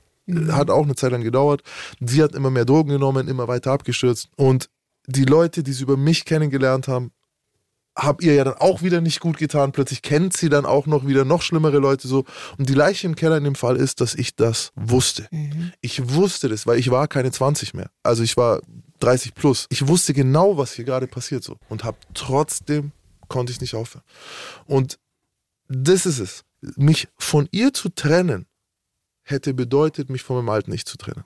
hat 0.49 0.69
auch 0.69 0.83
eine 0.83 0.95
Zeit 0.95 1.11
lang 1.11 1.21
gedauert. 1.21 1.61
Sie 1.99 2.23
hat 2.23 2.35
immer 2.35 2.49
mehr 2.49 2.65
Drogen 2.65 2.89
genommen, 2.89 3.27
immer 3.27 3.47
weiter 3.47 3.71
abgestürzt. 3.71 4.29
Und 4.35 4.69
die 5.07 5.25
Leute, 5.25 5.63
die 5.63 5.73
sie 5.73 5.83
über 5.83 5.97
mich 5.97 6.25
kennengelernt 6.25 6.87
haben, 6.87 7.11
hab 7.95 8.23
ihr 8.23 8.33
ja 8.33 8.43
dann 8.43 8.53
auch 8.53 8.81
wieder 8.81 9.01
nicht 9.01 9.19
gut 9.19 9.37
getan. 9.37 9.71
Plötzlich 9.73 10.01
kennt 10.01 10.35
sie 10.35 10.49
dann 10.49 10.65
auch 10.65 10.85
noch 10.85 11.05
wieder 11.05 11.25
noch 11.25 11.41
schlimmere 11.41 11.77
Leute 11.77 12.07
so. 12.07 12.25
Und 12.57 12.69
die 12.69 12.73
Leiche 12.73 13.07
im 13.07 13.15
Keller 13.15 13.37
in 13.37 13.43
dem 13.43 13.55
Fall 13.55 13.75
ist, 13.75 13.99
dass 13.99 14.15
ich 14.15 14.35
das 14.35 14.71
wusste. 14.75 15.27
Ich 15.81 16.13
wusste 16.13 16.47
das, 16.47 16.65
weil 16.65 16.79
ich 16.79 16.89
war 16.89 17.07
keine 17.07 17.31
20 17.31 17.73
mehr. 17.73 17.89
Also 18.03 18.23
ich 18.23 18.37
war 18.37 18.61
30 19.03 19.33
plus. 19.33 19.67
Ich 19.69 19.87
wusste 19.87 20.13
genau, 20.13 20.57
was 20.57 20.73
hier 20.73 20.85
gerade 20.85 21.07
passiert 21.07 21.43
so. 21.43 21.57
Und 21.69 21.83
hab 21.83 21.95
trotzdem 22.13 22.91
konnte 23.27 23.51
ich 23.51 23.61
nicht 23.61 23.75
aufhören. 23.75 24.03
Und 24.67 24.99
das 25.67 26.05
ist 26.05 26.19
es. 26.19 26.43
Mich 26.75 27.07
von 27.17 27.47
ihr 27.51 27.73
zu 27.73 27.89
trennen, 27.89 28.45
hätte 29.23 29.53
bedeutet, 29.53 30.09
mich 30.09 30.23
von 30.23 30.37
meinem 30.37 30.49
Alten 30.49 30.71
nicht 30.71 30.87
zu 30.87 30.97
trennen. 30.97 31.23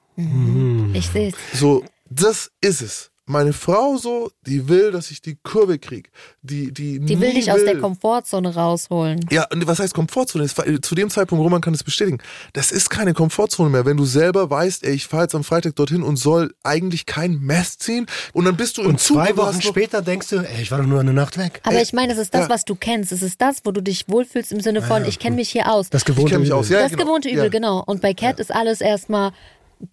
Ich 0.94 1.08
sehe 1.08 1.30
es. 1.30 1.60
So, 1.60 1.84
das 2.10 2.52
ist 2.62 2.82
es. 2.82 3.12
Meine 3.28 3.54
Frau 3.54 3.98
so, 3.98 4.32
die 4.46 4.68
will, 4.70 4.92
dass 4.92 5.10
ich 5.10 5.22
die 5.22 5.36
Kurve 5.42 5.80
kriege. 5.80 6.10
Die, 6.44 6.72
die, 6.72 7.00
Die 7.00 7.20
will 7.20 7.34
dich 7.34 7.52
aus 7.52 7.64
der 7.64 7.80
Komfortzone 7.80 8.54
rausholen. 8.54 9.26
Ja, 9.32 9.48
und 9.52 9.66
was 9.66 9.80
heißt 9.80 9.94
Komfortzone? 9.96 10.48
Zu 10.82 10.96
dem 10.96 11.10
Zeitpunkt, 11.10 11.44
Roman 11.44 11.60
kann 11.62 11.74
das 11.74 11.84
bestätigen, 11.84 12.20
das 12.54 12.72
ist 12.72 12.90
keine 12.90 13.14
Komfortzone 13.14 13.70
mehr. 13.70 13.86
Wenn 13.86 13.98
du 13.98 14.06
selber 14.06 14.50
weißt, 14.50 14.84
ey, 14.84 14.94
ich 14.94 15.08
fahre 15.08 15.24
jetzt 15.24 15.34
am 15.36 15.44
Freitag 15.44 15.76
dorthin 15.76 16.04
und 16.04 16.18
soll 16.18 16.54
eigentlich 16.64 17.06
kein 17.08 17.40
Mess 17.40 17.78
ziehen 17.80 18.06
und 18.34 18.46
dann 18.46 18.58
bist 18.58 18.78
du 18.78 18.84
im 18.84 18.90
Und 18.90 19.00
Zug 19.00 19.18
zwei 19.18 19.36
Wochen 19.38 19.62
später 19.62 20.02
denkst 20.04 20.30
du, 20.30 20.38
ey, 20.38 20.62
ich 20.62 20.70
war 20.72 20.78
doch 20.80 20.86
nur 20.88 21.00
eine 21.00 21.14
Nacht 21.14 21.38
weg. 21.38 21.62
Aber 21.64 21.82
ich 21.82 21.94
meine, 21.94 22.14
es 22.14 22.20
ist 22.20 22.34
das, 22.34 22.42
ja. 22.42 22.50
was 22.50 22.64
du 22.64 22.76
kennst. 22.76 23.12
Es 23.12 23.24
ist 23.24 23.42
das, 23.42 23.58
wo 23.64 23.72
du 23.72 23.82
dich 23.82 24.08
wohlfühlst 24.08 24.52
im 24.52 24.60
Sinne 24.60 24.82
von, 24.84 25.04
ich 25.06 25.18
kenne 25.18 25.36
mich 25.36 25.50
hier 25.50 25.72
aus. 25.72 25.90
Das 25.90 26.06
gewohnte 26.06 26.36
Übel. 26.36 26.52
aus, 26.52 26.70
ja. 26.70 26.82
das 26.82 26.92
genau. 26.92 27.06
gewohnte 27.06 27.30
Übel, 27.30 27.46
Ja. 27.46 27.50
genau. 27.50 27.84
Und 27.86 28.02
bei 28.02 28.14
Cat 28.14 28.40
ist 28.40 28.54
alles 28.54 28.82
erstmal 28.82 29.32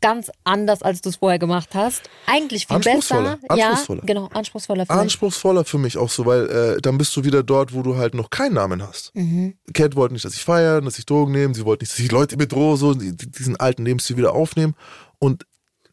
ganz 0.01 0.31
anders, 0.45 0.83
als 0.83 1.01
du 1.03 1.09
es 1.09 1.17
vorher 1.17 1.39
gemacht 1.39 1.71
hast. 1.75 2.03
Eigentlich 2.27 2.67
viel 2.67 2.77
Anspruchsvoller, 2.77 3.37
besser. 3.37 3.57
Ja, 3.59 3.69
anspruchsvoller. 3.71 4.03
genau, 4.05 4.29
anspruchsvoller 4.33 4.87
für 4.87 4.93
mich. 4.93 5.01
anspruchsvoller 5.03 5.65
für 5.65 5.79
mich 5.79 5.99
auch 5.99 6.09
so, 6.11 6.25
weil 6.27 6.49
äh, 6.49 6.81
dann 6.81 6.99
bist 6.99 7.15
du 7.17 7.25
wieder 7.25 7.43
dort, 7.43 7.75
wo 7.75 7.83
du 7.83 7.97
halt 7.97 8.15
noch 8.15 8.31
keinen 8.31 8.55
Namen 8.55 8.83
hast. 8.83 9.15
Mhm. 9.15 9.55
Cat 9.75 9.97
wollte 9.97 10.15
nicht, 10.15 10.25
dass 10.25 10.35
ich 10.35 10.43
feiere, 10.45 10.81
dass 10.81 10.99
ich 10.99 11.07
Drogen 11.07 11.33
nehme, 11.33 11.55
sie 11.55 11.65
wollte 11.65 11.83
nicht, 11.85 11.93
dass 11.93 11.99
ich 11.99 12.11
Leute 12.13 12.37
bedrohe, 12.37 12.77
so 12.77 12.95
die, 12.95 13.17
die- 13.17 13.31
diesen 13.31 13.57
alten 13.57 13.85
Lebensstil 13.85 14.17
wieder 14.17 14.33
aufnehmen. 14.35 14.75
Und 15.19 15.45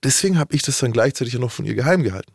deswegen 0.03 0.37
habe 0.39 0.55
ich 0.55 0.61
das 0.61 0.79
dann 0.79 0.91
gleichzeitig 0.91 1.33
ja 1.33 1.39
noch 1.39 1.51
von 1.51 1.65
ihr 1.65 1.75
geheim 1.75 2.03
gehalten. 2.03 2.31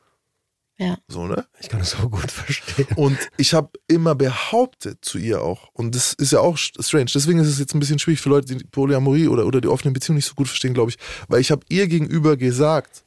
Ja. 0.77 0.99
So, 1.07 1.27
ne? 1.27 1.47
Ich 1.61 1.69
kann 1.69 1.79
das 1.79 1.93
so 1.93 2.09
gut 2.09 2.31
verstehen. 2.31 2.87
Und 2.97 3.19
ich 3.37 3.55
habe 3.55 3.71
immer 3.87 4.15
behauptet 4.15 5.05
zu 5.05 5.19
ihr 5.19 5.41
auch, 5.41 5.69
und 5.73 5.95
das 5.95 6.15
ist 6.15 6.33
ja 6.33 6.41
auch 6.41 6.59
strange, 6.59 7.07
deswegen 7.15 7.39
ist 7.39 7.49
es 7.49 7.59
jetzt 7.59 7.75
ein 7.75 7.81
bisschen 7.81 7.99
schwierig 7.99 8.21
für 8.21 8.31
Leute, 8.31 8.49
die 8.49 8.57
die 8.57 8.65
Polyamorie 8.65 9.29
oder, 9.29 9.47
oder 9.47 9.61
die 9.61 9.69
offene 9.69 9.93
Beziehung 9.93 10.17
nicht 10.17 10.27
so 10.27 10.35
gut 10.35 10.49
verstehen, 10.49 10.75
glaube 10.75 10.91
ich, 10.91 10.99
weil 11.29 11.41
ich 11.41 11.51
habe 11.51 11.65
ihr 11.69 11.87
gegenüber 11.87 12.37
gesagt, 12.37 13.05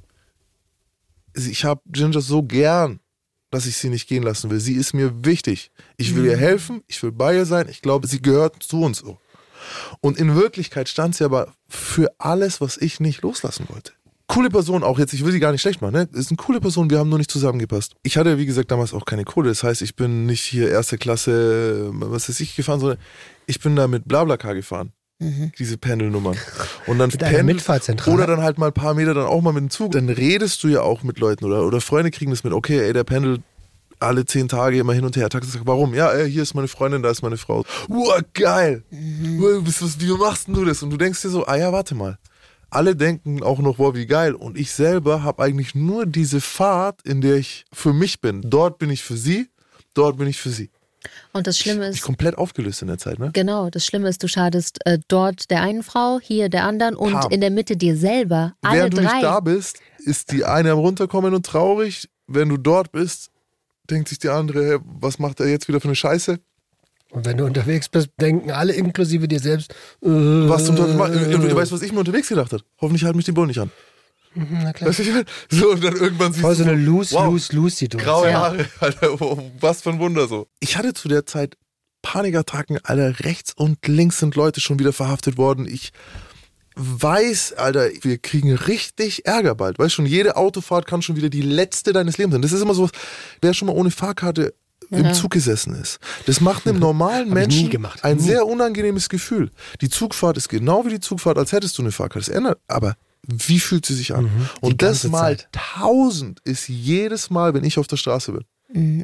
ich 1.36 1.66
habe 1.66 1.82
Ginger 1.88 2.22
so 2.22 2.42
gern, 2.42 3.00
dass 3.50 3.66
ich 3.66 3.78
sie 3.78 3.90
nicht 3.90 4.08
gehen 4.08 4.24
lassen 4.24 4.50
will. 4.50 4.60
Sie 4.60 4.74
ist 4.74 4.94
mir 4.94 5.26
wichtig. 5.26 5.72
Ich 5.98 6.16
will 6.16 6.26
ihr 6.26 6.38
helfen, 6.38 6.84
ich 6.88 7.02
will 7.04 7.12
bei 7.12 7.36
ihr 7.36 7.46
sein, 7.46 7.68
ich 7.70 7.82
glaube, 7.82 8.08
sie 8.08 8.22
gehört 8.22 8.62
zu 8.64 8.82
uns 8.82 9.00
so. 9.00 9.20
Und 10.00 10.18
in 10.18 10.36
Wirklichkeit 10.36 10.90
stand 10.90 11.16
sie 11.16 11.26
aber 11.26 11.54
für 11.68 12.14
alles, 12.18 12.62
was 12.62 12.78
ich 12.78 13.00
nicht 13.00 13.22
loslassen 13.22 13.68
wollte. 13.70 13.94
Coole 14.28 14.50
Person, 14.50 14.84
auch 14.84 15.00
jetzt, 15.00 15.14
ich 15.14 15.24
will 15.24 15.32
sie 15.32 15.40
gar 15.40 15.54
nicht 15.54 15.62
schlecht 15.62 15.82
machen, 15.82 15.94
ne? 15.94 16.10
Ist 16.12 16.32
eine 16.32 16.38
coole 16.38 16.60
Person, 16.60 16.90
wir 16.90 17.00
haben 17.00 17.10
nur 17.10 17.18
nicht 17.18 17.32
zusammengepasst. 17.32 17.94
Ich 18.04 18.18
hatte, 18.18 18.38
wie 18.38 18.46
gesagt, 18.46 18.70
damals 18.72 18.94
auch 18.94 19.06
keine 19.06 19.24
Kohle. 19.24 19.48
Das 19.50 19.64
heißt, 19.64 19.82
ich 19.82 19.96
bin 19.96 20.26
nicht 20.26 20.42
hier 20.42 20.70
erste 20.70 20.98
Klasse, 20.98 21.90
was 21.94 22.28
weiß 22.28 22.40
ich, 22.42 22.56
gefahren, 22.56 22.82
sondern 22.82 22.98
ich 23.46 23.62
bin 23.62 23.76
da 23.78 23.88
mit 23.88 24.06
Blablacar 24.08 24.54
gefahren. 24.54 24.92
Diese 25.58 25.78
Pendelnummern. 25.78 26.38
Und 26.86 27.00
dann 27.00 27.10
pendelt-? 27.30 27.48
Oder 28.14 28.28
dann 28.28 28.42
halt 28.42 28.58
mal 28.60 28.68
ein 28.68 28.74
paar 28.74 28.94
Meter 28.94 29.14
dann 29.16 29.26
auch 29.26 29.42
mal 29.42 29.54
mit 29.54 29.62
dem 29.64 29.70
Zug. 29.72 29.94
Dann 29.94 30.10
redest 30.10 30.64
du 30.64 30.68
ja 30.68 30.82
auch 30.82 31.02
mit 31.02 31.18
Leuten 31.20 31.46
oder, 31.46 31.66
oder 31.66 31.82
Freunde 31.82 32.12
kriegen 32.12 32.30
das 32.30 32.44
mit, 32.44 32.54
okay, 32.54 32.82
ey, 32.86 32.94
der 32.94 33.04
pendelt 33.04 33.42
alle 34.00 34.26
zehn 34.26 34.48
Tage 34.48 34.78
immer 34.78 34.94
hin 34.94 35.06
und 35.06 35.16
her. 35.16 35.28
Taxi 35.30 35.50
sagt, 35.50 35.66
warum? 35.66 35.96
Ja, 35.96 36.12
ey, 36.12 36.30
hier 36.30 36.44
ist 36.44 36.54
meine 36.54 36.68
Freundin, 36.68 37.02
da 37.02 37.10
ist 37.10 37.24
meine 37.24 37.38
Frau. 37.38 37.66
Uah, 37.88 38.22
geil. 38.34 38.84
Was, 38.92 40.00
wie 40.00 40.12
machst 40.12 40.48
denn 40.48 40.54
du 40.54 40.66
das? 40.66 40.84
Und 40.84 40.92
du 40.92 40.98
denkst 40.98 41.22
dir 41.24 41.30
so, 41.30 41.48
ah 41.48 41.56
ja, 41.56 41.72
warte 41.72 41.96
mal. 41.96 42.20
Alle 42.70 42.96
denken 42.96 43.44
auch 43.44 43.60
noch, 43.60 43.80
wow, 43.80 43.96
wie 43.96 44.06
geil. 44.06 44.34
Und 44.34 44.58
ich 44.58 44.72
selber 44.72 45.24
habe 45.24 45.44
eigentlich 45.44 45.74
nur 45.74 46.06
diese 46.06 46.42
Fahrt, 46.42 47.02
in 47.04 47.22
der 47.22 47.36
ich 47.38 47.66
für 47.72 47.94
mich 47.94 48.20
bin. 48.22 48.42
Dort 48.44 48.78
bin 48.78 48.90
ich 48.90 49.04
für 49.04 49.16
sie, 49.18 49.50
dort 49.94 50.18
bin 50.18 50.28
ich 50.28 50.38
für 50.38 50.50
sie. 50.50 50.70
Und 51.32 51.48
das 51.48 51.58
Schlimme 51.58 51.90
Ich 51.90 51.98
ist, 51.98 52.02
komplett 52.02 52.38
aufgelöst 52.38 52.82
in 52.82 52.90
der 52.90 52.98
Zeit, 52.98 53.20
ne? 53.20 53.30
genau, 53.34 53.70
das 53.70 53.86
Schlimme 53.86 54.10
ist, 54.10 54.24
du 54.24 54.28
schadest 54.28 54.86
äh, 54.86 55.00
dort 55.08 55.50
der 55.50 55.62
einen 55.62 55.84
Frau, 55.84 56.20
hier 56.22 56.50
der 56.50 56.66
anderen 56.66 56.96
und 56.96 57.14
Pam. 57.14 57.32
in 57.32 57.40
der 57.40 57.52
Mitte 57.52 57.78
dir 57.78 57.96
selber. 57.96 58.56
Alle 58.62 58.80
Während 58.80 58.94
du 58.98 59.02
drei. 59.02 59.14
nicht 59.14 59.24
da 59.24 59.40
bist, 59.40 59.80
ist 60.00 60.32
die 60.32 60.44
eine 60.44 60.72
am 60.72 60.80
runterkommen 60.80 61.34
und 61.34 61.46
traurig. 61.46 62.10
Wenn 62.28 62.50
du 62.50 62.58
dort 62.58 62.92
bist, 62.92 63.30
denkt 63.90 64.10
sich 64.10 64.20
die 64.20 64.30
andere, 64.30 64.66
hey, 64.66 64.78
was 64.84 65.20
macht 65.20 65.40
er 65.40 65.48
jetzt 65.48 65.68
wieder 65.68 65.80
für 65.80 65.88
eine 65.88 65.96
Scheiße? 65.96 66.40
Und 67.12 67.26
wenn 67.26 67.38
du 67.38 67.46
unterwegs 67.46 67.88
bist, 67.90 68.10
denken 68.20 68.52
alle 68.52 68.74
inklusive 68.74 69.28
dir 69.28 69.40
selbst, 69.40 69.72
äh, 70.02 70.08
Was 70.08 70.66
zum 70.66 70.76
Teufel? 70.76 71.00
Und 71.00 71.42
du 71.44 71.56
weißt, 71.56 71.72
was 71.72 71.82
ich 71.82 71.92
mir 71.92 72.00
unterwegs 72.00 72.28
gedacht 72.28 72.52
habe. 72.52 72.64
Hoffentlich 72.82 73.06
halt 73.06 73.16
mich 73.16 73.26
die 73.26 73.32
Bullen 73.32 73.48
nicht 73.48 73.60
an. 73.60 73.72
Na 74.36 74.74
klar. 74.74 74.90
Weißt 74.90 75.00
du? 75.00 75.26
So, 75.50 75.72
und 75.72 75.84
dann 75.84 75.96
irgendwann 75.96 76.32
siehst 76.32 76.42
Voll 76.42 76.56
so 76.56 76.64
du 76.64 76.72
eine 76.72 76.86
wow, 76.86 77.10
graue 77.10 77.26
Lose-Lose-Lose-Situation. 77.32 78.34
Haare, 78.34 78.66
Alter, 78.80 79.22
oh, 79.22 79.52
was 79.60 79.82
für 79.82 79.92
ein 79.92 80.00
Wunder 80.00 80.28
so. 80.28 80.48
Ich 80.60 80.78
hatte 80.78 80.94
zu 80.94 81.08
der 81.08 81.26
Zeit 81.26 81.58
Panikattacken, 82.02 82.80
Alter, 82.84 83.26
rechts 83.26 83.54
und 83.56 83.88
links 83.88 84.20
sind 84.20 84.36
Leute 84.36 84.62
schon 84.62 84.80
wieder 84.80 84.94
verhaftet 84.94 85.38
worden. 85.38 85.66
Ich 85.66 85.92
weiß, 86.76 87.54
Alter, 87.54 87.90
wir 88.02 88.18
kriegen 88.20 88.54
richtig 88.54 89.26
Ärger 89.26 89.56
bald. 89.56 89.80
Weißt 89.80 89.94
schon, 89.94 90.06
jede 90.06 90.38
Autofahrt 90.38 90.86
kann 90.86 91.02
schon 91.02 91.16
wieder 91.16 91.30
die 91.30 91.42
letzte 91.42 91.92
deines 91.94 92.18
Lebens 92.18 92.34
sein. 92.34 92.42
Das 92.42 92.52
ist 92.52 92.62
immer 92.62 92.76
so, 92.76 92.90
wer 93.42 93.54
schon 93.54 93.68
mal 93.68 93.76
ohne 93.76 93.90
Fahrkarte 93.90 94.54
im 94.90 95.14
Zug 95.14 95.32
gesessen 95.32 95.76
ist. 95.76 96.00
Das 96.26 96.42
macht 96.42 96.68
einem 96.68 96.80
normalen 96.88 97.30
Menschen 97.30 97.70
gemacht. 97.70 98.04
ein 98.04 98.18
Nie. 98.18 98.24
sehr 98.24 98.46
unangenehmes 98.46 99.10
Gefühl. 99.10 99.52
Die 99.82 99.90
Zugfahrt 99.90 100.38
ist 100.38 100.50
genau 100.50 100.86
wie 100.86 100.90
die 100.92 101.00
Zugfahrt, 101.00 101.38
als 101.38 101.52
hättest 101.52 101.78
du 101.78 101.82
eine 101.84 101.92
Fahrkarte. 101.92 102.30
Das 102.32 102.36
ändert, 102.38 102.60
aber 102.68 102.96
wie 103.28 103.60
fühlt 103.60 103.86
sie 103.86 103.94
sich 103.96 104.14
an? 104.16 104.26
Mhm. 104.26 104.50
Und 104.62 104.82
das 104.82 105.04
mal 105.06 105.38
Zeit. 105.38 105.50
tausend 105.52 106.40
ist 106.46 106.68
jedes 106.70 107.30
Mal, 107.30 107.54
wenn 107.54 107.64
ich 107.64 107.78
auf 107.78 107.88
der 107.88 107.98
Straße 107.98 108.32
bin. 108.32 108.44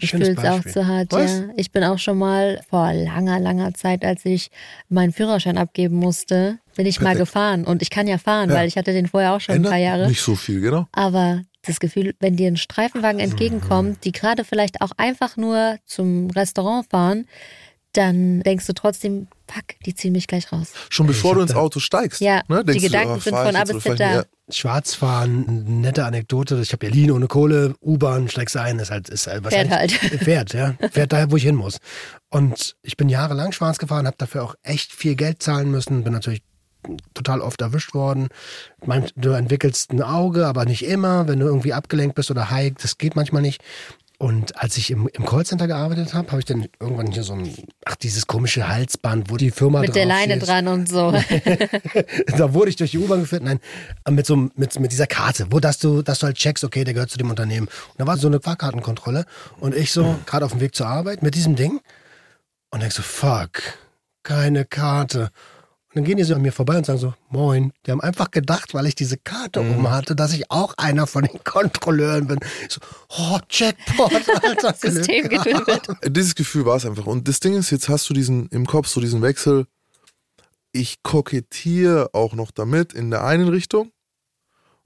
Ich 0.01 0.11
fühle 0.11 0.31
es 0.31 0.37
auch 0.39 0.61
zu 0.65 0.85
hart, 0.87 1.11
Was? 1.13 1.31
ja. 1.31 1.43
Ich 1.55 1.71
bin 1.71 1.85
auch 1.85 1.97
schon 1.97 2.17
mal 2.17 2.59
vor 2.69 2.91
langer, 2.93 3.39
langer 3.39 3.73
Zeit, 3.73 4.03
als 4.03 4.25
ich 4.25 4.51
meinen 4.89 5.13
Führerschein 5.13 5.57
abgeben 5.57 5.95
musste, 5.95 6.59
bin 6.75 6.85
ich 6.85 6.99
mal 6.99 7.11
Perfekt. 7.15 7.19
gefahren. 7.27 7.63
Und 7.63 7.81
ich 7.81 7.89
kann 7.89 8.05
ja 8.07 8.17
fahren, 8.17 8.49
Ja. 8.49 8.57
weil 8.57 8.67
ich 8.67 8.75
hatte 8.75 8.91
den 8.91 9.07
vorher 9.07 9.31
auch 9.33 9.39
schon 9.39 9.55
Ändert 9.55 9.71
ein 9.71 9.75
paar 9.75 9.81
Jahre. 9.85 10.07
Nicht 10.09 10.21
so 10.21 10.35
viel, 10.35 10.59
genau. 10.59 10.87
Aber 10.91 11.43
das 11.65 11.79
Gefühl, 11.79 12.13
wenn 12.19 12.35
dir 12.35 12.47
ein 12.47 12.57
Streifenwagen 12.57 13.19
entgegenkommt, 13.19 14.03
die 14.03 14.11
gerade 14.11 14.43
vielleicht 14.43 14.81
auch 14.81 14.91
einfach 14.97 15.37
nur 15.37 15.77
zum 15.85 16.29
Restaurant 16.31 16.87
fahren, 16.89 17.25
dann 17.93 18.41
denkst 18.41 18.65
du 18.65 18.73
trotzdem, 18.73 19.27
fuck, 19.47 19.63
die 19.85 19.93
ziehen 19.93 20.13
mich 20.13 20.27
gleich 20.27 20.51
raus. 20.51 20.73
Schon 20.89 21.05
bevor 21.07 21.35
du 21.35 21.41
ins 21.41 21.53
Auto 21.53 21.79
steigst. 21.79 22.21
Ja, 22.21 22.41
ne, 22.47 22.63
die 22.65 22.71
denkst 22.71 22.81
du, 22.81 22.87
Gedanken 22.87 23.11
ah, 23.11 23.19
sind 23.19 23.35
von 23.35 23.55
A 23.55 23.59
jetzt 23.59 23.73
bis 23.73 23.83
Z 23.83 23.99
da. 23.99 24.13
Ja. 24.15 24.23
Schwarzfahren, 24.49 25.81
nette 25.81 26.03
Anekdote. 26.05 26.59
Ich 26.61 26.69
habe 26.69 26.79
Berlin 26.79 27.11
ohne 27.11 27.27
Kohle, 27.27 27.75
U-Bahn, 27.81 28.27
steigst 28.29 28.57
ein, 28.57 28.79
ist 28.79 28.91
halt, 28.91 29.09
ist 29.09 29.27
halt 29.27 29.47
Fährt 29.47 29.69
wahrscheinlich- 29.69 29.99
Fährt, 30.23 30.53
ja. 30.53 30.75
Fährt 30.91 31.13
daher, 31.13 31.31
wo 31.31 31.37
ich 31.37 31.43
hin 31.43 31.55
muss. 31.55 31.77
Und 32.29 32.75
ich 32.81 32.97
bin 32.97 33.09
jahrelang 33.09 33.51
schwarz 33.51 33.77
gefahren, 33.77 34.07
habe 34.07 34.17
dafür 34.17 34.43
auch 34.43 34.55
echt 34.63 34.91
viel 34.91 35.15
Geld 35.15 35.41
zahlen 35.43 35.69
müssen, 35.71 36.03
bin 36.03 36.13
natürlich 36.13 36.41
total 37.13 37.41
oft 37.41 37.61
erwischt 37.61 37.93
worden. 37.93 38.29
Du 39.15 39.31
entwickelst 39.31 39.91
ein 39.91 40.01
Auge, 40.01 40.47
aber 40.47 40.65
nicht 40.65 40.85
immer, 40.85 41.27
wenn 41.27 41.39
du 41.39 41.45
irgendwie 41.45 41.73
abgelenkt 41.73 42.15
bist 42.15 42.31
oder 42.31 42.49
high, 42.49 42.73
das 42.81 42.97
geht 42.97 43.15
manchmal 43.15 43.41
nicht. 43.41 43.61
Und 44.23 44.61
als 44.61 44.77
ich 44.77 44.89
im, 44.89 45.09
im 45.11 45.25
Callcenter 45.25 45.67
gearbeitet 45.67 46.13
habe, 46.13 46.29
habe 46.29 46.39
ich 46.39 46.45
dann 46.45 46.67
irgendwann 46.79 47.11
hier 47.11 47.23
so 47.23 47.33
ein, 47.33 47.53
ach, 47.83 47.95
dieses 47.95 48.25
komische 48.25 48.69
Halsband, 48.69 49.29
wo 49.29 49.35
die 49.35 49.51
Firma 49.51 49.81
Mit 49.81 49.95
der 49.95 50.05
Leine 50.05 50.35
steht. 50.35 50.47
dran 50.47 50.69
und 50.69 50.87
so. 50.87 51.11
da 52.37 52.53
wurde 52.53 52.69
ich 52.69 52.77
durch 52.77 52.91
die 52.91 52.99
U-Bahn 52.99 53.19
geführt, 53.19 53.43
nein, 53.43 53.59
mit 54.09 54.25
so 54.25 54.37
mit, 54.55 54.79
mit 54.79 54.93
dieser 54.93 55.07
Karte, 55.07 55.47
wo 55.49 55.59
dass 55.59 55.77
du, 55.79 56.03
dass 56.03 56.19
du 56.19 56.27
halt 56.27 56.37
checkst, 56.37 56.63
okay, 56.63 56.85
der 56.85 56.93
gehört 56.93 57.09
zu 57.09 57.17
dem 57.17 57.29
Unternehmen. 57.31 57.67
Und 57.67 57.99
da 57.99 58.07
war 58.07 58.15
so 58.15 58.27
eine 58.27 58.39
Fahrkartenkontrolle 58.39 59.25
und 59.59 59.75
ich 59.75 59.91
so, 59.91 60.15
gerade 60.25 60.45
auf 60.45 60.51
dem 60.51 60.61
Weg 60.61 60.73
zur 60.73 60.87
Arbeit 60.87 61.21
mit 61.21 61.35
diesem 61.35 61.57
Ding 61.57 61.81
und 62.69 62.81
denk 62.81 62.93
so, 62.93 63.01
fuck, 63.01 63.61
keine 64.23 64.63
Karte. 64.63 65.31
Und 65.93 65.97
dann 65.97 66.05
gehen 66.05 66.17
die 66.17 66.23
so 66.23 66.33
an 66.33 66.41
mir 66.41 66.51
vorbei 66.51 66.75
und 66.75 66.87
sagen 66.87 66.97
so, 66.97 67.13
moin. 67.29 67.71
Die 67.85 67.91
haben 67.91 68.01
einfach 68.01 68.31
gedacht, 68.31 68.73
weil 68.73 68.87
ich 68.87 68.95
diese 68.95 69.15
Karte 69.17 69.61
um 69.61 69.91
hatte, 69.91 70.15
dass 70.15 70.33
ich 70.33 70.49
auch 70.49 70.73
einer 70.77 71.05
von 71.05 71.23
den 71.23 71.39
Kontrolleuren 71.43 72.25
bin. 72.25 72.39
Ich 72.67 72.73
so, 72.73 72.81
oh, 73.09 73.37
Jackpot, 73.47 74.11
Alter. 74.43 74.73
System 74.73 75.29
getötet. 75.29 75.87
Dieses 76.07 76.33
Gefühl 76.33 76.65
war 76.65 76.77
es 76.77 76.87
einfach. 76.87 77.05
Und 77.05 77.27
das 77.27 77.39
Ding 77.39 77.53
ist, 77.53 77.69
jetzt 77.69 77.89
hast 77.89 78.09
du 78.09 78.15
diesen 78.15 78.47
im 78.47 78.65
Kopf 78.65 78.87
so 78.87 79.01
diesen 79.01 79.21
Wechsel. 79.21 79.67
Ich 80.71 81.03
kokettiere 81.03 82.09
auch 82.13 82.33
noch 82.33 82.49
damit 82.49 82.93
in 82.93 83.11
der 83.11 83.23
einen 83.23 83.47
Richtung 83.47 83.91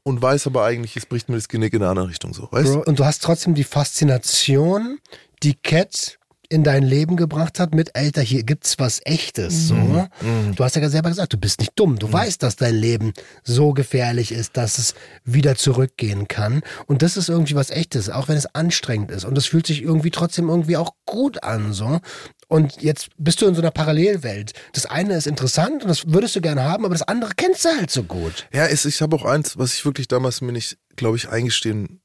und 0.03 0.21
weiß 0.21 0.47
aber 0.47 0.65
eigentlich, 0.65 0.97
es 0.97 1.05
bricht 1.05 1.29
mir 1.29 1.35
das 1.35 1.47
Genick 1.47 1.73
in 1.73 1.79
der 1.79 1.89
anderen 1.89 2.09
Richtung 2.09 2.33
so. 2.33 2.49
Weißt 2.51 2.73
Bro, 2.73 2.83
und 2.83 2.99
du 2.99 3.05
hast 3.05 3.23
trotzdem 3.23 3.55
die 3.55 3.63
Faszination, 3.63 4.99
die 5.41 5.53
Cat 5.53 6.16
in 6.49 6.63
dein 6.63 6.83
Leben 6.83 7.17
gebracht 7.17 7.59
hat 7.59 7.75
mit, 7.75 7.95
Alter, 7.95 8.21
hier 8.21 8.43
gibt's 8.43 8.79
was 8.79 9.01
Echtes. 9.03 9.67
So. 9.67 10.07
Du 10.55 10.63
hast 10.63 10.75
ja 10.75 10.89
selber 10.89 11.09
gesagt, 11.09 11.33
du 11.33 11.37
bist 11.37 11.59
nicht 11.59 11.73
dumm. 11.75 11.99
Du 11.99 12.11
weißt, 12.11 12.41
dass 12.41 12.55
dein 12.55 12.75
Leben 12.75 13.13
so 13.43 13.73
gefährlich 13.73 14.31
ist, 14.31 14.55
dass 14.55 14.77
es 14.77 14.95
wieder 15.25 15.55
zurückgehen 15.55 16.27
kann. 16.27 16.61
Und 16.85 17.01
das 17.01 17.17
ist 17.17 17.29
irgendwie 17.29 17.55
was 17.55 17.69
Echtes, 17.69 18.09
auch 18.09 18.27
wenn 18.27 18.37
es 18.37 18.53
anstrengend 18.55 19.11
ist. 19.11 19.25
Und 19.25 19.35
das 19.35 19.45
fühlt 19.45 19.67
sich 19.67 19.81
irgendwie 19.81 20.11
trotzdem 20.11 20.49
irgendwie 20.49 20.77
auch 20.77 20.93
gut 21.05 21.43
an. 21.43 21.73
So. 21.73 21.99
Und 22.47 22.81
jetzt 22.81 23.09
bist 23.17 23.41
du 23.41 23.47
in 23.47 23.55
so 23.55 23.61
einer 23.61 23.71
Parallelwelt. 23.71 24.53
Das 24.71 24.85
eine 24.85 25.15
ist 25.15 25.27
interessant 25.27 25.83
und 25.83 25.89
das 25.89 26.07
würdest 26.07 26.35
du 26.35 26.41
gerne 26.41 26.63
haben, 26.63 26.85
aber 26.85 26.95
das 26.95 27.07
andere 27.07 27.31
kennst 27.35 27.65
du 27.65 27.69
halt 27.69 27.91
so 27.91 28.03
gut. 28.03 28.47
Ja, 28.53 28.65
es, 28.65 28.85
ich 28.85 29.01
habe 29.01 29.15
auch 29.17 29.25
eins, 29.25 29.57
was 29.57 29.73
ich 29.73 29.83
wirklich 29.83 30.07
damals 30.07 30.39
mir 30.41 30.53
nicht, 30.53 30.77
glaube 30.95 31.17
ich, 31.17 31.27
eingestehen 31.29 31.99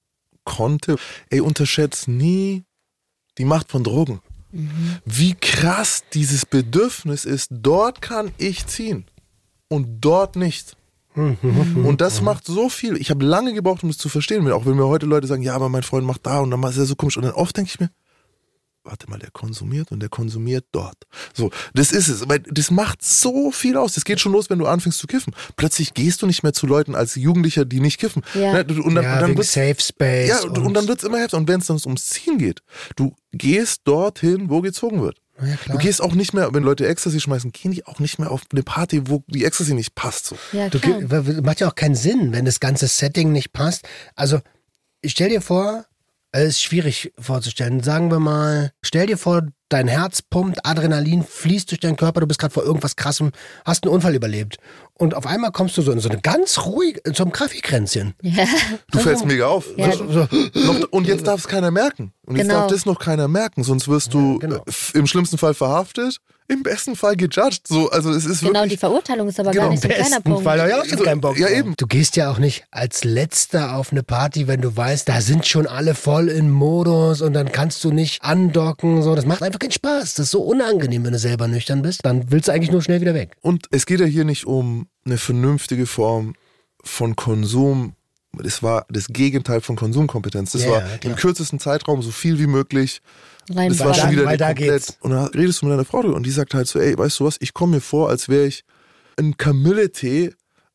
konnte. 0.44 0.96
Ey, 1.30 1.40
unterschätzt 1.40 2.08
nie 2.08 2.64
die 3.38 3.44
Macht 3.44 3.70
von 3.70 3.84
Drogen. 3.84 4.20
Wie 5.04 5.34
krass 5.34 6.04
dieses 6.12 6.46
Bedürfnis 6.46 7.24
ist, 7.24 7.48
dort 7.50 8.02
kann 8.02 8.32
ich 8.38 8.66
ziehen 8.66 9.06
und 9.68 10.00
dort 10.00 10.36
nicht. 10.36 10.76
Und 11.14 12.00
das 12.00 12.22
macht 12.22 12.46
so 12.46 12.70
viel. 12.70 12.96
Ich 12.96 13.10
habe 13.10 13.22
lange 13.22 13.52
gebraucht, 13.52 13.82
um 13.82 13.90
das 13.90 13.98
zu 13.98 14.08
verstehen. 14.08 14.50
Auch 14.50 14.64
wenn 14.64 14.76
mir 14.76 14.86
heute 14.86 15.04
Leute 15.04 15.26
sagen, 15.26 15.42
ja, 15.42 15.54
aber 15.54 15.68
mein 15.68 15.82
Freund 15.82 16.06
macht 16.06 16.24
da 16.24 16.38
und 16.38 16.50
dann 16.50 16.62
ist 16.62 16.78
er 16.78 16.86
so 16.86 16.96
komisch. 16.96 17.18
Und 17.18 17.24
dann 17.24 17.34
oft 17.34 17.54
denke 17.54 17.68
ich 17.68 17.78
mir, 17.78 17.90
warte 18.84 19.08
mal, 19.08 19.18
der 19.18 19.30
konsumiert 19.30 19.92
und 19.92 20.00
der 20.00 20.08
konsumiert 20.08 20.64
dort. 20.72 20.96
So, 21.34 21.50
das 21.74 21.92
ist 21.92 22.08
es. 22.08 22.28
Weil 22.28 22.40
das 22.40 22.70
macht 22.70 23.02
so 23.04 23.50
viel 23.52 23.76
aus. 23.76 23.92
Das 23.94 24.04
geht 24.04 24.20
schon 24.20 24.32
los, 24.32 24.50
wenn 24.50 24.58
du 24.58 24.66
anfängst 24.66 24.98
zu 24.98 25.06
kiffen. 25.06 25.34
Plötzlich 25.56 25.94
gehst 25.94 26.22
du 26.22 26.26
nicht 26.26 26.42
mehr 26.42 26.52
zu 26.52 26.66
Leuten 26.66 26.94
als 26.94 27.14
Jugendlicher, 27.14 27.64
die 27.64 27.80
nicht 27.80 27.98
kiffen. 27.98 28.22
Ja. 28.34 28.52
Ne, 28.52 28.60
Und 28.82 28.94
dann, 28.94 29.04
ja, 29.04 29.14
und 29.14 29.20
dann 29.20 29.28
wegen 29.30 29.38
wird's- 29.38 29.52
Safe 29.52 29.76
Space. 29.80 30.28
ja, 30.28 30.40
und, 30.42 30.58
und 30.58 30.74
dann 30.74 30.88
wird 30.88 30.98
es 30.98 31.04
immer 31.04 31.18
heftiger. 31.18 31.38
Und 31.38 31.48
wenn 31.48 31.60
es 31.60 31.66
dann 31.66 31.80
ums 31.84 32.06
Ziehen 32.08 32.38
geht, 32.38 32.60
du 32.96 33.14
gehst 33.32 33.82
dorthin, 33.84 34.50
wo 34.50 34.60
gezogen 34.60 35.00
wird. 35.02 35.18
ja, 35.40 35.56
klar. 35.56 35.76
Du 35.78 35.82
gehst 35.82 36.02
auch 36.02 36.14
nicht 36.14 36.34
mehr, 36.34 36.52
wenn 36.52 36.62
Leute 36.64 36.86
Ecstasy 36.86 37.20
schmeißen, 37.20 37.52
gehen 37.52 37.70
die 37.72 37.86
auch 37.86 37.98
nicht 38.00 38.18
mehr 38.18 38.30
auf 38.30 38.42
eine 38.52 38.62
Party, 38.62 39.08
wo 39.08 39.22
die 39.28 39.44
Ecstasy 39.44 39.74
nicht 39.74 39.94
passt. 39.94 40.26
So. 40.26 40.36
Ja, 40.52 40.68
Du, 40.68 40.78
macht 41.42 41.60
ja 41.60 41.68
auch 41.68 41.74
keinen 41.74 41.94
Sinn, 41.94 42.32
wenn 42.32 42.44
das 42.44 42.60
ganze 42.60 42.86
Setting 42.88 43.32
nicht 43.32 43.52
passt. 43.52 43.86
Also, 44.16 44.40
ich 45.00 45.12
stell 45.12 45.28
dir 45.30 45.40
vor, 45.40 45.84
es 46.32 46.48
ist 46.48 46.62
schwierig 46.62 47.12
vorzustellen. 47.18 47.82
Sagen 47.82 48.10
wir 48.10 48.18
mal, 48.18 48.72
stell 48.82 49.06
dir 49.06 49.18
vor, 49.18 49.42
dein 49.68 49.86
Herz 49.88 50.20
pumpt, 50.22 50.64
Adrenalin 50.66 51.24
fließt 51.24 51.70
durch 51.70 51.80
deinen 51.80 51.96
Körper, 51.96 52.20
du 52.20 52.26
bist 52.26 52.40
gerade 52.40 52.52
vor 52.52 52.64
irgendwas 52.64 52.96
krassem, 52.96 53.32
hast 53.64 53.84
einen 53.84 53.94
Unfall 53.94 54.14
überlebt. 54.14 54.56
Und 54.98 55.14
auf 55.14 55.26
einmal 55.26 55.50
kommst 55.52 55.76
du 55.78 55.82
so 55.82 55.92
in 55.92 56.00
so 56.00 56.08
eine 56.08 56.20
ganz 56.20 56.58
ruhig, 56.66 57.00
in 57.04 57.14
so 57.14 57.22
einem 57.24 57.32
Kaffeekränzchen. 57.32 58.14
Ja. 58.22 58.44
Du 58.90 58.98
fällst 58.98 59.24
mega 59.26 59.46
auf. 59.46 59.66
Ja. 59.76 59.92
So, 59.92 60.06
so, 60.10 60.88
und 60.90 61.06
jetzt 61.06 61.26
darf 61.26 61.40
es 61.40 61.48
keiner 61.48 61.70
merken. 61.70 62.12
Und 62.26 62.36
jetzt 62.36 62.48
Genau. 62.48 62.60
darf 62.60 62.70
das 62.72 62.86
noch 62.86 62.98
keiner 62.98 63.28
merken, 63.28 63.62
sonst 63.64 63.88
wirst 63.88 64.12
du 64.14 64.38
genau. 64.38 64.56
äh, 64.56 64.62
f- 64.68 64.92
im 64.94 65.06
schlimmsten 65.06 65.38
Fall 65.38 65.54
verhaftet, 65.54 66.18
im 66.48 66.62
besten 66.62 66.96
Fall 66.96 67.16
gejudged. 67.16 67.66
So, 67.68 67.90
also 67.90 68.10
es 68.10 68.24
ist 68.26 68.40
Genau, 68.40 68.52
die 68.52 68.58
wirklich. 68.64 68.80
Verurteilung 68.80 69.28
ist 69.28 69.40
aber 69.40 69.52
Genau, 69.52 69.64
gar 69.64 69.70
nicht 69.70 69.82
so 69.82 69.88
ein 69.88 69.94
kleiner 69.94 70.08
Besten 70.16 70.22
Punkt. 70.30 70.44
Fall 70.44 70.60
hab 70.60 70.68
ich 70.68 70.74
auch 70.74 70.84
schon 70.84 70.98
So, 70.98 71.04
keinen 71.04 71.20
Bock 71.20 71.38
ja, 71.38 71.48
eben. 71.48 71.74
Du 71.76 71.86
gehst 71.86 72.16
ja 72.16 72.30
auch 72.30 72.38
nicht 72.38 72.64
als 72.70 73.04
Letzter 73.04 73.76
auf 73.76 73.92
eine 73.92 74.02
Party, 74.02 74.48
wenn 74.48 74.60
du 74.60 74.76
weißt, 74.76 75.08
da 75.08 75.20
sind 75.20 75.46
schon 75.46 75.66
alle 75.66 75.94
voll 75.94 76.28
in 76.28 76.50
Modus 76.50 77.22
und 77.22 77.32
dann 77.32 77.52
kannst 77.52 77.82
du 77.84 77.90
nicht 77.92 78.22
andocken. 78.22 79.02
So, 79.02 79.14
das 79.14 79.24
macht 79.26 79.42
einfach 79.42 79.58
keinen 79.60 79.72
Spaß. 79.72 80.14
Das 80.14 80.26
ist 80.26 80.30
so 80.32 80.42
unangenehm, 80.42 81.04
wenn 81.04 81.12
du 81.12 81.18
selber 81.18 81.48
nüchtern 81.48 81.82
bist. 81.82 82.04
Dann 82.04 82.30
willst 82.30 82.48
du 82.48 82.52
eigentlich 82.52 82.70
nur 82.70 82.82
schnell 82.82 83.00
wieder 83.00 83.14
weg. 83.14 83.36
Und 83.40 83.66
es 83.70 83.86
geht 83.86 84.00
ja 84.00 84.06
hier 84.06 84.24
nicht 84.24 84.46
um 84.46 84.88
eine 85.06 85.18
vernünftige 85.18 85.86
Form 85.86 86.34
von 86.84 87.16
Konsum. 87.16 87.94
Das 88.34 88.62
war 88.62 88.86
das 88.88 89.08
Gegenteil 89.08 89.60
von 89.60 89.76
Konsumkompetenz. 89.76 90.52
Das 90.52 90.64
Ja, 90.64 90.70
war 90.70 90.80
ja, 90.80 90.86
im 91.04 91.16
kürzesten 91.16 91.58
Zeitraum 91.58 92.02
so 92.02 92.10
viel 92.10 92.38
wie 92.38 92.46
möglich. 92.46 93.02
Rein 93.50 93.70
Das 93.70 93.80
war 93.80 93.94
schon 93.94 94.10
wieder 94.10 94.24
weil 94.24 94.36
da 94.36 94.48
komplett. 94.48 94.70
geht's. 94.86 94.96
Und 95.00 95.10
dann 95.12 95.26
redest 95.26 95.62
du 95.62 95.66
mit 95.66 95.72
deiner 95.74 95.84
Frau 95.84 96.02
drüber 96.02 96.16
und 96.16 96.24
die 96.24 96.30
sagt 96.30 96.54
halt 96.54 96.68
so, 96.68 96.78
ey, 96.78 96.96
weißt 96.96 97.20
du 97.20 97.24
was, 97.24 97.36
ich 97.40 97.52
komme 97.54 97.76
mir 97.76 97.80
vor, 97.80 98.08
als 98.08 98.28
wäre 98.28 98.46
ich 98.46 98.64
ein 99.18 99.36
Kamilletee, 99.36 100.32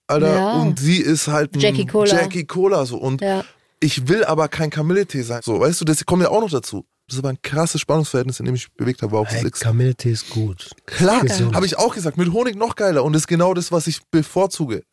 Alter, 0.07 0.35
Ja. 0.35 0.53
und 0.61 0.79
sie 0.79 0.97
ist 1.01 1.27
halt 1.27 1.55
ein 1.55 1.59
Jackie 1.59 1.85
Cola. 1.85 2.05
Jackie 2.13 2.45
Cola 2.45 2.85
so 2.85 2.97
und 2.97 3.21
Ja. 3.21 3.43
ich 3.79 4.07
will 4.07 4.23
aber 4.23 4.47
kein 4.47 4.69
Kamilletee 4.69 5.21
sein. 5.21 5.41
So, 5.43 5.59
weißt 5.59 5.81
du, 5.81 5.85
das 5.85 6.05
kommt 6.05 6.23
ja 6.23 6.29
auch 6.29 6.41
noch 6.41 6.49
dazu. 6.51 6.85
Das 7.09 7.23
war 7.23 7.29
ein 7.29 7.41
krasses 7.41 7.79
Spannungsverhältnis, 7.81 8.39
in 8.41 8.45
dem 8.45 8.55
ich 8.55 8.67
mich 8.67 8.73
bewegt 8.75 9.01
habe, 9.01 9.17
auch 9.17 9.27
Hey, 9.27 9.41
Six. 9.41 9.61
Kamilletee 9.61 10.11
ist 10.11 10.29
gut. 10.29 10.69
Klar, 10.85 11.21
habe 11.53 11.65
ich 11.65 11.77
auch 11.77 11.95
gesagt, 11.95 12.17
mit 12.17 12.31
Honig 12.33 12.55
noch 12.57 12.75
geiler 12.75 13.03
und 13.05 13.13
das 13.13 13.21
ist 13.23 13.27
genau 13.27 13.53
das, 13.53 13.71
was 13.71 13.87
ich 13.87 14.01
bevorzuge. 14.11 14.83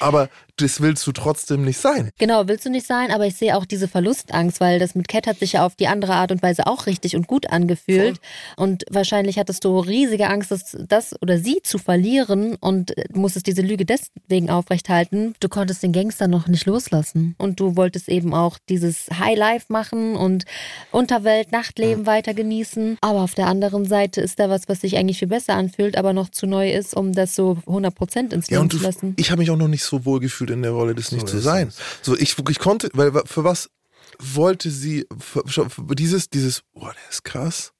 Aber 0.00 0.28
das 0.56 0.80
willst 0.80 1.06
du 1.06 1.12
trotzdem 1.12 1.62
nicht 1.64 1.78
sein. 1.78 2.10
Genau, 2.18 2.48
willst 2.48 2.64
du 2.64 2.70
nicht 2.70 2.86
sein, 2.86 3.10
aber 3.10 3.26
ich 3.26 3.36
sehe 3.36 3.56
auch 3.56 3.64
diese 3.64 3.88
Verlustangst, 3.88 4.60
weil 4.60 4.78
das 4.78 4.94
mit 4.94 5.08
Cat 5.08 5.26
hat 5.26 5.38
sich 5.38 5.52
ja 5.52 5.66
auf 5.66 5.74
die 5.74 5.86
andere 5.88 6.14
Art 6.14 6.32
und 6.32 6.42
Weise 6.42 6.66
auch 6.66 6.86
richtig 6.86 7.14
und 7.16 7.26
gut 7.26 7.50
angefühlt. 7.50 8.20
Und 8.56 8.84
wahrscheinlich 8.90 9.38
hattest 9.38 9.64
du 9.64 9.78
riesige 9.78 10.28
Angst, 10.28 10.50
das, 10.50 10.76
das 10.88 11.14
oder 11.20 11.38
sie 11.38 11.60
zu 11.62 11.78
verlieren 11.78 12.54
und 12.56 12.92
musstest 13.14 13.46
diese 13.46 13.62
Lüge 13.62 13.84
deswegen 13.84 14.50
aufrechthalten. 14.50 15.34
Du 15.40 15.48
konntest 15.48 15.82
den 15.82 15.92
Gangster 15.92 16.28
noch 16.28 16.48
nicht 16.48 16.66
loslassen. 16.66 17.34
Und 17.38 17.60
du 17.60 17.76
wolltest 17.76 18.08
eben 18.08 18.32
auch 18.34 18.58
dieses 18.68 19.06
High 19.18 19.36
Life 19.36 19.66
machen 19.68 20.16
und 20.16 20.44
Unterwelt, 20.90 21.52
Nachtleben 21.52 22.06
weiter 22.06 22.34
genießen. 22.34 22.98
Aber 23.00 23.20
auf 23.20 23.34
der 23.34 23.46
anderen 23.46 23.84
Seite 23.84 24.20
ist 24.20 24.38
da 24.38 24.48
was, 24.48 24.68
was 24.68 24.80
sich 24.80 24.96
eigentlich 24.96 25.18
viel 25.18 25.28
besser 25.28 25.54
anfühlt, 25.54 25.96
aber 25.96 26.12
noch 26.12 26.30
zu 26.30 26.46
neu 26.46 26.70
ist, 26.72 26.94
um 26.96 27.12
das 27.12 27.34
so 27.34 27.58
100% 27.66 28.32
ins 28.32 28.48
Ja, 28.48 28.58
Leben 28.58 28.62
und 28.62 28.72
zu 28.72 28.78
lassen. 28.82 29.14
ich 29.16 29.30
habe 29.30 29.40
mich 29.40 29.50
auch 29.50 29.56
noch 29.56 29.68
nicht 29.68 29.84
so 29.84 30.04
wohl 30.04 30.20
gefühlt 30.20 30.45
in 30.50 30.62
der 30.62 30.72
Rolle, 30.72 30.94
das 30.94 31.12
nicht 31.12 31.28
zu 31.28 31.38
sein. 31.38 31.68
es. 31.68 31.78
So, 32.02 32.16
ich, 32.16 32.36
ich 32.48 32.58
konnte, 32.58 32.90
weil 32.94 33.12
für 33.26 33.44
was 33.44 33.70
wollte 34.18 34.70
sie, 34.70 35.06
für, 35.18 35.68
für 35.68 35.94
dieses, 35.94 36.30
dieses, 36.30 36.62
oh, 36.72 36.86
der 36.86 37.10
ist 37.10 37.24
krass, 37.24 37.72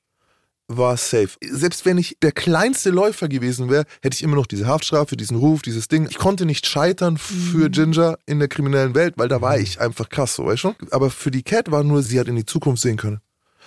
war 0.69 0.97
safe. 0.97 1.31
Selbst 1.43 1.85
wenn 1.87 1.99
ich 1.99 2.17
der 2.23 2.33
kleinste 2.33 2.91
Läufer 2.91 3.29
gewesen 3.29 3.71
wäre, 3.71 3.85
hätte 4.03 4.15
ich 4.15 4.23
immer 4.23 4.37
noch 4.37 4.47
diese 4.47 4.67
Haftstrafe, 4.67 5.17
diesen 5.17 5.37
Ruf, 5.37 5.63
dieses 5.63 5.89
Ding. 5.89 6.09
Ich 6.11 6.19
konnte 6.19 6.45
nicht 6.45 6.67
scheitern 6.67 7.19
für 7.19 7.71
Ginger 7.71 8.19
in 8.27 8.39
der 8.39 8.49
kriminellen 8.49 8.95
Welt, 8.95 9.15
weil 9.17 9.29
da 9.29 9.41
war 9.41 9.59
ich 9.59 9.81
einfach 9.81 10.09
krass, 10.09 10.35
so 10.35 10.47
weißt 10.47 10.65
du? 10.65 10.75
Aber 10.91 11.11
für 11.11 11.31
die 11.31 11.43
Cat 11.43 11.71
war 11.71 11.85
nur, 11.85 12.03
sie 12.03 12.19
hat 12.19 12.29
in 12.29 12.37
die 12.37 12.47
Zukunft 12.47 12.83
sehen 12.83 12.97
können. 12.97 13.21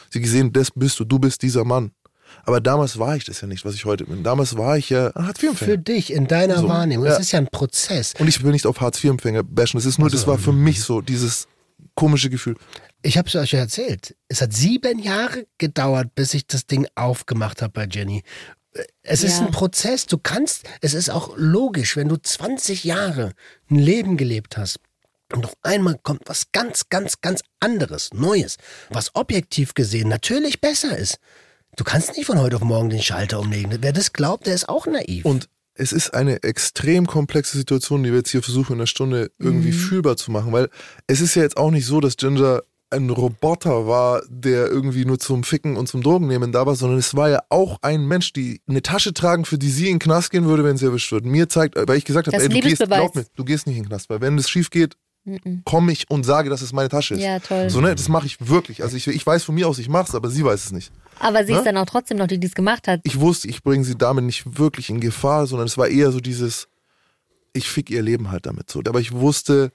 Sie 0.09 0.19
gesehen, 0.19 0.51
das 0.51 0.71
bist 0.71 0.99
du, 0.99 1.05
du 1.05 1.19
bist 1.19 1.41
dieser 1.41 1.63
Mann. 1.63 1.91
Aber 2.45 2.61
damals 2.61 2.97
war 2.99 3.15
ich 3.15 3.25
das 3.25 3.41
ja 3.41 3.47
nicht, 3.47 3.65
was 3.65 3.75
ich 3.75 3.85
heute 3.85 4.05
bin. 4.05 4.23
Damals 4.23 4.57
war 4.57 4.77
ich 4.77 4.89
ja 4.89 5.11
Hartz-IV-Empfänger. 5.15 5.71
Für 5.71 5.77
dich, 5.77 6.11
in 6.13 6.27
deiner 6.27 6.59
So, 6.59 6.67
Wahrnehmung. 6.69 7.05
ja. 7.05 7.11
Das 7.11 7.19
ist 7.21 7.31
ja 7.31 7.39
ein 7.39 7.47
Prozess. 7.47 8.13
Und 8.19 8.27
ich 8.27 8.43
will 8.43 8.51
nicht 8.51 8.65
auf 8.65 8.79
Hartz-IV-Empfänger 8.81 9.43
bashen. 9.43 9.77
Es 9.79 9.85
ist 9.85 9.99
nur, 9.99 10.09
das 10.09 10.25
war 10.27 10.37
für 10.37 10.53
mich 10.53 10.81
so, 10.81 11.01
dieses 11.01 11.47
komische 11.95 12.29
Gefühl. 12.29 12.55
Ich 13.01 13.17
habe 13.17 13.27
es 13.27 13.35
euch 13.35 13.51
ja 13.51 13.59
erzählt. 13.59 14.15
Es 14.27 14.41
hat 14.41 14.53
sieben 14.53 14.99
Jahre 14.99 15.45
gedauert, 15.57 16.15
bis 16.15 16.33
ich 16.33 16.47
das 16.47 16.65
Ding 16.65 16.87
aufgemacht 16.95 17.61
habe 17.61 17.71
bei 17.73 17.87
Jenny. 17.89 18.23
Es 19.03 19.23
ist 19.23 19.39
Ja. 19.39 19.45
ein 19.45 19.51
Prozess. 19.51 20.05
Du 20.05 20.17
kannst, 20.17 20.65
es 20.81 20.93
ist 20.93 21.09
auch 21.09 21.33
logisch, 21.37 21.95
wenn 21.95 22.07
du 22.09 22.17
20 22.17 22.83
Jahre 22.83 23.31
ein 23.69 23.75
Leben 23.77 24.15
gelebt 24.17 24.57
hast 24.57 24.79
und 25.33 25.45
auf 25.45 25.53
einmal 25.63 25.97
kommt 26.03 26.21
was 26.25 26.51
ganz, 26.51 26.89
ganz, 26.89 27.19
ganz 27.21 27.41
anderes, 27.59 28.13
Neues, 28.13 28.57
was 28.89 29.15
objektiv 29.15 29.73
gesehen 29.73 30.07
natürlich 30.09 30.61
besser 30.61 30.97
ist. 30.97 31.19
Du 31.79 31.85
kannst 31.85 32.17
nicht 32.17 32.25
von 32.25 32.41
heute 32.41 32.57
auf 32.57 32.61
morgen 32.61 32.89
den 32.89 33.01
Schalter 33.01 33.39
umlegen. 33.39 33.77
Wer 33.79 33.93
das 33.93 34.11
glaubt, 34.11 34.47
der 34.47 34.53
ist 34.53 34.67
auch 34.67 34.85
naiv. 34.85 35.23
Und 35.23 35.47
es 35.75 35.93
ist 35.93 36.13
eine 36.13 36.43
extrem 36.43 37.07
komplexe 37.07 37.57
Situation, 37.57 38.03
die 38.03 38.09
wir 38.09 38.17
jetzt 38.17 38.31
hier 38.31 38.43
versuchen, 38.43 38.73
in 38.73 38.79
einer 38.79 38.85
Stunde 38.87 39.31
irgendwie 39.39 39.71
fühlbar 39.71 40.17
zu 40.17 40.29
machen, 40.29 40.51
weil 40.51 40.67
es 41.07 41.21
ist 41.21 41.35
ja 41.35 41.41
jetzt 41.41 41.55
auch 41.55 41.71
nicht 41.71 41.85
so, 41.85 42.01
dass 42.01 42.17
Ginger 42.17 42.63
ein 42.89 43.09
Roboter 43.09 43.87
war, 43.87 44.21
der 44.27 44.67
irgendwie 44.67 45.05
nur 45.05 45.19
zum 45.19 45.45
Ficken 45.45 45.77
und 45.77 45.87
zum 45.87 46.03
Drogennehmen 46.03 46.51
da 46.51 46.65
war, 46.65 46.75
sondern 46.75 46.99
es 46.99 47.15
war 47.15 47.29
ja 47.29 47.39
auch 47.47 47.77
ein 47.81 48.05
Mensch, 48.05 48.33
die 48.33 48.59
eine 48.67 48.81
Tasche 48.81 49.13
tragen, 49.13 49.45
für 49.45 49.57
die 49.57 49.69
sie 49.69 49.85
in 49.85 49.93
den 49.93 49.99
Knast 49.99 50.31
gehen 50.31 50.43
würde, 50.43 50.65
wenn 50.65 50.75
sie 50.75 50.85
erwischt 50.85 51.13
wird. 51.13 51.23
Mir 51.23 51.47
zeigt, 51.47 51.77
weil 51.77 51.97
ich 51.97 52.03
gesagt 52.03 52.27
habe, 52.27 52.35
ey, 52.35 52.49
du 52.49 52.59
gehst, 52.59 52.83
glaub 52.83 53.15
mir, 53.15 53.25
du 53.37 53.45
gehst 53.45 53.67
nicht 53.67 53.77
in 53.77 53.83
den 53.83 53.87
Knast, 53.87 54.09
weil 54.09 54.19
wenn 54.19 54.35
das 54.35 54.49
schief 54.49 54.69
geht, 54.69 54.97
komme 55.63 55.91
ich 55.91 56.09
und 56.09 56.25
sage, 56.25 56.49
dass 56.49 56.61
es 56.61 56.73
meine 56.73 56.89
Tasche 56.89 57.15
ist. 57.15 57.21
Ja, 57.21 57.39
toll. 57.39 57.69
So, 57.69 57.79
ne, 57.79 57.95
das 57.95 58.09
mache 58.09 58.25
ich 58.25 58.49
wirklich. 58.49 58.83
Also 58.83 58.97
ich, 58.97 59.07
ich 59.07 59.25
weiß 59.25 59.43
von 59.43 59.55
mir 59.55 59.67
aus, 59.67 59.79
ich 59.79 59.87
mache 59.89 60.09
es, 60.09 60.15
aber 60.15 60.29
sie 60.29 60.43
weiß 60.43 60.65
es 60.65 60.71
nicht. 60.71 60.91
Aber 61.19 61.45
sie 61.45 61.51
Ne? 61.53 61.59
ist 61.59 61.65
dann 61.65 61.77
auch 61.77 61.85
trotzdem 61.85 62.17
noch 62.17 62.27
die, 62.27 62.39
die 62.39 62.47
es 62.47 62.55
gemacht 62.55 62.87
hat. 62.87 63.01
ich 63.03 63.19
wusste, 63.19 63.47
ich 63.47 63.63
bringe 63.63 63.83
sie 63.83 63.95
damit 63.97 64.23
nicht 64.25 64.57
wirklich 64.59 64.89
in 64.89 64.99
Gefahr, 64.99 65.47
sondern 65.47 65.67
es 65.67 65.77
war 65.77 65.87
eher 65.87 66.11
so 66.11 66.19
dieses, 66.19 66.67
ich 67.53 67.69
fick 67.69 67.89
ihr 67.89 68.01
Leben 68.01 68.31
halt 68.31 68.45
damit 68.45 68.69
so. 68.69 68.79
Aber 68.87 68.99
ich 68.99 69.11
wusste, 69.11 69.71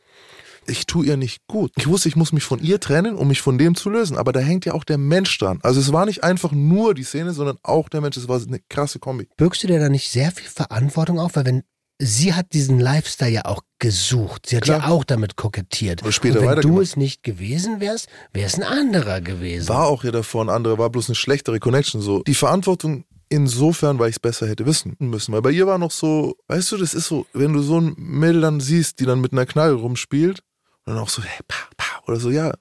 ich 0.66 0.86
tue 0.86 1.04
ihr 1.06 1.16
nicht 1.18 1.46
gut. 1.46 1.72
Ich 1.76 1.86
wusste, 1.88 2.08
ich 2.08 2.16
muss 2.16 2.32
mich 2.32 2.44
von 2.44 2.60
ihr 2.62 2.80
trennen, 2.80 3.16
um 3.16 3.28
mich 3.28 3.42
von 3.42 3.58
dem 3.58 3.74
zu 3.74 3.90
lösen. 3.90 4.16
Aber 4.16 4.32
da 4.32 4.40
hängt 4.40 4.64
ja 4.64 4.72
auch 4.72 4.84
der 4.84 4.96
Mensch 4.98 5.36
dran. 5.38 5.58
Also 5.62 5.80
es 5.80 5.92
war 5.92 6.06
nicht 6.06 6.24
einfach 6.24 6.52
nur 6.52 6.94
die 6.94 7.02
Szene, 7.02 7.32
sondern 7.32 7.58
auch 7.62 7.88
der 7.90 8.00
Mensch. 8.00 8.16
Es 8.16 8.28
war 8.28 8.40
eine 8.40 8.60
krasse 8.70 8.98
Kombi. 8.98 9.28
Bürgst 9.36 9.62
du 9.62 9.66
dir 9.66 9.78
da 9.78 9.88
nicht 9.90 10.10
sehr 10.10 10.30
viel 10.32 10.48
Verantwortung 10.48 11.18
auf? 11.20 11.36
Weil 11.36 11.44
wenn 11.44 11.62
sie 11.98 12.34
hat 12.34 12.52
diesen 12.52 12.80
Lifestyle 12.80 13.30
ja 13.30 13.44
auch 13.44 13.62
gesucht. 13.78 14.46
Sie 14.46 14.56
hat 14.56 14.66
ja 14.66 14.78
Klar. 14.78 14.90
auch 14.90 15.04
damit 15.04 15.36
kokettiert. 15.36 16.02
Oder 16.02 16.12
später 16.12 16.40
Und 16.40 16.48
wenn 16.48 16.60
du 16.60 16.80
es 16.80 16.96
nicht 16.96 17.22
gewesen 17.22 17.80
wärst, 17.80 18.08
wäre 18.32 18.46
es 18.46 18.54
ein 18.54 18.62
anderer 18.62 19.20
gewesen. 19.20 19.68
War 19.68 19.86
auch 19.86 20.04
ja 20.04 20.10
davor 20.10 20.44
ein 20.44 20.48
anderer, 20.48 20.78
war 20.78 20.90
bloß 20.90 21.08
eine 21.08 21.14
schlechtere 21.14 21.60
Connection. 21.60 22.00
So 22.00 22.22
die 22.22 22.34
Verantwortung 22.34 23.04
insofern, 23.28 23.98
weil 23.98 24.10
ich 24.10 24.16
es 24.16 24.20
besser 24.20 24.48
hätte 24.48 24.66
wissen 24.66 24.96
müssen. 24.98 25.32
Weil 25.32 25.42
bei 25.42 25.50
ihr 25.50 25.66
war 25.66 25.78
noch 25.78 25.90
so, 25.90 26.36
weißt 26.48 26.72
du, 26.72 26.76
das 26.76 26.94
ist 26.94 27.06
so, 27.06 27.26
wenn 27.32 27.52
du 27.52 27.62
so 27.62 27.80
ein 27.80 27.94
Mädel 27.96 28.40
dann 28.42 28.60
siehst, 28.60 29.00
die 29.00 29.06
dann 29.06 29.20
mit 29.20 29.32
einer 29.32 29.46
Knarre 29.46 29.74
rumspielt 29.74 30.40
und 30.84 30.94
dann 30.94 30.98
auch 30.98 31.08
so, 31.08 31.22
hey, 31.22 31.40
pow, 31.48 31.68
pow, 31.76 32.08
oder 32.08 32.20
so, 32.20 32.30
ja, 32.30 32.52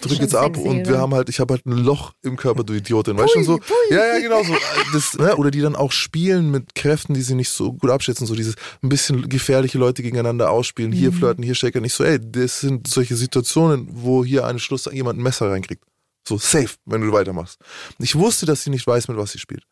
drück 0.00 0.18
jetzt 0.18 0.34
ab 0.34 0.56
und 0.56 0.88
wir 0.88 0.98
haben 0.98 1.14
halt, 1.14 1.28
ich 1.28 1.40
habe 1.40 1.54
halt 1.54 1.66
ein 1.66 1.72
Loch 1.72 2.12
im 2.22 2.36
Körper, 2.36 2.64
du 2.64 2.72
Idiotin, 2.72 3.16
weißt 3.16 3.34
du, 3.36 3.42
so, 3.42 3.60
ja, 3.90 4.04
ja, 4.14 4.18
genau 4.20 4.42
so, 4.42 4.54
das, 4.92 5.16
ne? 5.18 5.36
oder 5.36 5.50
die 5.50 5.60
dann 5.60 5.76
auch 5.76 5.92
spielen 5.92 6.50
mit 6.50 6.74
Kräften, 6.74 7.14
die 7.14 7.22
sie 7.22 7.34
nicht 7.34 7.50
so 7.50 7.72
gut 7.72 7.90
abschätzen, 7.90 8.26
so 8.26 8.34
dieses 8.34 8.54
ein 8.82 8.88
bisschen 8.88 9.28
gefährliche 9.28 9.78
Leute 9.78 10.02
gegeneinander 10.02 10.50
ausspielen, 10.50 10.92
hier 10.92 11.12
flirten, 11.12 11.44
hier 11.44 11.54
shaken, 11.54 11.82
nicht 11.82 11.94
so, 11.94 12.04
ey, 12.04 12.18
das 12.20 12.60
sind 12.60 12.86
solche 12.86 13.16
Situationen, 13.16 13.88
wo 13.90 14.24
hier 14.24 14.46
eine 14.46 14.58
Schluss 14.58 14.88
jemand 14.92 15.18
ein 15.18 15.22
Messer 15.22 15.50
reinkriegt. 15.50 15.84
So 16.26 16.38
safe, 16.38 16.76
wenn 16.84 17.00
du 17.00 17.12
weitermachst. 17.12 17.58
Ich 17.98 18.14
wusste, 18.14 18.46
dass 18.46 18.62
sie 18.62 18.70
nicht 18.70 18.86
weiß, 18.86 19.08
mit 19.08 19.16
was 19.16 19.32
sie 19.32 19.38
spielt. 19.38 19.64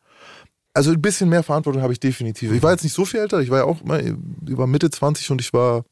Also 0.73 0.91
ein 0.91 1.01
bisschen 1.01 1.29
mehr 1.29 1.43
Verantwortung 1.43 1.81
habe 1.81 1.93
ich 1.93 1.99
definitiv. 1.99 2.51
Ich 2.51 2.61
war 2.61 2.71
jetzt 2.71 2.83
nicht 2.83 2.93
so 2.93 3.05
viel 3.05 3.19
älter, 3.19 3.39
ich 3.41 3.49
war 3.49 3.59
ja 3.59 3.63
auch 3.65 3.83
mal, 3.83 4.01
ich 4.01 4.57
war 4.57 4.67
Mitte 4.67 4.89
20 4.89 5.31
und 5.31 5.41
ich 5.41 5.51
war, 5.53 5.83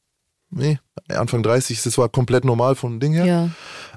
nee, 0.50 0.80
Anfang 1.08 1.44
30, 1.44 1.82
das 1.84 1.98
war 1.98 2.10
komplett 2.10 2.46
normal 2.46 2.76
vom 2.76 3.00
Ding 3.00 3.14
her. 3.14 3.26
Ja. 3.26 3.50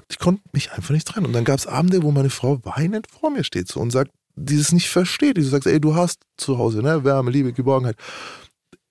Ich 0.09 0.19
konnte 0.19 0.41
mich 0.53 0.71
einfach 0.71 0.91
nicht 0.91 1.07
trennen. 1.07 1.25
Und 1.27 1.33
dann 1.33 1.43
gab 1.45 1.57
es 1.59 1.67
Abende, 1.67 2.03
wo 2.03 2.11
meine 2.11 2.29
Frau 2.29 2.59
weinend 2.63 3.07
vor 3.09 3.29
mir 3.31 3.43
steht 3.43 3.67
so, 3.67 3.79
und 3.79 3.91
sagt, 3.91 4.11
die 4.35 4.57
das 4.57 4.71
nicht 4.71 4.89
versteht. 4.89 5.37
Die 5.37 5.41
sagt, 5.43 5.65
ey, 5.65 5.79
du 5.79 5.95
hast 5.95 6.19
zu 6.37 6.57
Hause, 6.57 6.81
ne, 6.81 7.03
Wärme, 7.03 7.31
Liebe, 7.31 7.53
Geborgenheit. 7.53 7.95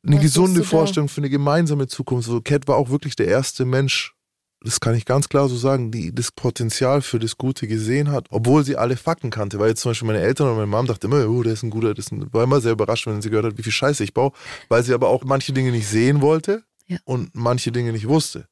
eine 0.06 0.16
Was 0.16 0.22
gesunde? 0.22 0.64
Vorstellung 0.64 1.08
für 1.08 1.20
eine 1.20 1.30
gemeinsame 1.30 1.86
Zukunft. 1.88 2.28
So, 2.28 2.40
Cat 2.40 2.68
war 2.68 2.76
auch 2.76 2.90
wirklich 2.90 3.16
der 3.16 3.26
erste 3.28 3.64
Mensch, 3.64 4.14
das 4.62 4.78
kann 4.80 4.94
ich 4.94 5.06
ganz 5.06 5.30
klar 5.30 5.48
so 5.48 5.56
sagen, 5.56 5.90
die 5.90 6.14
das 6.14 6.30
Potenzial 6.32 7.00
für 7.00 7.18
das 7.18 7.38
Gute 7.38 7.66
gesehen 7.66 8.10
hat, 8.10 8.26
obwohl 8.28 8.62
sie 8.62 8.76
alle 8.76 8.96
Fakten 8.98 9.30
kannte. 9.30 9.58
Weil 9.58 9.70
jetzt 9.70 9.80
zum 9.80 9.90
Beispiel 9.90 10.06
meine 10.08 10.20
Eltern 10.20 10.48
und 10.48 10.54
meine 10.56 10.66
Mom 10.66 10.86
dachten 10.86 11.06
immer, 11.06 11.26
oh, 11.28 11.42
der 11.42 11.54
ist 11.54 11.62
ein 11.62 11.70
guter, 11.70 11.94
das 11.94 12.08
war 12.10 12.44
immer 12.44 12.60
sehr 12.60 12.72
überrascht, 12.72 13.06
wenn 13.06 13.22
sie 13.22 13.30
gehört 13.30 13.46
hat, 13.46 13.58
wie 13.58 13.62
viel 13.62 13.72
Scheiße 13.72 14.04
ich 14.04 14.12
baue, 14.12 14.32
weil 14.68 14.82
sie 14.82 14.92
aber 14.92 15.08
auch 15.08 15.24
manche 15.24 15.54
Dinge 15.54 15.70
nicht 15.70 15.88
sehen 15.88 16.20
wollte 16.20 16.62
Ja. 16.86 16.98
und 17.04 17.30
manche 17.34 17.72
Dinge 17.72 17.92
nicht 17.92 18.06
wusste. 18.06 18.46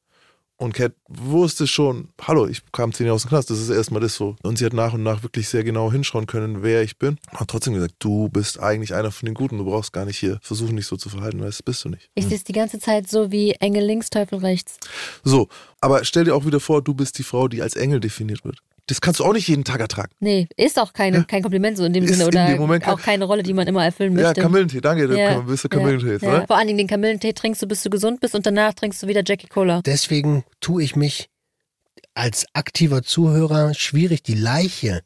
Und 0.61 0.73
Cat 0.73 0.91
wusste 1.07 1.67
schon, 1.67 2.09
hallo, 2.21 2.45
ich 2.45 2.69
kam 2.73 2.91
zehn 2.91 3.05
Jahre 3.05 3.15
aus 3.15 3.21
dem 3.21 3.29
Knast, 3.29 3.49
das 3.49 3.59
ist 3.59 3.69
erstmal 3.69 4.01
das 4.01 4.15
so. 4.15 4.35
Und 4.43 4.57
sie 4.57 4.65
hat 4.65 4.73
nach 4.73 4.91
und 4.91 5.03
nach 5.03 5.23
wirklich 5.23 5.47
sehr 5.47 5.63
genau 5.63 5.89
hinschauen 5.89 6.27
können, 6.27 6.61
wer 6.63 6.83
ich 6.83 6.97
bin. 6.97 7.17
Hat 7.33 7.47
trotzdem 7.47 7.75
gesagt, 7.75 7.95
du 7.99 8.27
bist 8.27 8.59
eigentlich 8.59 8.93
einer 8.93 9.11
von 9.11 9.25
den 9.25 9.35
Guten, 9.35 9.57
du 9.57 9.63
brauchst 9.63 9.93
gar 9.93 10.03
nicht 10.03 10.17
hier 10.17 10.37
versuchen, 10.41 10.75
dich 10.75 10.85
so 10.85 10.97
zu 10.97 11.07
verhalten, 11.07 11.39
weil 11.39 11.45
das 11.45 11.63
bist 11.63 11.85
du 11.85 11.89
nicht. 11.89 12.09
Ich 12.13 12.25
sehe 12.25 12.35
es 12.35 12.43
die 12.43 12.51
ganze 12.51 12.77
Zeit 12.77 13.09
so 13.09 13.31
wie 13.31 13.51
Engel 13.53 13.85
links, 13.85 14.09
Teufel 14.09 14.39
rechts. 14.39 14.79
So, 15.23 15.47
aber 15.79 16.03
stell 16.03 16.25
dir 16.25 16.35
auch 16.35 16.45
wieder 16.45 16.59
vor, 16.59 16.81
du 16.81 16.93
bist 16.93 17.17
die 17.19 17.23
Frau, 17.23 17.47
die 17.47 17.61
als 17.61 17.77
Engel 17.77 18.01
definiert 18.01 18.43
wird. 18.43 18.61
Das 18.89 19.01
kannst 19.01 19.19
du 19.19 19.23
auch 19.23 19.33
nicht 19.33 19.47
jeden 19.47 19.63
Tag 19.63 19.79
ertragen. 19.79 20.09
Nee, 20.19 20.47
ist 20.57 20.79
auch 20.79 20.93
keine, 20.93 21.23
kein 21.23 21.43
Kompliment 21.43 21.77
so 21.77 21.85
in 21.85 21.93
dem 21.93 22.05
Ist 22.05 22.11
Sinne 22.13 22.23
in 22.23 22.27
oder 22.27 22.79
dem 22.79 22.83
auch 22.89 22.99
keine 22.99 23.25
Rolle, 23.25 23.43
die 23.43 23.53
man 23.53 23.67
immer 23.67 23.85
erfüllen 23.85 24.17
Ja, 24.17 24.25
möchte. 24.27 24.41
Kamillentee, 24.41 24.81
danke, 24.81 25.15
Ja, 25.15 25.35
du 25.35 25.43
bist 25.43 25.63
der 25.63 25.69
Kamillentee 25.69 26.13
jetzt, 26.13 26.23
ja. 26.23 26.29
oder? 26.29 26.47
Vor 26.47 26.57
allen 26.57 26.65
Dingen 26.65 26.79
den 26.79 26.87
Kamillentee 26.87 27.33
trinkst 27.33 27.61
du, 27.61 27.67
bis 27.67 27.83
du 27.83 27.91
gesund 27.91 28.19
bist 28.19 28.33
und 28.33 28.47
danach 28.47 28.73
trinkst 28.73 29.03
du 29.03 29.07
wieder 29.07 29.21
Jackie 29.23 29.47
Cola. 29.47 29.81
Deswegen 29.85 30.43
tue 30.59 30.81
ich 30.81 30.95
mich 30.95 31.29
als 32.15 32.45
aktiver 32.53 33.03
Zuhörer 33.03 33.75
schwierig, 33.75 34.23
die 34.23 34.33
Leiche 34.33 35.01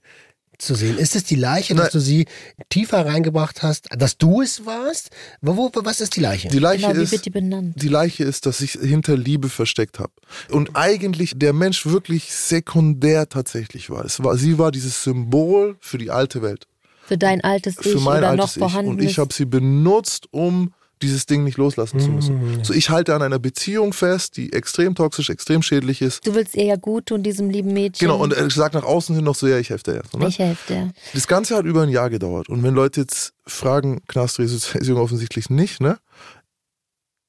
zu 0.57 0.75
sehen. 0.75 0.97
Ist 0.97 1.15
es 1.15 1.23
die 1.23 1.35
Leiche, 1.35 1.73
dass 1.75 1.85
Nein. 1.85 1.91
du 1.93 1.99
sie 1.99 2.25
tiefer 2.69 3.05
reingebracht 3.05 3.63
hast, 3.63 3.87
dass 3.97 4.17
du 4.17 4.41
es 4.41 4.65
warst? 4.65 5.09
Wo, 5.41 5.55
wo, 5.57 5.71
was 5.83 6.01
ist 6.01 6.15
die 6.15 6.21
Leiche? 6.21 6.47
Die 6.49 6.59
Leiche 6.59 6.87
Genau, 6.87 6.99
wie 6.99 7.03
ist, 7.03 7.11
wird 7.11 7.25
die 7.25 7.29
benannt? 7.29 7.81
die 7.81 7.87
Leiche 7.87 8.23
ist, 8.23 8.45
dass 8.45 8.61
ich 8.61 8.73
hinter 8.73 9.17
Liebe 9.17 9.49
versteckt 9.49 9.99
habe. 9.99 10.11
Und 10.49 10.71
eigentlich 10.75 11.33
der 11.35 11.53
Mensch 11.53 11.85
wirklich 11.85 12.33
sekundär 12.33 13.27
tatsächlich 13.29 13.89
war. 13.89 14.05
Es 14.05 14.23
war. 14.23 14.37
Sie 14.37 14.57
war 14.57 14.71
dieses 14.71 15.03
Symbol 15.03 15.75
für 15.79 15.97
die 15.97 16.11
alte 16.11 16.41
Welt. 16.41 16.67
Für 17.05 17.17
dein 17.17 17.43
altes 17.43 17.75
Ich 17.81 17.91
für 17.91 17.99
mein 17.99 18.19
oder 18.19 18.35
noch 18.35 18.43
altes 18.43 18.55
Ich. 18.55 18.59
vorhanden 18.61 18.91
Und 18.91 19.01
ich 19.01 19.19
habe 19.19 19.33
sie 19.33 19.45
benutzt, 19.45 20.27
um 20.31 20.73
dieses 21.03 21.25
Ding 21.27 21.43
nicht 21.43 21.57
loslassen 21.57 21.99
zu 21.99 22.07
Mhm. 22.09 22.15
müssen. 22.15 22.63
So, 22.63 22.73
ich 22.73 22.89
halte 22.89 23.13
an 23.13 23.21
einer 23.21 23.37
Beziehung 23.39 23.93
fest, 23.93 24.37
die 24.37 24.51
extrem 24.53 24.95
toxisch, 24.95 25.29
extrem 25.29 25.61
schädlich 25.61 26.01
ist. 26.01 26.25
Du 26.25 26.33
willst 26.33 26.55
ihr 26.55 26.65
ja 26.65 26.75
gut 26.75 27.05
tun, 27.07 27.21
diesem 27.21 27.49
lieben 27.49 27.73
Mädchen. 27.73 28.07
Genau, 28.07 28.19
und 28.21 28.33
er 28.33 28.49
sagt 28.49 28.73
nach 28.73 28.83
außen 28.83 29.15
hin 29.15 29.23
noch 29.23 29.35
so, 29.35 29.47
ja, 29.47 29.57
ich 29.59 29.69
helfe 29.69 29.83
dir 29.83 29.95
jetzt. 29.97 30.17
Ne? 30.17 30.27
ich 30.27 30.39
helfe 30.39 30.73
dir. 30.73 30.91
Das 31.13 31.27
Ganze 31.27 31.55
hat 31.55 31.65
über 31.65 31.83
ein 31.83 31.89
Jahr 31.89 32.09
gedauert. 32.09 32.49
Und 32.49 32.63
wenn 32.63 32.73
Leute 32.73 33.01
jetzt 33.01 33.33
fragen, 33.45 34.01
Knastresozialisierung 34.07 35.01
offensichtlich 35.03 35.49
nicht, 35.49 35.79
ne? 35.81 35.99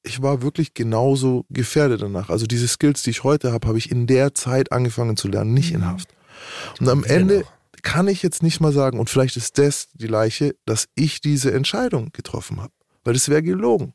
Ich 0.03 0.21
war 0.21 0.41
wirklich 0.43 0.73
genauso 0.75 1.45
gefährdet 1.49 2.01
danach. 2.03 2.29
Also 2.29 2.45
diese 2.45 2.67
Skills, 2.67 3.01
die 3.03 3.09
ich 3.09 3.23
heute 3.23 3.51
habe, 3.51 3.67
habe 3.67 3.77
ich 3.79 3.89
in 3.91 4.05
der 4.05 4.35
Zeit 4.35 4.71
angefangen 4.71 5.17
zu 5.17 5.27
lernen, 5.27 5.53
nicht 5.53 5.71
in 5.73 5.85
Haft. 5.85 6.09
Und 6.79 6.87
am 6.89 7.03
Ende 7.03 7.37
Genau. 7.39 7.47
kann 7.81 8.07
ich 8.07 8.21
jetzt 8.21 8.43
nicht 8.43 8.59
mal 8.59 8.71
sagen, 8.71 8.99
und 8.99 9.09
vielleicht 9.09 9.35
ist 9.35 9.57
das 9.57 9.87
die 9.93 10.05
Leiche, 10.07 10.53
dass 10.65 10.85
ich 10.93 11.21
diese 11.21 11.51
Entscheidung 11.53 12.09
getroffen 12.13 12.61
habe. 12.61 12.71
Weil 13.05 13.13
das 13.13 13.29
wäre 13.29 13.41
gelogen. 13.41 13.93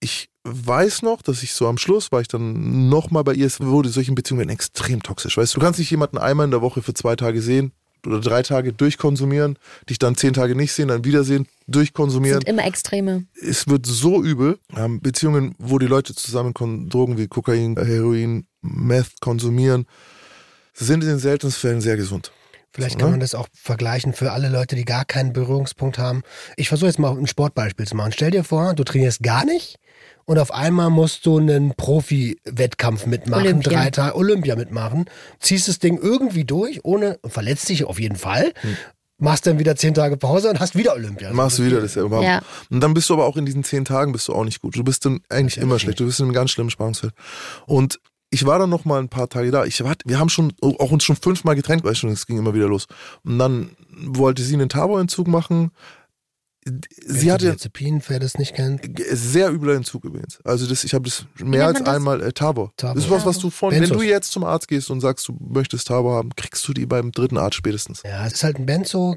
Ich 0.00 0.28
weiß 0.44 1.02
noch, 1.02 1.22
dass 1.22 1.42
ich 1.42 1.52
so 1.52 1.66
am 1.68 1.78
Schluss 1.78 2.12
war 2.12 2.20
ich 2.20 2.28
dann 2.28 2.88
nochmal 2.88 3.24
bei 3.24 3.34
ihr, 3.34 3.46
es 3.46 3.60
wurde 3.60 3.88
solche 3.88 4.12
Beziehungen 4.12 4.40
werden 4.40 4.50
extrem 4.50 5.02
toxisch. 5.02 5.36
Weißt 5.36 5.54
du, 5.54 5.60
du 5.60 5.64
kannst 5.64 5.78
nicht 5.78 5.90
jemanden 5.90 6.18
einmal 6.18 6.44
in 6.44 6.50
der 6.50 6.62
Woche 6.62 6.82
für 6.82 6.94
zwei 6.94 7.16
Tage 7.16 7.40
sehen 7.40 7.72
oder 8.06 8.20
drei 8.20 8.42
Tage 8.42 8.72
durchkonsumieren, 8.72 9.58
dich 9.90 9.98
dann 9.98 10.16
zehn 10.16 10.32
Tage 10.32 10.54
nicht 10.54 10.72
sehen, 10.72 10.88
dann 10.88 11.04
wiedersehen, 11.04 11.46
durchkonsumieren. 11.68 12.40
Sind 12.40 12.48
immer 12.48 12.64
Extreme. 12.64 13.26
Es 13.34 13.68
wird 13.68 13.84
so 13.84 14.22
übel. 14.22 14.58
Beziehungen, 15.00 15.54
wo 15.58 15.78
die 15.78 15.86
Leute 15.86 16.14
zusammen 16.14 16.54
Drogen 16.88 17.18
wie 17.18 17.28
Kokain, 17.28 17.76
Heroin, 17.76 18.46
Meth 18.62 19.20
konsumieren, 19.20 19.86
sind 20.72 21.02
in 21.02 21.10
den 21.10 21.18
seltensten 21.18 21.60
Fällen 21.60 21.80
sehr 21.82 21.98
gesund. 21.98 22.32
Vielleicht 22.72 22.92
So, 22.92 22.98
kann 22.98 23.08
ne? 23.08 23.12
man 23.12 23.20
das 23.20 23.34
auch 23.34 23.48
vergleichen 23.52 24.12
für 24.12 24.32
alle 24.32 24.48
Leute, 24.48 24.76
die 24.76 24.84
gar 24.84 25.04
keinen 25.04 25.32
Berührungspunkt 25.32 25.98
haben. 25.98 26.22
Ich 26.56 26.68
versuche 26.68 26.88
jetzt 26.88 26.98
mal 26.98 27.16
ein 27.16 27.26
Sportbeispiel 27.26 27.86
zu 27.86 27.96
machen. 27.96 28.12
Stell 28.12 28.30
dir 28.30 28.44
vor, 28.44 28.74
du 28.74 28.84
trainierst 28.84 29.22
gar 29.22 29.44
nicht 29.44 29.76
und 30.24 30.38
auf 30.38 30.52
einmal 30.52 30.90
musst 30.90 31.26
du 31.26 31.38
einen 31.38 31.74
Profi-Wettkampf 31.74 33.06
mitmachen, 33.06 33.42
Olympia. 33.42 33.72
drei 33.72 33.90
Tage 33.90 34.14
Olympia 34.16 34.54
mitmachen, 34.54 35.06
ziehst 35.40 35.66
das 35.66 35.80
Ding 35.80 35.98
irgendwie 35.98 36.44
durch, 36.44 36.84
ohne 36.84 37.18
verletzt 37.26 37.68
dich 37.68 37.84
auf 37.84 37.98
jeden 37.98 38.16
Fall, 38.16 38.52
machst 39.18 39.46
dann 39.46 39.58
wieder 39.58 39.76
zehn 39.76 39.94
Tage 39.94 40.16
Pause 40.16 40.50
und 40.50 40.60
hast 40.60 40.76
wieder 40.76 40.94
Olympia. 40.94 41.30
Hm. 41.30 41.36
Machst 41.36 41.58
du 41.58 41.64
wieder 41.64 41.80
das 41.80 41.94
ja. 41.96 42.04
Ja. 42.22 42.42
Und 42.70 42.80
dann 42.80 42.94
bist 42.94 43.10
du 43.10 43.14
aber 43.14 43.26
auch 43.26 43.36
in 43.36 43.46
diesen 43.46 43.64
zehn 43.64 43.84
Tagen 43.84 44.12
bist 44.12 44.28
du 44.28 44.32
auch 44.32 44.44
nicht 44.44 44.60
gut. 44.60 44.76
Du 44.76 44.84
bist 44.84 45.04
dann 45.04 45.20
eigentlich 45.28 45.58
immer 45.58 45.78
schlecht. 45.78 46.00
Du 46.00 46.06
bist 46.06 46.20
in 46.20 46.26
einem 46.26 46.34
ganz 46.34 46.50
schlimmen 46.52 46.70
Spannungsfeld. 46.70 47.12
Und 47.66 48.00
ich 48.30 48.46
war 48.46 48.58
dann 48.58 48.70
noch 48.70 48.84
mal 48.84 49.00
ein 49.00 49.08
paar 49.08 49.28
Tage 49.28 49.50
da. 49.50 49.64
Ich 49.64 49.82
wir 49.82 50.18
haben 50.18 50.28
schon 50.28 50.52
auch 50.60 50.92
uns 50.92 51.04
schon 51.04 51.16
fünfmal 51.16 51.56
getrennt, 51.56 51.84
weil 51.84 51.94
schon 51.94 52.10
es 52.10 52.26
ging 52.26 52.38
immer 52.38 52.54
wieder 52.54 52.68
los. 52.68 52.86
Und 53.24 53.38
dann 53.38 53.70
wollte 53.90 54.42
sie 54.42 54.54
einen 54.54 54.68
Taborentzug 54.68 55.26
machen. 55.26 55.72
Sie 57.06 57.32
hatte 57.32 57.46
Diazepin, 57.46 58.02
wer 58.08 58.20
das 58.20 58.36
nicht 58.36 58.54
kennt. 58.54 58.82
sehr 59.10 59.50
übler 59.50 59.74
Entzug 59.74 60.04
übrigens. 60.04 60.40
Also 60.44 60.66
das, 60.66 60.84
ich 60.84 60.92
habe 60.92 61.04
das 61.04 61.24
mehr 61.38 61.66
als 61.66 61.78
das? 61.78 61.88
einmal 61.88 62.20
äh, 62.20 62.32
Tabor. 62.32 62.70
Tabor. 62.76 62.96
Das 62.96 63.04
ist 63.04 63.10
was, 63.10 63.24
was 63.24 63.38
du 63.38 63.48
von, 63.48 63.72
wenn 63.72 63.80
Benzos. 63.80 63.96
du 63.96 64.02
jetzt 64.02 64.30
zum 64.30 64.44
Arzt 64.44 64.68
gehst 64.68 64.90
und 64.90 65.00
sagst, 65.00 65.26
du 65.26 65.36
möchtest 65.40 65.88
Tabor 65.88 66.16
haben, 66.16 66.30
kriegst 66.36 66.68
du 66.68 66.74
die 66.74 66.84
beim 66.84 67.12
dritten 67.12 67.38
Arzt 67.38 67.56
spätestens. 67.56 68.02
Ja, 68.04 68.26
es 68.26 68.34
ist 68.34 68.44
halt 68.44 68.58
ein 68.58 68.66
Benzo. 68.66 69.16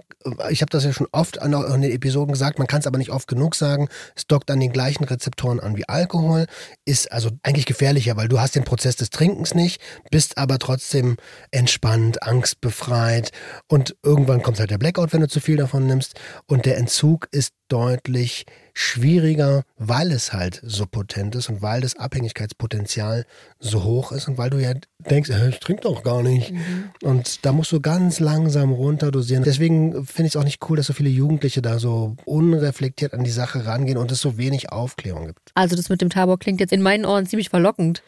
Ich 0.52 0.62
habe 0.62 0.70
das 0.70 0.86
ja 0.86 0.94
schon 0.94 1.08
oft 1.12 1.42
an, 1.42 1.54
an 1.54 1.82
den 1.82 1.92
Episoden 1.92 2.32
gesagt, 2.32 2.60
man 2.60 2.68
kann 2.68 2.80
es 2.80 2.88
aber 2.88 2.98
nicht 2.98 3.12
oft 3.12 3.28
genug 3.28 3.56
sagen. 3.56 3.90
Es 4.16 4.26
dockt 4.26 4.50
an 4.50 4.62
den 4.62 4.72
gleichen 4.72 5.04
Rezeptoren 5.04 5.60
an 5.60 5.76
wie 5.76 5.88
Alkohol, 5.90 6.48
ist 6.86 7.12
also 7.12 7.30
eigentlich 7.44 7.66
gefährlicher, 7.66 8.18
weil 8.18 8.28
du 8.28 8.40
hast 8.40 8.56
den 8.56 8.64
Prozess 8.64 8.96
des 8.96 9.10
Trinkens 9.10 9.56
nicht, 9.56 9.82
bist 10.12 10.38
aber 10.38 10.60
trotzdem 10.60 11.18
entspannt, 11.52 12.24
angstbefreit 12.24 13.32
und 13.68 13.96
irgendwann 14.04 14.42
kommt 14.42 14.60
halt 14.60 14.72
der 14.72 14.78
Blackout, 14.78 15.14
wenn 15.14 15.22
du 15.22 15.28
zu 15.28 15.40
viel 15.40 15.58
davon 15.58 15.88
nimmst. 15.88 16.20
Und 16.48 16.66
der 16.66 16.78
Entzug 16.78 17.28
ist 17.32 17.54
deutlich 17.70 18.46
schwieriger, 18.74 19.64
weil 19.78 20.12
es 20.12 20.34
halt 20.34 20.60
so 20.64 20.86
potent 20.86 21.36
ist 21.36 21.50
und 21.50 21.62
weil 21.62 21.82
das 21.82 21.96
Abhängigkeitspotenzial 21.96 23.26
so 23.60 23.84
hoch 23.84 24.12
ist 24.12 24.28
und 24.28 24.38
weil 24.38 24.50
du 24.50 24.58
ja 24.58 24.74
denkst, 25.10 25.30
äh, 25.30 25.50
ich 25.50 25.60
trinke 25.60 25.84
doch 25.84 26.04
gar 26.04 26.24
nicht. 26.24 26.54
Und 27.02 27.46
da 27.46 27.52
musst 27.52 27.72
du 27.72 27.80
ganz 27.80 28.20
langsam 28.20 28.72
runterdosieren. 28.72 29.44
Deswegen 29.44 30.06
finde 30.06 30.28
ich 30.28 30.34
es 30.34 30.36
auch 30.36 30.44
nicht 30.44 30.68
cool, 30.70 30.78
dass 30.78 30.88
so 30.88 30.94
viele 30.94 31.10
Jugendliche 31.10 31.62
da 31.62 31.78
so 31.78 32.16
unreflektiert 32.26 33.14
an 33.14 33.24
die 33.24 33.32
Sache 33.32 33.66
rangehen 33.66 33.98
und 33.98 34.12
es 34.12 34.20
so 34.20 34.38
wenig 34.38 34.72
Aufklärung 34.72 35.28
gibt. 35.28 35.52
Also 35.54 35.76
das 35.76 35.90
mit 35.90 36.02
dem 36.02 36.10
Tabor 36.10 36.40
klingt 36.40 36.60
jetzt 36.60 36.74
in 36.74 36.82
meinen 36.82 37.06
Ohren 37.06 37.28
ziemlich 37.28 37.50
verlockend. 37.50 38.02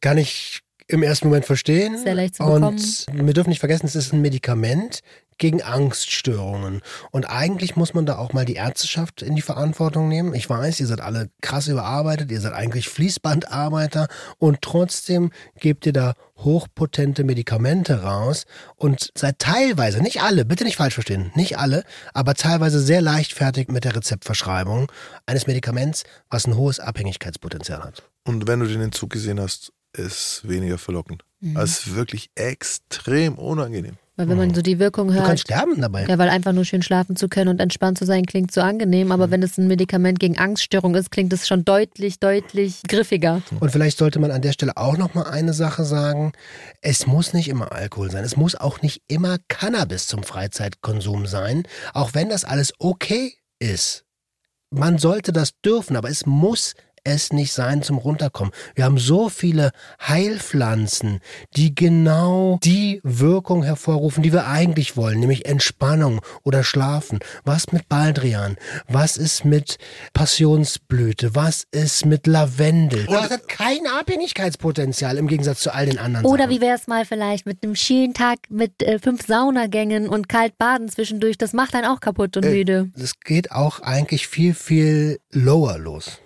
Kann 0.00 0.18
ich 0.18 0.62
im 0.88 1.02
ersten 1.02 1.28
Moment 1.28 1.46
verstehen. 1.46 1.96
Sehr 2.02 2.14
leicht 2.14 2.36
zu 2.36 2.42
und 2.42 2.60
bekommen. 2.60 3.26
wir 3.26 3.34
dürfen 3.34 3.50
nicht 3.50 3.60
vergessen, 3.60 3.86
es 3.86 3.94
ist 3.94 4.12
ein 4.12 4.20
Medikament 4.20 5.00
gegen 5.38 5.62
Angststörungen. 5.62 6.80
Und 7.10 7.26
eigentlich 7.26 7.76
muss 7.76 7.94
man 7.94 8.06
da 8.06 8.18
auch 8.18 8.32
mal 8.32 8.44
die 8.44 8.54
Ärzteschaft 8.54 9.22
in 9.22 9.34
die 9.34 9.42
Verantwortung 9.42 10.08
nehmen. 10.08 10.34
Ich 10.34 10.48
weiß, 10.48 10.80
ihr 10.80 10.86
seid 10.86 11.00
alle 11.00 11.30
krass 11.40 11.68
überarbeitet, 11.68 12.30
ihr 12.30 12.40
seid 12.40 12.52
eigentlich 12.52 12.88
Fließbandarbeiter 12.88 14.08
und 14.38 14.62
trotzdem 14.62 15.30
gebt 15.58 15.86
ihr 15.86 15.92
da 15.92 16.14
hochpotente 16.36 17.24
Medikamente 17.24 18.02
raus 18.02 18.46
und 18.76 19.10
seid 19.16 19.38
teilweise, 19.38 20.02
nicht 20.02 20.22
alle, 20.22 20.44
bitte 20.44 20.64
nicht 20.64 20.76
falsch 20.76 20.94
verstehen, 20.94 21.30
nicht 21.34 21.58
alle, 21.58 21.84
aber 22.14 22.34
teilweise 22.34 22.80
sehr 22.80 23.00
leichtfertig 23.00 23.68
mit 23.68 23.84
der 23.84 23.94
Rezeptverschreibung 23.96 24.90
eines 25.26 25.46
Medikaments, 25.46 26.04
was 26.30 26.46
ein 26.46 26.56
hohes 26.56 26.80
Abhängigkeitspotenzial 26.80 27.82
hat. 27.82 28.02
Und 28.24 28.46
wenn 28.46 28.60
du 28.60 28.66
den 28.66 28.80
Entzug 28.80 29.10
gesehen 29.10 29.40
hast, 29.40 29.72
ist 29.92 30.48
weniger 30.48 30.78
verlockend. 30.78 31.24
Also 31.54 31.64
es 31.64 31.86
ist 31.86 31.94
wirklich 31.96 32.30
extrem 32.34 33.34
unangenehm. 33.36 33.96
Weil 34.16 34.28
wenn 34.28 34.36
man 34.36 34.52
so 34.54 34.60
die 34.60 34.78
Wirkung 34.78 35.08
Du 35.08 35.14
hört. 35.14 35.24
kannst 35.24 35.44
sterben 35.44 35.80
dabei. 35.80 36.04
Ja, 36.06 36.18
weil 36.18 36.28
einfach 36.28 36.52
nur 36.52 36.66
schön 36.66 36.82
schlafen 36.82 37.16
zu 37.16 37.28
können 37.28 37.48
und 37.48 37.60
entspannt 37.60 37.96
zu 37.96 38.04
sein, 38.04 38.26
klingt 38.26 38.52
so 38.52 38.60
angenehm. 38.60 39.10
Aber 39.10 39.30
wenn 39.30 39.42
es 39.42 39.56
ein 39.56 39.68
Medikament 39.68 40.20
gegen 40.20 40.36
Angststörung 40.36 40.94
ist, 40.94 41.10
klingt 41.10 41.32
es 41.32 41.48
schon 41.48 41.64
deutlich, 41.64 42.20
deutlich 42.20 42.82
griffiger. 42.86 43.40
Und 43.58 43.70
vielleicht 43.70 43.96
sollte 43.96 44.18
man 44.18 44.30
an 44.30 44.42
der 44.42 44.52
Stelle 44.52 44.76
auch 44.76 44.98
noch 44.98 45.14
mal 45.14 45.24
eine 45.30 45.54
Sache 45.54 45.84
sagen. 45.84 46.32
Es 46.82 47.06
muss 47.06 47.32
nicht 47.32 47.48
immer 47.48 47.72
Alkohol 47.72 48.10
sein. 48.10 48.22
Es 48.22 48.36
muss 48.36 48.54
auch 48.54 48.82
nicht 48.82 49.00
immer 49.08 49.38
Cannabis 49.48 50.06
zum 50.08 50.22
Freizeitkonsum 50.24 51.26
sein. 51.26 51.62
Auch 51.94 52.10
wenn 52.12 52.28
das 52.28 52.44
alles 52.44 52.74
okay 52.78 53.34
ist. 53.60 54.04
Man 54.70 54.98
sollte 54.98 55.32
das 55.32 55.52
dürfen, 55.64 55.96
aber 55.96 56.10
es 56.10 56.26
muss 56.26 56.74
es 57.04 57.32
nicht 57.32 57.52
sein 57.52 57.82
zum 57.82 57.98
Runterkommen. 57.98 58.52
Wir 58.74 58.84
haben 58.84 58.98
so 58.98 59.28
viele 59.28 59.72
Heilpflanzen, 60.06 61.20
die 61.56 61.74
genau 61.74 62.58
die 62.62 63.00
Wirkung 63.02 63.62
hervorrufen, 63.62 64.22
die 64.22 64.32
wir 64.32 64.46
eigentlich 64.46 64.96
wollen, 64.96 65.20
nämlich 65.20 65.46
Entspannung 65.46 66.20
oder 66.42 66.64
Schlafen. 66.64 67.18
Was 67.44 67.72
mit 67.72 67.88
Baldrian? 67.88 68.56
Was 68.88 69.16
ist 69.16 69.44
mit 69.44 69.78
Passionsblüte? 70.12 71.34
Was 71.34 71.64
ist 71.70 72.06
mit 72.06 72.26
Lavendel? 72.26 73.06
Das 73.06 73.30
hat 73.30 73.48
kein 73.48 73.80
Abhängigkeitspotenzial 73.98 75.18
im 75.18 75.26
Gegensatz 75.28 75.60
zu 75.60 75.74
all 75.74 75.86
den 75.86 75.98
anderen 75.98 76.24
Oder 76.26 76.44
Sachen. 76.44 76.50
wie 76.56 76.60
wäre 76.60 76.76
es 76.76 76.86
mal 76.86 77.04
vielleicht 77.04 77.46
mit 77.46 77.62
einem 77.62 77.76
schönen 77.76 78.14
Tag 78.14 78.38
mit 78.48 78.82
äh, 78.82 78.98
fünf 78.98 79.26
Saunagängen 79.26 80.08
und 80.08 80.28
kalt 80.28 80.56
baden 80.58 80.88
zwischendurch? 80.88 81.36
Das 81.38 81.52
macht 81.52 81.74
einen 81.74 81.86
auch 81.86 82.00
kaputt 82.00 82.36
und 82.36 82.44
Äh, 82.44 82.50
müde. 82.50 82.90
Es 82.98 83.20
geht 83.20 83.52
auch 83.52 83.80
eigentlich 83.80 84.26
viel, 84.28 84.54
viel 84.54 85.18
lower 85.30 85.78
los. 85.78 86.18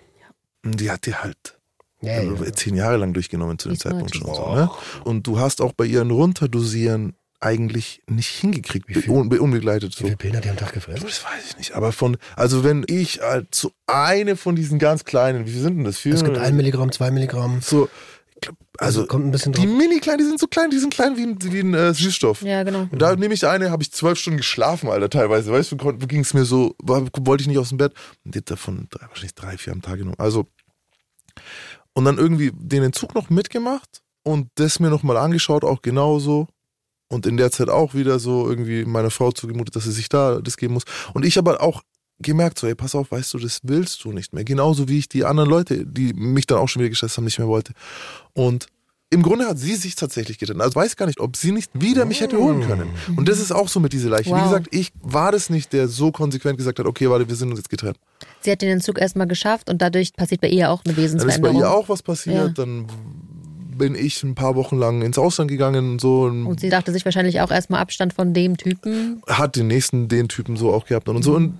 Die 0.73 0.91
hat 0.91 1.05
die 1.05 1.15
halt 1.15 1.57
Ja, 2.01 2.13
also 2.15 2.43
ja. 2.43 2.51
zehn 2.53 2.75
Jahre 2.75 2.97
lang 2.97 3.13
durchgenommen 3.13 3.57
zu 3.59 3.69
dem 3.69 3.73
Ist 3.73 3.81
Zeitpunkt 3.83 4.15
schon. 4.15 4.33
So, 4.33 4.53
ne? 4.55 4.69
Und 5.03 5.25
du 5.27 5.39
hast 5.39 5.61
auch 5.61 5.73
bei 5.73 5.85
ihren 5.85 6.11
Runterdosieren 6.11 7.13
eigentlich 7.39 8.01
nicht 8.07 8.29
hingekriegt, 8.29 8.89
Wie 8.89 8.95
viel? 8.95 9.11
un 9.11 9.31
unbegleitet. 9.37 9.93
Wie 9.97 10.01
So. 10.01 10.07
viel 10.07 10.17
Pillen 10.17 10.37
hat 10.37 10.45
die 10.45 10.49
am 10.49 10.57
Tag 10.57 10.73
gefressen? 10.73 11.05
Das 11.05 11.23
weiß 11.23 11.49
ich 11.51 11.57
nicht. 11.57 11.71
Aber 11.73 11.91
von, 11.91 12.17
also 12.35 12.63
wenn 12.63 12.83
ich 12.87 13.23
als 13.23 13.45
so 13.59 13.71
eine 13.85 14.35
von 14.35 14.55
diesen 14.55 14.79
ganz 14.79 15.05
kleinen, 15.05 15.45
wie 15.45 15.51
viel 15.51 15.61
sind 15.61 15.77
denn 15.77 15.83
das? 15.83 15.97
Vier, 15.99 16.15
Es 16.15 16.23
gibt 16.23 16.37
ein 16.39 16.55
Milligramm, 16.55 16.91
zwei 16.91 17.11
Milligramm. 17.11 17.59
so, 17.61 17.85
ich 17.85 17.91
Also, 18.77 19.01
also 19.01 19.07
kommt 19.07 19.25
ein 19.25 19.31
bisschen 19.31 19.53
die 19.53 19.65
drauf. 19.65 19.77
mini 19.77 19.99
kleinen, 19.99 20.19
die 20.19 20.25
sind 20.25 20.39
so 20.39 20.47
klein, 20.47 20.69
die 20.69 20.77
sind 20.77 20.93
klein 20.93 21.17
wie 21.17 21.23
ein, 21.23 21.37
wie 21.41 21.59
ein 21.59 21.73
äh, 21.73 21.93
Süßstoff. 21.93 22.41
Ja, 22.41 22.63
genau. 22.63 22.87
Und 22.91 23.01
Da 23.01 23.15
nehme 23.15 23.33
ich 23.33 23.45
eine, 23.47 23.71
habe 23.71 23.83
ich 23.83 23.91
zwölf 23.91 24.19
Stunden 24.19 24.37
geschlafen, 24.37 24.89
Alter, 24.89 25.09
teilweise. 25.09 25.51
Weißt 25.51 25.71
du, 25.71 25.77
ging 25.77 26.21
es 26.21 26.33
mir 26.33 26.45
so, 26.45 26.75
war, 26.81 27.03
wollte 27.21 27.41
ich 27.41 27.47
nicht 27.47 27.57
aus 27.57 27.69
dem 27.69 27.77
Bett. 27.77 27.93
Und 28.23 28.35
die 28.35 28.39
hat 28.39 28.51
davon 28.51 28.87
drei, 28.89 29.07
wahrscheinlich 29.07 29.35
drei, 29.35 29.57
vier 29.57 29.73
am 29.73 29.81
Tag 29.81 29.97
genommen. 29.97 30.19
Also, 30.19 30.47
und 31.93 32.05
dann 32.05 32.17
irgendwie 32.17 32.51
den 32.53 32.83
Entzug 32.83 33.15
noch 33.15 33.29
mitgemacht 33.29 34.03
und 34.23 34.49
das 34.55 34.79
mir 34.79 34.89
nochmal 34.89 35.17
angeschaut, 35.17 35.63
auch 35.63 35.81
genauso. 35.81 36.47
Und 37.09 37.25
in 37.25 37.37
der 37.37 37.51
Zeit 37.51 37.69
auch 37.69 37.93
wieder 37.93 38.19
so 38.19 38.47
irgendwie 38.49 38.83
meiner 38.83 39.09
Frau 39.09 39.31
zugemutet, 39.31 39.75
dass 39.75 39.85
sie 39.85 39.93
sich 39.93 40.09
da 40.09 40.41
das 40.41 40.57
geben 40.57 40.73
muss. 40.73 40.83
Und 41.13 41.25
ich 41.25 41.37
aber 41.37 41.61
auch 41.61 41.81
gemerkt, 42.19 42.59
so, 42.59 42.67
ey, 42.67 42.75
pass 42.75 42.95
auf, 42.95 43.11
weißt 43.11 43.33
du, 43.33 43.37
das 43.39 43.59
willst 43.63 44.03
du 44.03 44.11
nicht 44.11 44.33
mehr. 44.33 44.43
Genauso 44.43 44.87
wie 44.89 44.97
ich 44.99 45.09
die 45.09 45.23
anderen 45.25 45.49
Leute, 45.49 45.85
die 45.85 46.13
mich 46.13 46.47
dann 46.47 46.57
auch 46.57 46.67
schon 46.67 46.81
wieder 46.81 46.89
gestresst 46.89 47.17
haben, 47.17 47.25
nicht 47.25 47.37
mehr 47.39 47.47
wollte. 47.47 47.73
Und 48.33 48.67
im 49.09 49.21
Grunde 49.23 49.45
hat 49.47 49.57
sie 49.57 49.75
sich 49.75 49.95
tatsächlich 49.95 50.37
getrennt. 50.37 50.61
Also 50.61 50.75
weiß 50.75 50.97
gar 50.97 51.05
nicht, 51.05 51.21
ob 51.21 51.37
sie 51.37 51.53
nicht 51.53 51.71
wieder 51.73 52.03
mich 52.03 52.19
hätte 52.19 52.37
holen 52.37 52.61
können. 52.67 52.89
Und 53.15 53.29
das 53.29 53.39
ist 53.39 53.53
auch 53.53 53.69
so 53.69 53.79
mit 53.79 53.93
dieser 53.93 54.09
Leiche. 54.09 54.31
Wie 54.31 54.33
Wow. 54.33 54.43
gesagt, 54.43 54.67
ich 54.71 54.91
war 55.01 55.31
das 55.31 55.49
nicht, 55.49 55.71
der 55.71 55.87
so 55.87 56.11
konsequent 56.11 56.57
gesagt 56.57 56.79
hat, 56.79 56.85
okay, 56.85 57.09
warte, 57.09 57.29
wir 57.29 57.35
sind 57.35 57.49
uns 57.49 57.59
jetzt 57.59 57.69
getrennt. 57.69 57.97
Sie 58.41 58.51
hat 58.51 58.61
den 58.61 58.69
Entzug 58.69 58.99
erstmal 58.99 59.25
geschafft 59.27 59.69
und 59.69 59.81
dadurch 59.81 60.11
passiert 60.13 60.41
bei 60.41 60.49
ihr 60.49 60.69
auch 60.71 60.83
eine 60.83 60.93
Dann 60.93 61.03
ist 61.05 61.13
bei 61.13 61.19
Wesensveränderung. 61.19 61.59
ihr 61.61 61.71
auch 61.71 61.87
was 61.87 62.03
passiert. 62.03 62.35
Ja. 62.35 62.49
Dann 62.49 62.87
bin 63.77 63.95
ich 63.95 64.23
ein 64.23 64.35
paar 64.35 64.55
Wochen 64.55 64.75
lang 64.77 65.01
ins 65.03 65.17
Ausland 65.17 65.49
gegangen 65.51 65.91
und 65.91 66.01
so. 66.01 66.23
Und 66.23 66.45
Und 66.45 66.59
sie 66.59 66.69
dachte 66.69 66.91
sich 66.91 67.05
wahrscheinlich 67.05 67.39
auch 67.41 67.51
erstmal 67.51 67.79
Abstand 67.79 68.11
von 68.13 68.33
dem 68.33 68.57
Typen. 68.57 69.21
hat 69.27 69.55
den 69.55 69.67
nächsten, 69.67 70.09
den 70.09 70.27
Typen 70.27 70.57
so 70.57 70.73
auch 70.73 70.85
gehabt 70.85 71.07
und 71.07 71.23
so. 71.23 71.33
Und 71.35 71.53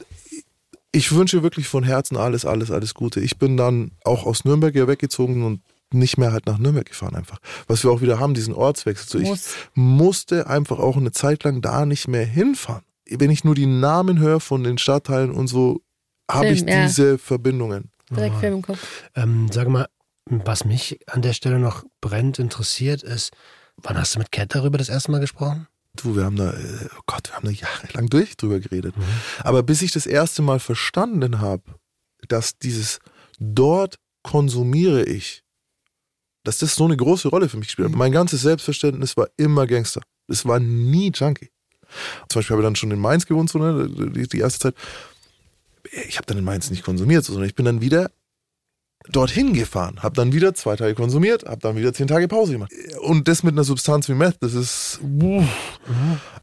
ich 0.97 1.11
wünsche 1.11 1.43
wirklich 1.43 1.67
von 1.67 1.83
Herzen 1.83 2.17
alles, 2.17 2.43
alles, 2.43 2.71
alles 2.71 2.95
Gute. 2.95 3.19
Ich 3.19 3.37
bin 3.37 3.55
dann 3.55 3.91
auch 4.03 4.25
aus 4.25 4.45
Nürnberg 4.45 4.73
ja 4.75 4.87
weggezogen 4.87 5.43
und 5.43 5.61
nicht 5.93 6.17
mehr 6.17 6.33
halt 6.33 6.47
nach 6.47 6.57
Nürnberg 6.57 6.87
gefahren 6.87 7.15
einfach. 7.15 7.37
Was 7.67 7.83
wir 7.83 7.91
auch 7.91 8.01
wieder 8.01 8.19
haben, 8.19 8.33
diesen 8.33 8.53
Ortswechsel. 8.53 9.07
So, 9.07 9.19
ich 9.19 9.29
Muss. 9.29 9.55
musste 9.75 10.47
einfach 10.47 10.79
auch 10.79 10.97
eine 10.97 11.11
Zeit 11.11 11.43
lang 11.43 11.61
da 11.61 11.85
nicht 11.85 12.07
mehr 12.07 12.25
hinfahren. 12.25 12.83
Wenn 13.09 13.29
ich 13.29 13.43
nur 13.43 13.55
die 13.55 13.67
Namen 13.67 14.19
höre 14.19 14.39
von 14.39 14.63
den 14.63 14.79
Stadtteilen 14.79 15.31
und 15.31 15.47
so, 15.47 15.81
habe 16.29 16.47
ich 16.47 16.61
ja. 16.61 16.85
diese 16.85 17.17
Verbindungen. 17.17 17.91
Direkt 18.09 18.37
Film 18.37 18.55
im 18.55 18.61
Kopf. 18.63 18.79
Ähm, 19.15 19.47
sag 19.51 19.67
mal, 19.69 19.87
was 20.25 20.65
mich 20.65 20.99
an 21.07 21.21
der 21.21 21.33
Stelle 21.33 21.59
noch 21.59 21.83
brennend 22.01 22.39
interessiert 22.39 23.03
ist, 23.03 23.31
wann 23.77 23.97
hast 23.97 24.15
du 24.15 24.19
mit 24.19 24.31
Cat 24.31 24.55
darüber 24.55 24.77
das 24.77 24.89
erste 24.89 25.11
Mal 25.11 25.19
gesprochen? 25.19 25.67
Du, 25.97 26.15
wir 26.15 26.23
haben 26.25 26.35
da, 26.35 26.51
äh, 26.51 26.89
oh 26.97 27.01
Gott, 27.05 27.29
wir 27.29 27.35
haben 27.35 27.45
da 27.45 27.51
jahrelang 27.51 28.07
durch 28.07 28.37
drüber 28.37 28.59
geredet. 28.59 28.95
Aber 29.43 29.63
bis 29.63 29.81
ich 29.81 29.91
das 29.91 30.05
erste 30.05 30.41
Mal 30.41 30.59
verstanden 30.59 31.39
habe, 31.39 31.63
dass 32.27 32.57
dieses 32.57 32.99
dort 33.39 33.97
konsumiere 34.23 35.03
ich, 35.03 35.43
dass 36.43 36.59
das 36.59 36.75
so 36.75 36.85
eine 36.85 36.97
große 36.97 37.27
Rolle 37.27 37.49
für 37.49 37.57
mich 37.57 37.67
gespielt 37.67 37.89
hat. 37.89 37.95
Mein 37.95 38.11
ganzes 38.11 38.41
Selbstverständnis 38.41 39.17
war 39.17 39.29
immer 39.37 39.67
Gangster. 39.67 40.01
Es 40.27 40.45
war 40.45 40.59
nie 40.59 41.11
Junkie. 41.13 41.49
Zum 42.29 42.39
Beispiel 42.39 42.53
habe 42.53 42.61
ich 42.61 42.67
dann 42.67 42.75
schon 42.75 42.91
in 42.91 42.99
Mainz 42.99 43.25
gewohnt, 43.25 43.49
so, 43.49 43.59
ne, 43.59 43.89
die, 43.89 44.27
die 44.27 44.39
erste 44.39 44.59
Zeit. 44.59 44.75
Ich 46.07 46.17
habe 46.17 46.25
dann 46.25 46.37
in 46.37 46.43
Mainz 46.43 46.69
nicht 46.69 46.83
konsumiert, 46.83 47.23
so, 47.23 47.33
sondern 47.33 47.47
ich 47.47 47.55
bin 47.55 47.65
dann 47.65 47.81
wieder 47.81 48.11
dorthin 49.11 49.53
gefahren, 49.53 50.01
habe 50.03 50.15
dann 50.15 50.33
wieder 50.33 50.53
zwei 50.53 50.75
Tage 50.75 50.95
konsumiert, 50.95 51.45
habe 51.45 51.59
dann 51.61 51.75
wieder 51.75 51.93
zehn 51.93 52.07
Tage 52.07 52.27
Pause 52.27 52.53
gemacht. 52.53 52.71
Und 53.01 53.27
das 53.27 53.43
mit 53.43 53.53
einer 53.53 53.63
Substanz 53.63 54.09
wie 54.09 54.13
Meth, 54.13 54.37
das 54.41 54.53
ist. 54.53 54.99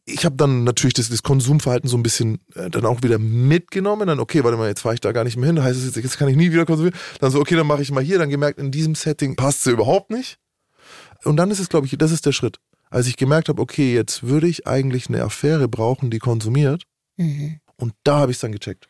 Ich 0.05 0.25
habe 0.25 0.35
dann 0.35 0.63
natürlich 0.63 0.93
das, 0.93 1.09
das 1.09 1.23
Konsumverhalten 1.23 1.89
so 1.89 1.97
ein 1.97 2.03
bisschen 2.03 2.39
äh, 2.53 2.69
dann 2.69 2.85
auch 2.85 3.01
wieder 3.01 3.17
mitgenommen. 3.17 4.07
Dann, 4.07 4.19
okay, 4.19 4.43
warte 4.43 4.57
mal, 4.57 4.67
jetzt 4.67 4.81
fahre 4.81 4.95
ich 4.95 5.01
da 5.01 5.11
gar 5.11 5.23
nicht 5.23 5.37
mehr 5.37 5.47
hin. 5.47 5.63
Heißt 5.63 5.79
es 5.79 5.85
jetzt, 5.85 5.95
jetzt 5.95 6.17
kann 6.17 6.27
ich 6.27 6.35
nie 6.35 6.51
wieder 6.51 6.65
konsumieren. 6.65 6.97
Dann 7.19 7.31
so, 7.31 7.39
okay, 7.39 7.55
dann 7.55 7.65
mache 7.67 7.81
ich 7.81 7.91
mal 7.91 8.03
hier. 8.03 8.19
Dann 8.19 8.29
gemerkt, 8.29 8.59
in 8.59 8.71
diesem 8.71 8.93
Setting 8.93 9.35
passt 9.35 9.63
sie 9.63 9.71
überhaupt 9.71 10.11
nicht. 10.11 10.37
Und 11.23 11.37
dann 11.37 11.49
ist 11.49 11.59
es, 11.59 11.69
glaube 11.69 11.87
ich, 11.87 11.97
das 11.97 12.11
ist 12.11 12.25
der 12.25 12.33
Schritt. 12.33 12.59
Als 12.89 13.07
ich 13.07 13.17
gemerkt 13.17 13.49
habe, 13.49 13.61
okay, 13.61 13.93
jetzt 13.93 14.23
würde 14.23 14.47
ich 14.47 14.67
eigentlich 14.67 15.09
eine 15.09 15.23
Affäre 15.23 15.67
brauchen, 15.67 16.11
die 16.11 16.19
konsumiert. 16.19 16.83
Mhm. 17.17 17.59
Und 17.77 17.93
da 18.03 18.19
habe 18.19 18.31
ich 18.31 18.37
es 18.37 18.41
dann 18.41 18.51
gecheckt. 18.51 18.87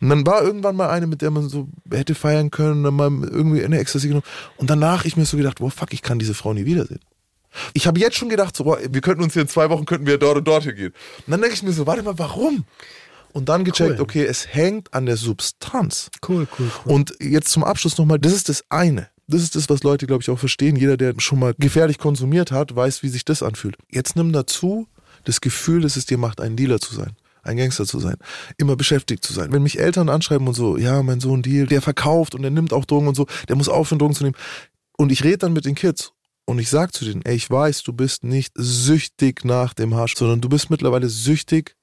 Und 0.00 0.08
dann 0.08 0.26
war 0.26 0.42
irgendwann 0.42 0.76
mal 0.76 0.90
eine, 0.90 1.06
mit 1.06 1.22
der 1.22 1.30
man 1.30 1.48
so 1.48 1.68
hätte 1.90 2.14
feiern 2.14 2.50
können, 2.50 2.82
dann 2.84 2.94
mal 2.94 3.10
irgendwie 3.24 3.64
eine 3.64 3.78
Ecstasy 3.78 4.08
genommen. 4.08 4.26
Und 4.56 4.70
danach 4.70 5.04
ich 5.04 5.16
mir 5.16 5.24
so 5.24 5.36
gedacht, 5.36 5.58
boah, 5.58 5.70
fuck, 5.70 5.92
ich 5.92 6.02
kann 6.02 6.18
diese 6.18 6.34
Frau 6.34 6.52
nie 6.52 6.64
wiedersehen. 6.64 7.00
Ich 7.72 7.86
habe 7.86 7.98
jetzt 7.98 8.16
schon 8.16 8.28
gedacht, 8.28 8.54
so, 8.56 8.64
boah, 8.64 8.78
wir 8.88 9.00
könnten 9.00 9.22
uns 9.22 9.32
hier 9.32 9.42
in 9.42 9.48
zwei 9.48 9.70
Wochen, 9.70 9.86
könnten 9.86 10.06
wir 10.06 10.18
dort 10.18 10.38
und 10.38 10.44
dort 10.46 10.64
hier 10.64 10.74
gehen. 10.74 10.92
Und 11.26 11.30
dann 11.30 11.40
denke 11.40 11.54
ich 11.54 11.62
mir 11.62 11.72
so, 11.72 11.86
warte 11.86 12.02
mal, 12.02 12.18
warum? 12.18 12.64
Und 13.32 13.48
dann 13.48 13.64
gecheckt, 13.64 13.96
Cool. 13.98 14.00
okay, 14.00 14.24
es 14.24 14.52
hängt 14.52 14.92
an 14.94 15.06
der 15.06 15.16
Substanz. 15.16 16.10
Cool, 16.26 16.46
cool, 16.58 16.70
cool. 16.84 16.92
Und 16.92 17.14
jetzt 17.20 17.50
zum 17.50 17.64
Abschluss 17.64 17.96
nochmal, 17.98 18.18
das 18.18 18.32
ist 18.32 18.48
das 18.48 18.64
eine. 18.68 19.08
Das 19.26 19.42
ist 19.42 19.54
das, 19.56 19.68
was 19.68 19.82
Leute, 19.82 20.06
glaube 20.06 20.22
ich, 20.22 20.30
auch 20.30 20.38
verstehen. 20.38 20.76
Jeder, 20.76 20.96
der 20.96 21.14
schon 21.18 21.38
mal 21.38 21.54
gefährlich 21.58 21.98
konsumiert 21.98 22.50
hat, 22.50 22.74
weiß, 22.74 23.02
wie 23.02 23.08
sich 23.08 23.24
das 23.24 23.42
anfühlt. 23.42 23.76
Jetzt 23.90 24.16
nimm 24.16 24.32
dazu 24.32 24.88
das 25.24 25.40
Gefühl, 25.40 25.82
dass 25.82 25.96
es 25.96 26.06
dir 26.06 26.16
macht, 26.16 26.40
ein 26.40 26.56
Dealer 26.56 26.80
zu 26.80 26.94
sein. 26.94 27.12
Ein 27.48 27.56
Gangster 27.56 27.86
zu 27.86 27.98
sein, 27.98 28.16
immer 28.56 28.76
beschäftigt 28.76 29.24
zu 29.24 29.32
sein. 29.32 29.52
Wenn 29.52 29.62
mich 29.62 29.78
Eltern 29.78 30.08
anschreiben 30.08 30.46
und 30.46 30.54
so, 30.54 30.76
ja, 30.76 31.02
mein 31.02 31.20
Sohn 31.20 31.42
Deal, 31.42 31.66
der 31.66 31.82
verkauft 31.82 32.34
und 32.34 32.42
der 32.42 32.50
nimmt 32.50 32.72
auch 32.72 32.84
Drogen 32.84 33.08
und 33.08 33.14
so, 33.14 33.26
der 33.48 33.56
muss 33.56 33.68
aufhören, 33.68 33.98
Drogen 33.98 34.14
zu 34.14 34.24
nehmen. 34.24 34.36
Und 34.96 35.10
ich 35.10 35.24
rede 35.24 35.38
dann 35.38 35.52
mit 35.52 35.64
den 35.64 35.74
Kids 35.74 36.12
und 36.44 36.58
ich 36.58 36.70
sag 36.70 36.94
zu 36.94 37.04
denen, 37.04 37.22
ey, 37.24 37.34
ich 37.34 37.50
weiß, 37.50 37.82
du 37.82 37.92
bist 37.92 38.24
nicht 38.24 38.52
süchtig 38.54 39.44
nach 39.44 39.74
dem 39.74 39.94
Hasch, 39.94 40.14
sondern 40.16 40.40
du 40.40 40.48
bist 40.48 40.70
mittlerweile 40.70 41.08
süchtig 41.08 41.74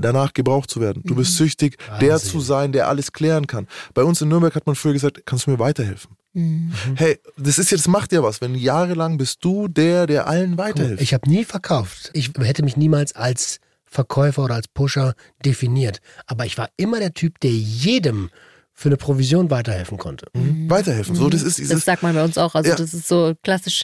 danach 0.00 0.32
gebraucht 0.32 0.70
zu 0.70 0.80
werden. 0.80 1.02
Du 1.04 1.14
bist 1.14 1.36
süchtig, 1.36 1.76
der 2.00 2.14
Wahnsinn. 2.14 2.30
zu 2.30 2.40
sein, 2.40 2.72
der 2.72 2.88
alles 2.88 3.12
klären 3.12 3.46
kann. 3.46 3.66
Bei 3.94 4.04
uns 4.04 4.20
in 4.20 4.28
Nürnberg 4.28 4.54
hat 4.54 4.66
man 4.66 4.76
früher 4.76 4.92
gesagt, 4.92 5.22
kannst 5.26 5.46
du 5.46 5.50
mir 5.50 5.58
weiterhelfen? 5.58 6.16
Mhm. 6.34 6.72
Hey, 6.94 7.18
das 7.36 7.58
ist 7.58 7.70
jetzt, 7.70 7.88
macht 7.88 8.12
ja 8.12 8.22
was. 8.22 8.40
Wenn 8.40 8.54
jahrelang 8.54 9.18
bist 9.18 9.44
du 9.44 9.68
der, 9.68 10.06
der 10.06 10.26
allen 10.26 10.58
weiterhilft. 10.58 11.02
Ich 11.02 11.14
habe 11.14 11.28
nie 11.28 11.44
verkauft. 11.44 12.10
Ich 12.12 12.32
hätte 12.38 12.62
mich 12.62 12.76
niemals 12.76 13.14
als 13.14 13.60
Verkäufer 13.90 14.44
oder 14.44 14.54
als 14.54 14.68
Pusher 14.68 15.14
definiert. 15.44 16.00
Aber 16.26 16.46
ich 16.46 16.58
war 16.58 16.68
immer 16.76 16.98
der 17.00 17.14
Typ, 17.14 17.40
der 17.40 17.50
jedem 17.50 18.30
für 18.72 18.90
eine 18.90 18.96
Provision 18.96 19.50
weiterhelfen 19.50 19.98
konnte. 19.98 20.26
weiterhelfen. 20.34 21.16
So, 21.16 21.28
das 21.28 21.42
ist 21.42 21.58
Das 21.58 21.66
dieses 21.68 21.84
sagt 21.84 22.02
man 22.04 22.14
bei 22.14 22.22
uns 22.22 22.38
auch. 22.38 22.54
Also 22.54 22.70
Ja. 22.70 22.76
das 22.76 22.94
ist 22.94 23.08
so 23.08 23.34
klassisch 23.42 23.82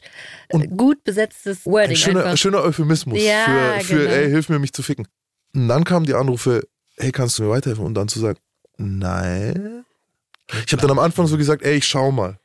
äh, 0.50 0.68
gut 0.68 1.02
besetztes 1.02 1.66
Wording 1.66 1.90
ein 1.90 1.96
schöner, 1.96 2.24
einfach. 2.24 2.36
schöner 2.38 2.62
Euphemismus 2.62 3.20
Ja, 3.20 3.74
für, 3.80 3.84
für 3.84 3.98
genau. 4.05 4.11
ey, 4.14 4.30
hilf 4.30 4.48
mir, 4.48 4.61
mich 4.61 4.72
zu 4.72 4.82
ficken. 4.84 5.09
Und 5.55 5.66
dann 5.68 5.82
kamen 5.84 6.07
die 6.07 6.14
Anrufe, 6.14 6.62
hey, 6.96 7.11
kannst 7.11 7.38
du 7.38 7.42
mir 7.42 7.50
weiterhelfen? 7.50 7.84
Und 7.84 7.94
dann 7.94 8.07
zu 8.07 8.20
sagen, 8.20 8.38
nein. 8.76 9.84
Ich 10.66 10.72
habe 10.72 10.82
dann 10.82 10.90
am 10.92 10.98
Anfang 10.98 11.26
so 11.26 11.36
gesagt, 11.38 11.62
ey, 11.62 11.76
ich 11.76 11.86
schau 11.86 12.12
mal. 12.12 12.38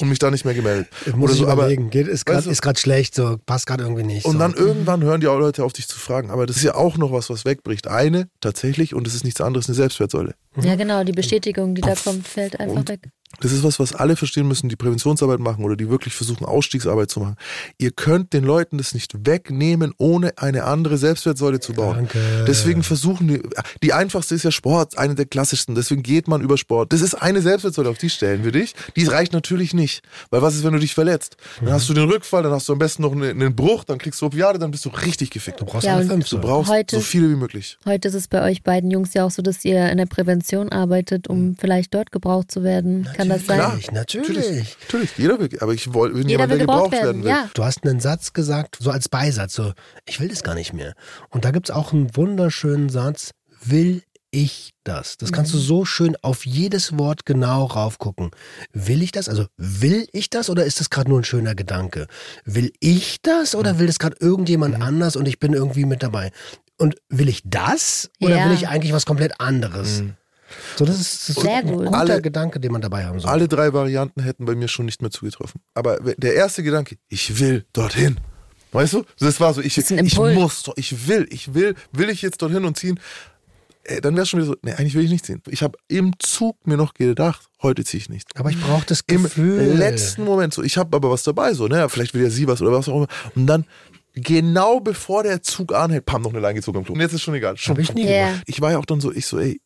Und 0.00 0.08
mich 0.08 0.18
da 0.18 0.30
nicht 0.30 0.44
mehr 0.44 0.54
gemeldet. 0.54 0.88
Muss 1.14 1.30
Oder 1.30 1.32
ich 1.32 1.38
so, 1.40 1.44
aber 1.46 1.62
überlegen. 1.62 1.90
Geht, 1.90 2.08
ist 2.08 2.24
gerade 2.26 2.46
weißt 2.46 2.64
du- 2.64 2.74
schlecht, 2.78 3.14
so 3.14 3.36
passt 3.46 3.66
gerade 3.66 3.84
irgendwie 3.84 4.02
nicht. 4.04 4.24
Und 4.24 4.32
so. 4.34 4.38
dann 4.38 4.54
irgendwann 4.54 5.02
hören 5.02 5.20
die 5.20 5.26
auch 5.28 5.38
Leute 5.38 5.64
auf, 5.64 5.72
dich 5.72 5.88
zu 5.88 5.98
fragen. 5.98 6.30
Aber 6.30 6.46
das 6.46 6.56
ist 6.56 6.62
ja 6.62 6.74
auch 6.74 6.96
noch 6.96 7.12
was, 7.12 7.30
was 7.30 7.44
wegbricht. 7.44 7.88
Eine, 7.88 8.28
tatsächlich, 8.40 8.94
und 8.94 9.06
das 9.06 9.14
ist 9.14 9.24
nichts 9.24 9.40
anderes, 9.40 9.68
eine 9.68 9.74
Selbstwertsäule. 9.74 10.34
Ja, 10.60 10.74
genau, 10.76 11.04
die 11.04 11.12
Bestätigung, 11.12 11.74
die 11.74 11.82
da 11.82 11.94
kommt, 11.94 12.26
fällt 12.26 12.58
einfach 12.58 12.76
Und- 12.76 12.88
weg. 12.88 13.08
Das 13.38 13.52
ist 13.52 13.62
was, 13.62 13.78
was 13.78 13.94
alle 13.94 14.16
verstehen 14.16 14.48
müssen, 14.48 14.68
die 14.68 14.76
Präventionsarbeit 14.76 15.38
machen 15.38 15.64
oder 15.64 15.76
die 15.76 15.88
wirklich 15.88 16.14
versuchen, 16.14 16.44
Ausstiegsarbeit 16.44 17.10
zu 17.10 17.20
machen. 17.20 17.36
Ihr 17.78 17.92
könnt 17.92 18.32
den 18.32 18.44
Leuten 18.44 18.76
das 18.76 18.92
nicht 18.92 19.24
wegnehmen, 19.26 19.94
ohne 19.98 20.36
eine 20.36 20.64
andere 20.64 20.98
Selbstwertsäule 20.98 21.60
zu 21.60 21.72
bauen. 21.72 21.94
Danke. 21.96 22.18
Deswegen 22.46 22.82
versuchen 22.82 23.28
die, 23.28 23.40
die 23.82 23.92
einfachste 23.92 24.34
ist 24.34 24.42
ja 24.42 24.50
Sport, 24.50 24.98
eine 24.98 25.14
der 25.14 25.26
klassischsten. 25.26 25.74
Deswegen 25.74 26.02
geht 26.02 26.26
man 26.28 26.42
über 26.42 26.58
Sport. 26.58 26.92
Das 26.92 27.00
ist 27.00 27.14
eine 27.14 27.40
Selbstwertsäule, 27.40 27.88
auf 27.88 27.98
die 27.98 28.10
stellen 28.10 28.44
wir 28.44 28.52
dich. 28.52 28.74
Die 28.96 29.04
reicht 29.06 29.32
natürlich 29.32 29.74
nicht. 29.74 30.02
Weil 30.30 30.42
was 30.42 30.56
ist, 30.56 30.64
wenn 30.64 30.72
du 30.72 30.78
dich 30.80 30.94
verletzt? 30.94 31.36
Dann 31.60 31.72
hast 31.72 31.88
du 31.88 31.94
den 31.94 32.10
Rückfall, 32.10 32.42
dann 32.42 32.52
hast 32.52 32.68
du 32.68 32.72
am 32.74 32.78
besten 32.80 33.02
noch 33.02 33.12
einen, 33.12 33.40
einen 33.40 33.54
Bruch, 33.54 33.84
dann 33.84 33.98
kriegst 33.98 34.20
du 34.20 34.26
Opiate, 34.26 34.58
dann 34.58 34.72
bist 34.72 34.84
du 34.84 34.88
richtig 34.90 35.30
gefickt. 35.30 35.60
du 35.60 35.64
brauchst 35.64 35.86
Ja, 35.86 35.98
fünf. 36.00 36.24
Du 36.28 36.36
so. 36.36 36.40
brauchst 36.40 36.70
Heute- 36.70 36.96
so 36.96 37.00
viele 37.00 37.30
wie 37.30 37.36
möglich. 37.36 37.78
Heute 37.86 38.08
ist 38.08 38.14
es 38.14 38.28
bei 38.28 38.42
euch 38.42 38.62
beiden 38.64 38.90
Jungs 38.90 39.14
ja 39.14 39.24
auch 39.24 39.30
so, 39.30 39.40
dass 39.40 39.64
ihr 39.64 39.88
in 39.88 39.98
der 39.98 40.06
Prävention 40.06 40.68
arbeitet, 40.70 41.28
um 41.28 41.56
vielleicht 41.58 41.94
dort 41.94 42.10
gebraucht 42.12 42.50
zu 42.50 42.62
werden. 42.64 43.08
Kann 43.20 43.28
das 43.28 43.46
sein? 43.46 43.58
Klar. 43.58 43.78
Natürlich, 43.92 44.76
natürlich. 44.82 45.10
Jeder 45.16 45.38
will, 45.38 45.48
aber 45.60 45.72
ich 45.74 45.92
will, 45.94 46.16
Jeder 46.16 46.28
jemand, 46.28 46.50
will 46.50 46.58
der 46.58 46.66
gebraucht 46.66 46.84
gebraucht 46.90 46.92
werden, 46.92 47.06
werden 47.06 47.22
will. 47.24 47.30
ja. 47.30 47.50
Du 47.54 47.64
hast 47.64 47.84
einen 47.84 48.00
Satz 48.00 48.32
gesagt, 48.32 48.76
so 48.80 48.90
als 48.90 49.08
Beisatz, 49.08 49.54
so, 49.54 49.72
ich 50.06 50.20
will 50.20 50.28
das 50.28 50.42
gar 50.42 50.54
nicht 50.54 50.72
mehr. 50.72 50.94
Und 51.30 51.44
da 51.44 51.50
gibt 51.50 51.68
es 51.70 51.74
auch 51.74 51.92
einen 51.92 52.14
wunderschönen 52.16 52.88
Satz, 52.88 53.32
will 53.62 54.02
ich 54.32 54.70
das? 54.84 55.16
Das 55.16 55.32
kannst 55.32 55.52
du 55.52 55.58
so 55.58 55.84
schön 55.84 56.16
auf 56.22 56.46
jedes 56.46 56.96
Wort 56.96 57.26
genau 57.26 57.64
raufgucken. 57.64 58.30
Will 58.72 59.02
ich 59.02 59.10
das? 59.10 59.28
Also 59.28 59.46
will 59.56 60.06
ich 60.12 60.30
das 60.30 60.48
oder 60.48 60.64
ist 60.64 60.78
das 60.78 60.88
gerade 60.88 61.10
nur 61.10 61.20
ein 61.20 61.24
schöner 61.24 61.56
Gedanke? 61.56 62.06
Will 62.44 62.72
ich 62.78 63.20
das 63.22 63.56
oder 63.56 63.80
will 63.80 63.88
das 63.88 63.98
gerade 63.98 64.16
irgendjemand 64.20 64.80
anders 64.80 65.16
und 65.16 65.26
ich 65.26 65.40
bin 65.40 65.52
irgendwie 65.52 65.84
mit 65.84 66.02
dabei? 66.04 66.30
Und 66.78 66.94
will 67.08 67.28
ich 67.28 67.42
das 67.44 68.08
oder 68.20 68.36
Ja. 68.36 68.44
will 68.46 68.54
ich 68.54 68.68
eigentlich 68.68 68.92
was 68.92 69.04
komplett 69.04 69.40
anderes? 69.40 70.02
Mhm. 70.02 70.14
So, 70.76 70.84
das 70.84 71.00
ist, 71.00 71.28
das 71.28 71.36
ist 71.36 71.42
Sehr 71.42 71.56
ein 71.58 71.66
gut. 71.66 71.84
guter 71.86 71.98
Alle- 71.98 72.22
Gedanke, 72.22 72.60
den 72.60 72.72
man 72.72 72.80
dabei 72.80 73.04
haben 73.04 73.20
soll. 73.20 73.30
Alle 73.30 73.48
drei 73.48 73.72
Varianten 73.72 74.22
hätten 74.22 74.44
bei 74.44 74.54
mir 74.54 74.68
schon 74.68 74.86
nicht 74.86 75.02
mehr 75.02 75.10
zugetroffen. 75.10 75.60
Aber 75.74 75.98
der 76.00 76.34
erste 76.34 76.62
Gedanke, 76.62 76.96
ich 77.08 77.38
will 77.38 77.64
dorthin. 77.72 78.18
Weißt 78.72 78.92
du? 78.94 79.04
Das 79.18 79.40
war 79.40 79.52
so, 79.52 79.60
ich, 79.60 79.76
ich 79.78 80.16
muss, 80.18 80.62
doch, 80.62 80.74
ich 80.76 81.08
will, 81.08 81.26
ich 81.30 81.54
will, 81.54 81.74
will 81.92 82.08
ich 82.08 82.22
jetzt 82.22 82.40
dorthin 82.40 82.64
und 82.64 82.76
ziehen? 82.78 83.00
Äh, 83.82 84.00
Dann 84.00 84.14
wäre 84.14 84.22
es 84.22 84.28
schon 84.28 84.38
wieder 84.40 84.50
so, 84.52 84.56
nee, 84.62 84.72
eigentlich 84.72 84.94
will 84.94 85.04
ich 85.04 85.10
nicht 85.10 85.26
ziehen. 85.26 85.42
Ich 85.48 85.62
habe 85.64 85.76
im 85.88 86.12
Zug 86.20 86.64
mir 86.66 86.76
noch 86.76 86.94
gedacht, 86.94 87.48
heute 87.62 87.82
ziehe 87.84 88.00
ich 88.00 88.08
nicht. 88.08 88.28
Aber 88.38 88.50
ich 88.50 88.60
brauche 88.60 88.86
das 88.86 89.00
Im 89.08 89.24
Gefühl. 89.24 89.74
letzten 89.76 90.22
Moment 90.24 90.54
so, 90.54 90.62
ich 90.62 90.76
habe 90.76 90.96
aber 90.96 91.10
was 91.10 91.24
dabei, 91.24 91.52
so, 91.54 91.66
ne? 91.66 91.88
Vielleicht 91.88 92.14
will 92.14 92.22
ja 92.22 92.30
sie 92.30 92.46
was 92.46 92.62
oder 92.62 92.70
was 92.72 92.88
auch 92.88 92.94
immer. 92.96 93.08
Und 93.34 93.46
dann, 93.48 93.64
genau 94.14 94.78
bevor 94.80 95.22
der 95.24 95.42
Zug 95.42 95.74
anhält, 95.74 96.06
pam, 96.06 96.22
noch 96.22 96.30
eine 96.30 96.40
Leine 96.40 96.54
gezogen 96.56 96.78
am 96.78 96.84
Klo. 96.84 96.94
Und 96.94 97.00
jetzt 97.00 97.12
ist 97.12 97.22
schon 97.22 97.34
egal. 97.34 97.56
Schon 97.56 97.74
Hab 97.74 97.82
ich 97.82 97.92
nie 97.94 98.04
Ja. 98.06 98.26
gemacht. 98.28 98.42
ich 98.46 98.60
war 98.60 98.70
ja 98.72 98.78
auch 98.78 98.84
dann 98.86 99.00
so, 99.00 99.12
ich 99.12 99.26
so, 99.26 99.38
ey, 99.38 99.60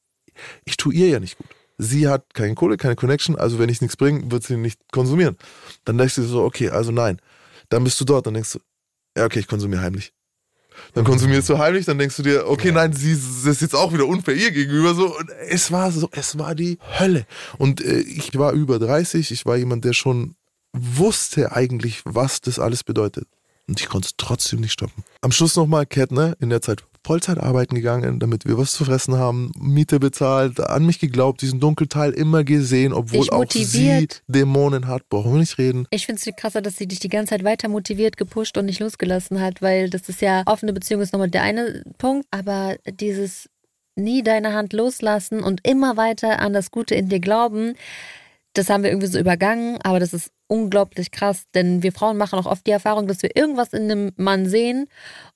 ich 0.64 0.76
tue 0.76 0.95
ihr 0.95 1.09
ja 1.09 1.20
nicht 1.20 1.39
gut. 1.39 1.47
Sie 1.76 2.09
hat 2.09 2.35
keine 2.35 2.55
Kohle, 2.55 2.76
keine 2.76 2.95
Connection, 2.95 3.37
also 3.37 3.59
wenn 3.59 3.68
ich 3.68 3.80
nichts 3.80 3.97
bringe, 3.97 4.30
wird 4.30 4.45
sie 4.45 4.57
nicht 4.57 4.80
konsumieren. 4.93 5.37
Dann 5.85 5.99
denkst 5.99 6.14
du 6.14 6.22
so, 6.22 6.45
okay, 6.45 6.70
also 6.70 6.93
nein. 6.93 7.20
Dann 7.68 7.82
bist 7.82 8.01
du 8.01 8.05
dort, 8.05 8.26
dann 8.26 8.35
denkst 8.35 8.53
du, 8.53 8.61
ja, 9.16 9.24
okay, 9.24 9.41
ich 9.41 9.49
konsumiere 9.49 9.82
heimlich. 9.82 10.12
Dann 10.93 11.05
konsumierst 11.05 11.49
du 11.49 11.59
heimlich, 11.59 11.87
dann 11.87 11.99
denkst 11.99 12.16
du 12.16 12.22
dir, 12.22 12.49
okay, 12.49 12.72
nein, 12.72 12.93
sie 12.93 13.12
ist 13.12 13.61
jetzt 13.61 13.74
auch 13.74 13.93
wieder 13.93 14.07
unfair 14.07 14.35
ihr 14.35 14.51
gegenüber. 14.51 14.95
So, 14.95 15.16
und 15.16 15.30
es 15.49 15.70
war 15.72 15.91
so, 15.91 16.09
es 16.12 16.39
war 16.39 16.55
die 16.55 16.78
Hölle. 16.99 17.26
Und 17.59 17.80
äh, 17.80 18.01
ich 18.01 18.37
war 18.39 18.53
über 18.53 18.78
30, 18.78 19.30
ich 19.30 19.47
war 19.47 19.57
jemand, 19.57 19.85
der 19.85 19.93
schon 19.93 20.37
wusste 20.72 21.53
eigentlich, 21.53 22.03
was 22.05 22.41
das 22.41 22.59
alles 22.59 22.85
bedeutet. 22.85 23.28
Und 23.67 23.81
ich 23.81 23.89
konnte 23.89 24.07
es 24.07 24.15
trotzdem 24.17 24.61
nicht 24.61 24.73
stoppen. 24.73 25.05
Am 25.23 25.33
Schluss 25.33 25.57
nochmal 25.57 25.87
Cat, 25.87 26.12
ne? 26.12 26.37
In 26.41 26.51
der 26.51 26.61
Zeit 26.61 26.85
Vollzeit 27.07 27.39
arbeiten 27.39 27.75
gegangen, 27.75 28.19
damit 28.19 28.47
wir 28.47 28.57
was 28.57 28.73
zu 28.73 28.87
fressen 28.87 29.17
haben, 29.17 29.53
Miete 29.59 30.01
bezahlt, 30.01 30.59
an 30.59 30.87
mich 30.87 30.99
geglaubt, 30.99 31.43
diesen 31.43 31.61
Dunkelteil 31.61 32.12
immer 32.12 32.45
gesehen, 32.45 32.95
obwohl 32.95 33.29
auch 33.29 33.45
sie. 33.51 34.09
Dämonen 34.27 34.87
hat. 34.87 35.09
Brauchen 35.11 35.33
wir 35.33 35.41
nicht 35.41 35.59
reden. 35.59 35.87
Ich 35.91 36.07
finde 36.07 36.23
es 36.25 36.37
krasser, 36.37 36.62
dass 36.62 36.77
sie 36.77 36.87
dich 36.87 37.01
die 37.01 37.11
ganze 37.11 37.31
Zeit 37.31 37.45
weiter 37.45 37.69
motiviert, 37.69 38.17
gepusht 38.17 38.57
und 38.57 38.65
nicht 38.65 38.81
losgelassen 38.81 39.41
hat, 39.41 39.61
weil 39.61 39.91
das 39.91 40.09
ist 40.09 40.23
ja, 40.23 40.45
offene 40.47 40.73
Beziehung 40.73 41.03
ist 41.03 41.12
nochmal 41.12 41.29
der 41.29 41.43
eine 41.43 41.85
Punkt, 41.99 42.27
aber 42.31 42.77
dieses 42.91 43.51
nie 43.97 44.23
deine 44.23 44.55
Hand 44.55 44.73
loslassen 44.73 45.43
und 45.43 45.61
immer 45.67 45.97
weiter 45.97 46.41
an 46.41 46.55
das 46.55 46.71
Gute 46.71 46.95
in 46.95 47.11
dir 47.11 47.21
glauben, 47.21 47.75
das 48.55 48.71
haben 48.71 48.83
wir 48.83 48.91
irgendwie 48.91 49.09
so 49.09 49.19
übergangen, 49.19 49.79
aber 49.83 50.01
das 50.01 50.15
ist 50.15 50.31
unglaublich 50.47 51.11
krass, 51.11 51.45
denn 51.55 51.83
wir 51.83 51.93
Frauen 51.93 52.17
machen 52.17 52.39
auch 52.39 52.47
oft 52.47 52.67
die 52.67 52.71
Erfahrung, 52.71 53.07
dass 53.07 53.23
wir 53.23 53.37
irgendwas 53.37 53.73
in 53.73 53.91
einem 53.91 54.13
Mann 54.17 54.47
sehen 54.47 54.87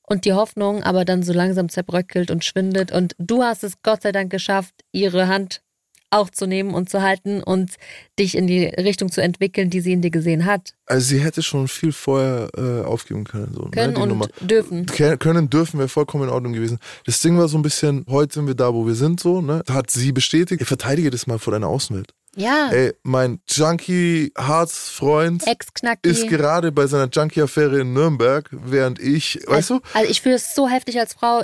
und 0.03 0.25
die 0.25 0.33
Hoffnung 0.33 0.83
aber 0.83 1.05
dann 1.05 1.23
so 1.23 1.33
langsam 1.33 1.69
zerbröckelt 1.69 2.31
und 2.31 2.45
schwindet 2.45 2.93
und 2.93 3.15
du 3.19 3.43
hast 3.43 3.65
es 3.65 3.83
Gott 3.83 4.03
sei 4.03 4.13
Dank 4.13 4.31
geschafft, 4.31 4.75
ihre 4.93 5.29
Hand 5.29 5.63
auch 6.11 6.31
zu 6.31 6.47
nehmen 6.47 6.75
und 6.75 6.89
zu 6.89 7.03
halten 7.03 7.43
und 7.43 7.73
dich 8.19 8.37
in 8.37 8.47
die 8.47 8.65
Richtung 8.65 9.11
zu 9.11 9.23
entwickeln, 9.23 9.71
die 9.71 9.81
sie 9.81 9.93
in 9.93 10.01
dir 10.01 10.11
gesehen 10.11 10.47
hat. 10.47 10.75
Also 10.87 11.07
sie 11.07 11.21
hätte 11.21 11.43
schon 11.43 11.69
viel 11.69 11.93
vorher 11.93 12.49
äh, 12.57 12.85
aufgeben 12.85 13.25
können. 13.25 13.53
So, 13.55 13.65
Können 13.65 13.95
ne, 13.95 14.01
und 14.01 14.09
Nummer. 14.09 14.27
dürfen. 14.41 14.87
Können, 14.87 15.51
dürfen 15.51 15.79
wäre 15.79 15.89
vollkommen 15.89 16.25
in 16.25 16.31
Ordnung 16.31 16.55
gewesen. 16.55 16.79
Das 17.05 17.21
Ding 17.21 17.37
war 17.37 17.49
so 17.49 17.59
ein 17.59 17.63
bisschen, 17.63 18.05
heute 18.09 18.35
sind 18.35 18.47
wir 18.47 18.55
da, 18.55 18.73
wo 18.73 18.87
wir 18.87 18.95
sind, 18.95 19.21
so, 19.21 19.43
ne? 19.43 19.63
Hat 19.69 19.91
sie 19.91 20.13
bestätigt, 20.13 20.63
ich 20.63 20.69
verteidige 20.69 21.11
das 21.11 21.27
mal 21.27 21.39
vor 21.39 21.53
deiner 21.53 21.69
Außenwelt. 21.69 22.15
Ja, 22.39 22.71
Ey, 22.71 22.93
mein 23.03 23.41
Junkie-Harzfreund 23.49 25.43
ist 26.03 26.29
gerade 26.29 26.73
bei 26.73 26.87
seiner 26.87 27.09
Junkie-Affäre 27.11 27.81
in 27.81 27.93
Nürnberg, 27.93 28.49
während 28.53 28.99
ich, 29.01 29.41
weißt 29.47 29.71
du, 29.71 29.81
Also 29.95 30.11
ich 30.11 30.21
fühle 30.23 30.37
es 30.37 30.55
so 30.55 30.69
heftig 30.69 30.99
als 30.99 31.15
Frau. 31.15 31.43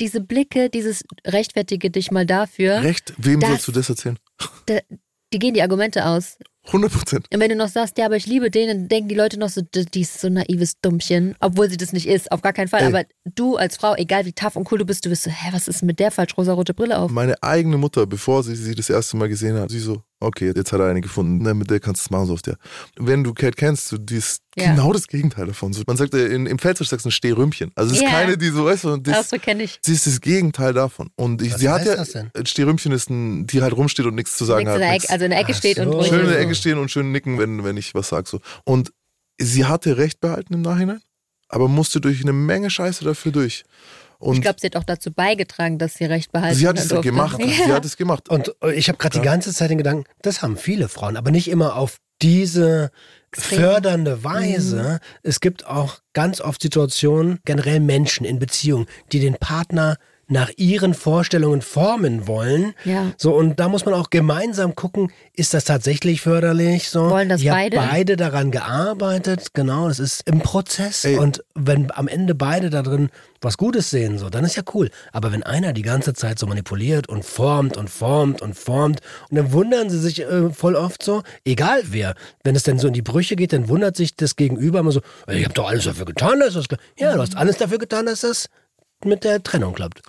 Diese 0.00 0.20
Blicke, 0.20 0.70
dieses 0.70 1.02
rechtfertige 1.26 1.90
dich 1.90 2.10
mal 2.10 2.26
dafür, 2.26 2.82
recht, 2.82 3.14
wem 3.16 3.40
Das- 3.40 3.50
sollst 3.50 3.68
du 3.68 3.72
das 3.72 3.88
erzählen? 3.88 4.18
da, 4.66 4.78
die 5.32 5.38
gehen 5.38 5.54
die 5.54 5.62
Argumente 5.62 6.04
aus. 6.06 6.36
100 6.66 6.92
Prozent. 6.92 7.26
Und 7.32 7.40
wenn 7.40 7.48
du 7.48 7.56
noch 7.56 7.68
sagst, 7.68 7.96
ja, 7.96 8.04
aber 8.04 8.16
ich 8.16 8.26
liebe 8.26 8.50
den, 8.50 8.68
dann 8.68 8.88
denken 8.88 9.08
die 9.08 9.14
Leute 9.14 9.38
noch 9.38 9.48
so, 9.48 9.62
die 9.62 10.00
ist 10.02 10.20
so 10.20 10.26
ein 10.26 10.34
naives 10.34 10.78
Dummchen, 10.82 11.34
obwohl 11.40 11.70
sie 11.70 11.78
das 11.78 11.94
nicht 11.94 12.06
ist, 12.06 12.30
auf 12.30 12.42
gar 12.42 12.52
keinen 12.52 12.68
Fall. 12.68 12.82
Ey. 12.82 12.86
Aber 12.88 13.04
du 13.24 13.56
als 13.56 13.76
Frau, 13.78 13.94
egal 13.96 14.26
wie 14.26 14.34
tough 14.34 14.54
und 14.54 14.70
cool 14.70 14.78
du 14.78 14.84
bist, 14.84 15.02
du 15.06 15.08
bist 15.08 15.22
so, 15.22 15.30
hä, 15.30 15.48
was 15.52 15.66
ist 15.66 15.82
mit 15.82 15.98
der 15.98 16.10
falsch 16.10 16.36
rosarote 16.36 16.74
Brille 16.74 16.98
auf? 16.98 17.10
Meine 17.10 17.42
eigene 17.42 17.78
Mutter, 17.78 18.06
bevor 18.06 18.42
sie 18.44 18.54
sie 18.54 18.74
das 18.74 18.90
erste 18.90 19.16
Mal 19.16 19.30
gesehen 19.30 19.58
hat, 19.58 19.70
sie 19.70 19.78
so, 19.80 20.02
okay, 20.20 20.52
jetzt 20.54 20.72
hat 20.72 20.80
er 20.80 20.86
eine 20.86 21.00
gefunden, 21.00 21.42
ne, 21.42 21.54
mit 21.54 21.70
der 21.70 21.80
kannst 21.80 22.02
du 22.02 22.06
es 22.06 22.10
machen, 22.10 22.26
so 22.26 22.32
auf 22.34 22.42
der. 22.42 22.56
Wenn 22.96 23.22
du 23.24 23.32
Cat 23.34 23.56
kennst, 23.56 23.88
so, 23.88 23.98
die 23.98 24.16
ist 24.16 24.42
Ja. 24.56 24.70
genau 24.72 24.92
das 24.92 25.06
Gegenteil 25.06 25.46
davon. 25.46 25.72
So, 25.72 25.82
man 25.86 25.96
sagt 25.96 26.14
ja, 26.14 26.26
in, 26.26 26.46
im 26.46 26.58
Pfälzisch 26.58 26.88
sagst 26.88 27.04
du 27.04 27.08
ein 27.08 27.12
Stehrümpchen. 27.12 27.70
Also 27.76 27.92
es 27.92 27.98
ist 27.98 28.02
Ja. 28.04 28.10
keine, 28.10 28.36
die 28.36 28.48
so, 28.48 28.64
weißt 28.64 28.84
du, 28.84 28.92
und 28.94 29.06
das, 29.06 29.30
so 29.30 29.38
kenne 29.38 29.62
ich. 29.62 29.78
sie 29.82 29.92
ist 29.92 30.06
das 30.06 30.20
Gegenteil 30.20 30.72
davon. 30.72 31.10
Und 31.16 31.42
ich, 31.42 31.52
Was 31.52 31.60
sie 31.60 31.68
hat 31.68 31.84
ja, 31.86 31.96
das 31.96 32.10
denn? 32.12 32.30
ein 32.36 32.46
Stehrümpchen 32.46 32.92
ist 32.92 33.10
ein, 33.10 33.46
die 33.46 33.62
halt 33.62 33.76
rumsteht 33.76 34.06
und 34.06 34.14
nichts 34.16 34.36
zu 34.36 34.44
sagen 34.44 34.64
Nichts 34.64 34.76
in 34.76 34.84
hat. 34.84 34.90
nichts. 34.92 35.04
Ecke, 35.04 35.12
also 35.12 35.24
in 35.24 35.30
der 35.30 35.40
Ecke 35.40 35.52
Ach 35.52 35.58
steht 35.58 35.78
und 35.78 35.84
so. 35.92 35.98
ruhig 35.98 36.08
schön 36.08 36.20
in 36.20 36.26
der 36.28 36.40
Ecke 36.40 36.54
stehen 36.54 36.78
und 36.78 36.90
schön 36.90 37.12
nicken, 37.12 37.38
wenn, 37.38 37.62
wenn 37.64 37.76
ich 37.76 37.94
was 37.94 38.08
sag. 38.08 38.26
So. 38.28 38.40
Und 38.64 38.92
sie 39.40 39.64
hatte 39.66 39.96
Recht 39.98 40.20
behalten 40.20 40.54
im 40.54 40.62
Nachhinein, 40.62 41.00
aber 41.48 41.68
musste 41.68 42.00
durch 42.00 42.20
eine 42.22 42.32
Menge 42.32 42.70
Scheiße 42.70 43.04
dafür 43.04 43.30
durch. 43.32 43.64
Und 44.18 44.34
Ich 44.34 44.42
glaube, 44.42 44.58
sie 44.60 44.66
hat 44.66 44.76
auch 44.76 44.84
dazu 44.84 45.12
beigetragen, 45.12 45.78
dass 45.78 45.94
sie 45.94 46.04
recht 46.04 46.32
behalten 46.32 46.56
sie 46.56 46.66
hat 46.66 46.78
es 46.78 46.88
durfte. 46.88 47.08
gemacht. 47.08 47.38
Ja. 47.38 47.46
Sie 47.46 47.72
hat 47.72 47.84
es 47.84 47.96
gemacht. 47.96 48.28
Und 48.28 48.52
ich 48.74 48.88
habe 48.88 48.98
gerade 48.98 49.18
die 49.18 49.24
ganze 49.24 49.52
Zeit 49.54 49.70
den 49.70 49.78
Gedanken, 49.78 50.04
das 50.22 50.42
haben 50.42 50.56
viele 50.56 50.88
Frauen, 50.88 51.16
aber 51.16 51.30
nicht 51.30 51.48
immer 51.48 51.76
auf 51.76 51.98
diese 52.20 52.90
Extrem. 53.32 53.60
fördernde 53.60 54.24
Weise. 54.24 54.98
Es 55.22 55.38
gibt 55.40 55.66
auch 55.66 56.00
ganz 56.14 56.40
oft 56.40 56.60
Situationen, 56.62 57.38
generell 57.44 57.78
Menschen 57.78 58.26
in 58.26 58.38
Beziehungen, 58.40 58.86
die 59.12 59.20
den 59.20 59.34
Partner 59.34 59.96
nach 60.28 60.50
ihren 60.56 60.94
Vorstellungen 60.94 61.62
formen 61.62 62.26
wollen. 62.26 62.74
Ja. 62.84 63.12
So, 63.16 63.34
und 63.34 63.58
da 63.58 63.68
muss 63.68 63.84
man 63.86 63.94
auch 63.94 64.10
gemeinsam 64.10 64.74
gucken, 64.74 65.10
ist 65.32 65.54
das 65.54 65.64
tatsächlich 65.64 66.20
förderlich? 66.20 66.90
So, 66.90 67.10
Wollen 67.10 67.30
das 67.30 67.42
beide? 67.42 67.76
beide 67.76 68.16
daran 68.16 68.50
gearbeitet, 68.50 69.54
genau, 69.54 69.88
das 69.88 69.98
ist 69.98 70.28
im 70.28 70.40
Prozess. 70.40 71.04
Ey. 71.04 71.16
Und 71.16 71.44
wenn 71.54 71.90
am 71.92 72.08
Ende 72.08 72.34
beide 72.34 72.68
da 72.68 72.82
drin 72.82 73.08
was 73.40 73.56
Gutes 73.56 73.88
sehen, 73.90 74.18
so, 74.18 74.28
dann 74.30 74.44
ist 74.44 74.56
ja 74.56 74.62
cool. 74.74 74.90
Aber 75.12 75.32
wenn 75.32 75.42
einer 75.42 75.72
die 75.72 75.82
ganze 75.82 76.12
Zeit 76.12 76.38
so 76.38 76.46
manipuliert 76.46 77.08
und 77.08 77.24
formt 77.24 77.76
und 77.76 77.88
formt 77.88 78.42
und 78.42 78.54
formt, 78.54 79.00
und 79.30 79.36
dann 79.36 79.52
wundern 79.52 79.88
sie 79.88 79.98
sich 79.98 80.20
äh, 80.20 80.50
voll 80.50 80.74
oft 80.74 81.02
so, 81.02 81.22
egal 81.44 81.82
wer, 81.84 82.14
wenn 82.44 82.56
es 82.56 82.64
dann 82.64 82.78
so 82.78 82.88
in 82.88 82.94
die 82.94 83.02
Brüche 83.02 83.36
geht, 83.36 83.52
dann 83.52 83.68
wundert 83.68 83.96
sich 83.96 84.14
das 84.14 84.36
Gegenüber 84.36 84.80
immer 84.80 84.92
so, 84.92 85.00
ich 85.28 85.44
habe 85.44 85.54
doch 85.54 85.68
alles 85.68 85.84
dafür 85.84 86.04
getan, 86.04 86.40
dass 86.40 86.54
das, 86.54 86.68
ge-" 86.68 86.78
ja, 86.98 87.14
du 87.14 87.20
hast 87.22 87.36
alles 87.36 87.56
dafür 87.56 87.78
getan, 87.78 88.06
dass 88.06 88.20
das 88.20 88.48
mit 89.04 89.24
der 89.24 89.42
Trennung 89.42 89.74
klappt. 89.74 90.02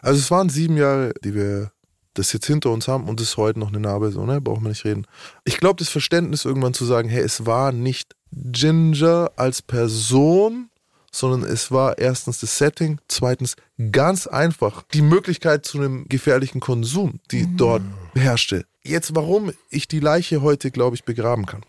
Also 0.00 0.18
es 0.18 0.30
waren 0.30 0.48
sieben 0.48 0.76
Jahre, 0.76 1.12
die 1.24 1.34
wir 1.34 1.72
das 2.14 2.32
jetzt 2.32 2.46
hinter 2.46 2.70
uns 2.70 2.88
haben 2.88 3.08
und 3.08 3.20
es 3.20 3.30
ist 3.30 3.36
heute 3.36 3.58
noch 3.58 3.68
eine 3.68 3.80
Narbe, 3.80 4.10
so, 4.12 4.24
ne? 4.26 4.40
Brauchen 4.40 4.64
wir 4.64 4.68
nicht 4.68 4.84
reden. 4.84 5.06
Ich 5.44 5.58
glaube, 5.58 5.76
das 5.76 5.88
Verständnis 5.88 6.44
irgendwann 6.44 6.74
zu 6.74 6.84
sagen, 6.84 7.08
hey, 7.08 7.22
es 7.22 7.46
war 7.46 7.72
nicht 7.72 8.14
Ginger 8.32 9.30
als 9.36 9.62
Person, 9.62 10.68
sondern 11.10 11.48
es 11.48 11.70
war 11.70 11.98
erstens 11.98 12.40
das 12.40 12.56
Setting, 12.56 12.98
zweitens 13.08 13.56
ganz 13.92 14.26
einfach 14.26 14.82
die 14.94 15.02
Möglichkeit 15.02 15.64
zu 15.66 15.78
einem 15.78 16.06
gefährlichen 16.08 16.60
Konsum, 16.60 17.20
die 17.30 17.46
dort 17.56 17.82
herrschte. 18.14 18.64
Jetzt, 18.82 19.14
warum 19.14 19.52
ich 19.70 19.88
die 19.88 20.00
Leiche 20.00 20.42
heute, 20.42 20.70
glaube 20.70 20.96
ich, 20.96 21.04
begraben 21.04 21.46
kann. 21.46 21.64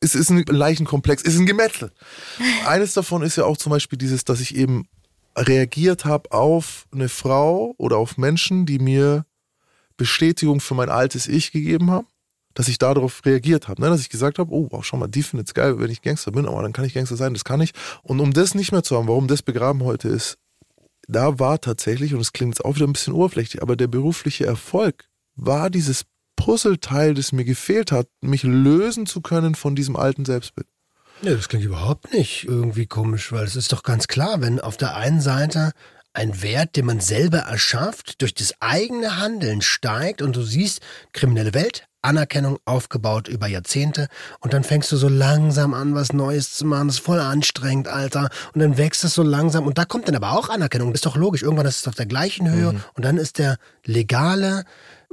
Es 0.00 0.16
ist 0.16 0.30
ein 0.30 0.44
Leichenkomplex, 0.48 1.22
es 1.22 1.34
ist 1.34 1.40
ein 1.40 1.46
Gemetzel. 1.46 1.92
Eines 2.66 2.92
davon 2.92 3.22
ist 3.22 3.36
ja 3.36 3.44
auch 3.44 3.56
zum 3.56 3.70
Beispiel 3.70 3.98
dieses, 3.98 4.24
dass 4.24 4.40
ich 4.40 4.56
eben 4.56 4.88
reagiert 5.36 6.04
habe 6.04 6.30
auf 6.32 6.86
eine 6.92 7.08
Frau 7.08 7.74
oder 7.78 7.96
auf 7.96 8.18
Menschen, 8.18 8.66
die 8.66 8.78
mir 8.78 9.24
Bestätigung 9.96 10.60
für 10.60 10.74
mein 10.74 10.88
altes 10.88 11.28
Ich 11.28 11.52
gegeben 11.52 11.90
haben, 11.90 12.06
dass 12.54 12.68
ich 12.68 12.78
darauf 12.78 13.24
reagiert 13.24 13.68
habe, 13.68 13.80
ne? 13.80 13.88
dass 13.88 14.00
ich 14.00 14.10
gesagt 14.10 14.38
habe, 14.38 14.52
oh, 14.52 14.68
wow, 14.70 14.84
schau 14.84 14.96
mal, 14.96 15.08
die 15.08 15.22
findet 15.22 15.48
es 15.48 15.54
geil, 15.54 15.78
wenn 15.78 15.90
ich 15.90 16.02
Gangster 16.02 16.32
bin, 16.32 16.46
aber 16.46 16.62
dann 16.62 16.72
kann 16.72 16.84
ich 16.84 16.94
Gangster 16.94 17.16
sein, 17.16 17.34
das 17.34 17.44
kann 17.44 17.60
ich. 17.60 17.72
Und 18.02 18.20
um 18.20 18.32
das 18.32 18.54
nicht 18.54 18.72
mehr 18.72 18.82
zu 18.82 18.96
haben, 18.96 19.08
warum 19.08 19.28
das 19.28 19.42
begraben 19.42 19.84
heute 19.84 20.08
ist, 20.08 20.38
da 21.08 21.38
war 21.38 21.60
tatsächlich, 21.60 22.14
und 22.14 22.20
es 22.20 22.32
klingt 22.32 22.54
jetzt 22.54 22.64
auch 22.64 22.76
wieder 22.76 22.86
ein 22.86 22.92
bisschen 22.92 23.14
oberflächlich, 23.14 23.62
aber 23.62 23.76
der 23.76 23.88
berufliche 23.88 24.46
Erfolg 24.46 25.08
war 25.34 25.70
dieses 25.70 26.04
Puzzleteil, 26.36 27.14
das 27.14 27.32
mir 27.32 27.44
gefehlt 27.44 27.92
hat, 27.92 28.08
mich 28.20 28.42
lösen 28.42 29.06
zu 29.06 29.20
können 29.20 29.54
von 29.54 29.74
diesem 29.74 29.96
alten 29.96 30.24
Selbstbild. 30.24 30.66
Nee, 31.24 31.36
das 31.36 31.48
klingt 31.48 31.64
überhaupt 31.64 32.12
nicht 32.12 32.48
irgendwie 32.48 32.86
komisch, 32.86 33.30
weil 33.30 33.44
es 33.44 33.54
ist 33.54 33.72
doch 33.72 33.84
ganz 33.84 34.08
klar, 34.08 34.40
wenn 34.40 34.58
auf 34.58 34.76
der 34.76 34.96
einen 34.96 35.20
Seite 35.20 35.70
ein 36.14 36.42
Wert, 36.42 36.74
den 36.74 36.86
man 36.86 36.98
selber 36.98 37.38
erschafft, 37.38 38.20
durch 38.20 38.34
das 38.34 38.54
eigene 38.58 39.18
Handeln 39.18 39.62
steigt 39.62 40.20
und 40.20 40.34
du 40.34 40.42
siehst, 40.42 40.80
kriminelle 41.12 41.54
Welt, 41.54 41.86
Anerkennung 42.02 42.58
aufgebaut 42.64 43.28
über 43.28 43.46
Jahrzehnte 43.46 44.08
und 44.40 44.52
dann 44.52 44.64
fängst 44.64 44.90
du 44.90 44.96
so 44.96 45.08
langsam 45.08 45.74
an, 45.74 45.94
was 45.94 46.12
Neues 46.12 46.54
zu 46.54 46.66
machen, 46.66 46.88
das 46.88 46.96
ist 46.96 47.04
voll 47.04 47.20
anstrengend, 47.20 47.86
Alter, 47.86 48.28
und 48.52 48.60
dann 48.60 48.76
wächst 48.76 49.04
es 49.04 49.14
so 49.14 49.22
langsam 49.22 49.64
und 49.64 49.78
da 49.78 49.84
kommt 49.84 50.08
dann 50.08 50.16
aber 50.16 50.32
auch 50.32 50.48
Anerkennung, 50.48 50.90
das 50.90 50.98
ist 50.98 51.06
doch 51.06 51.16
logisch, 51.16 51.42
irgendwann 51.42 51.66
ist 51.66 51.78
es 51.78 51.88
auf 51.88 51.94
der 51.94 52.06
gleichen 52.06 52.50
Höhe 52.50 52.74
und 52.94 53.04
dann 53.04 53.16
ist 53.16 53.38
der 53.38 53.58
legale, 53.86 54.64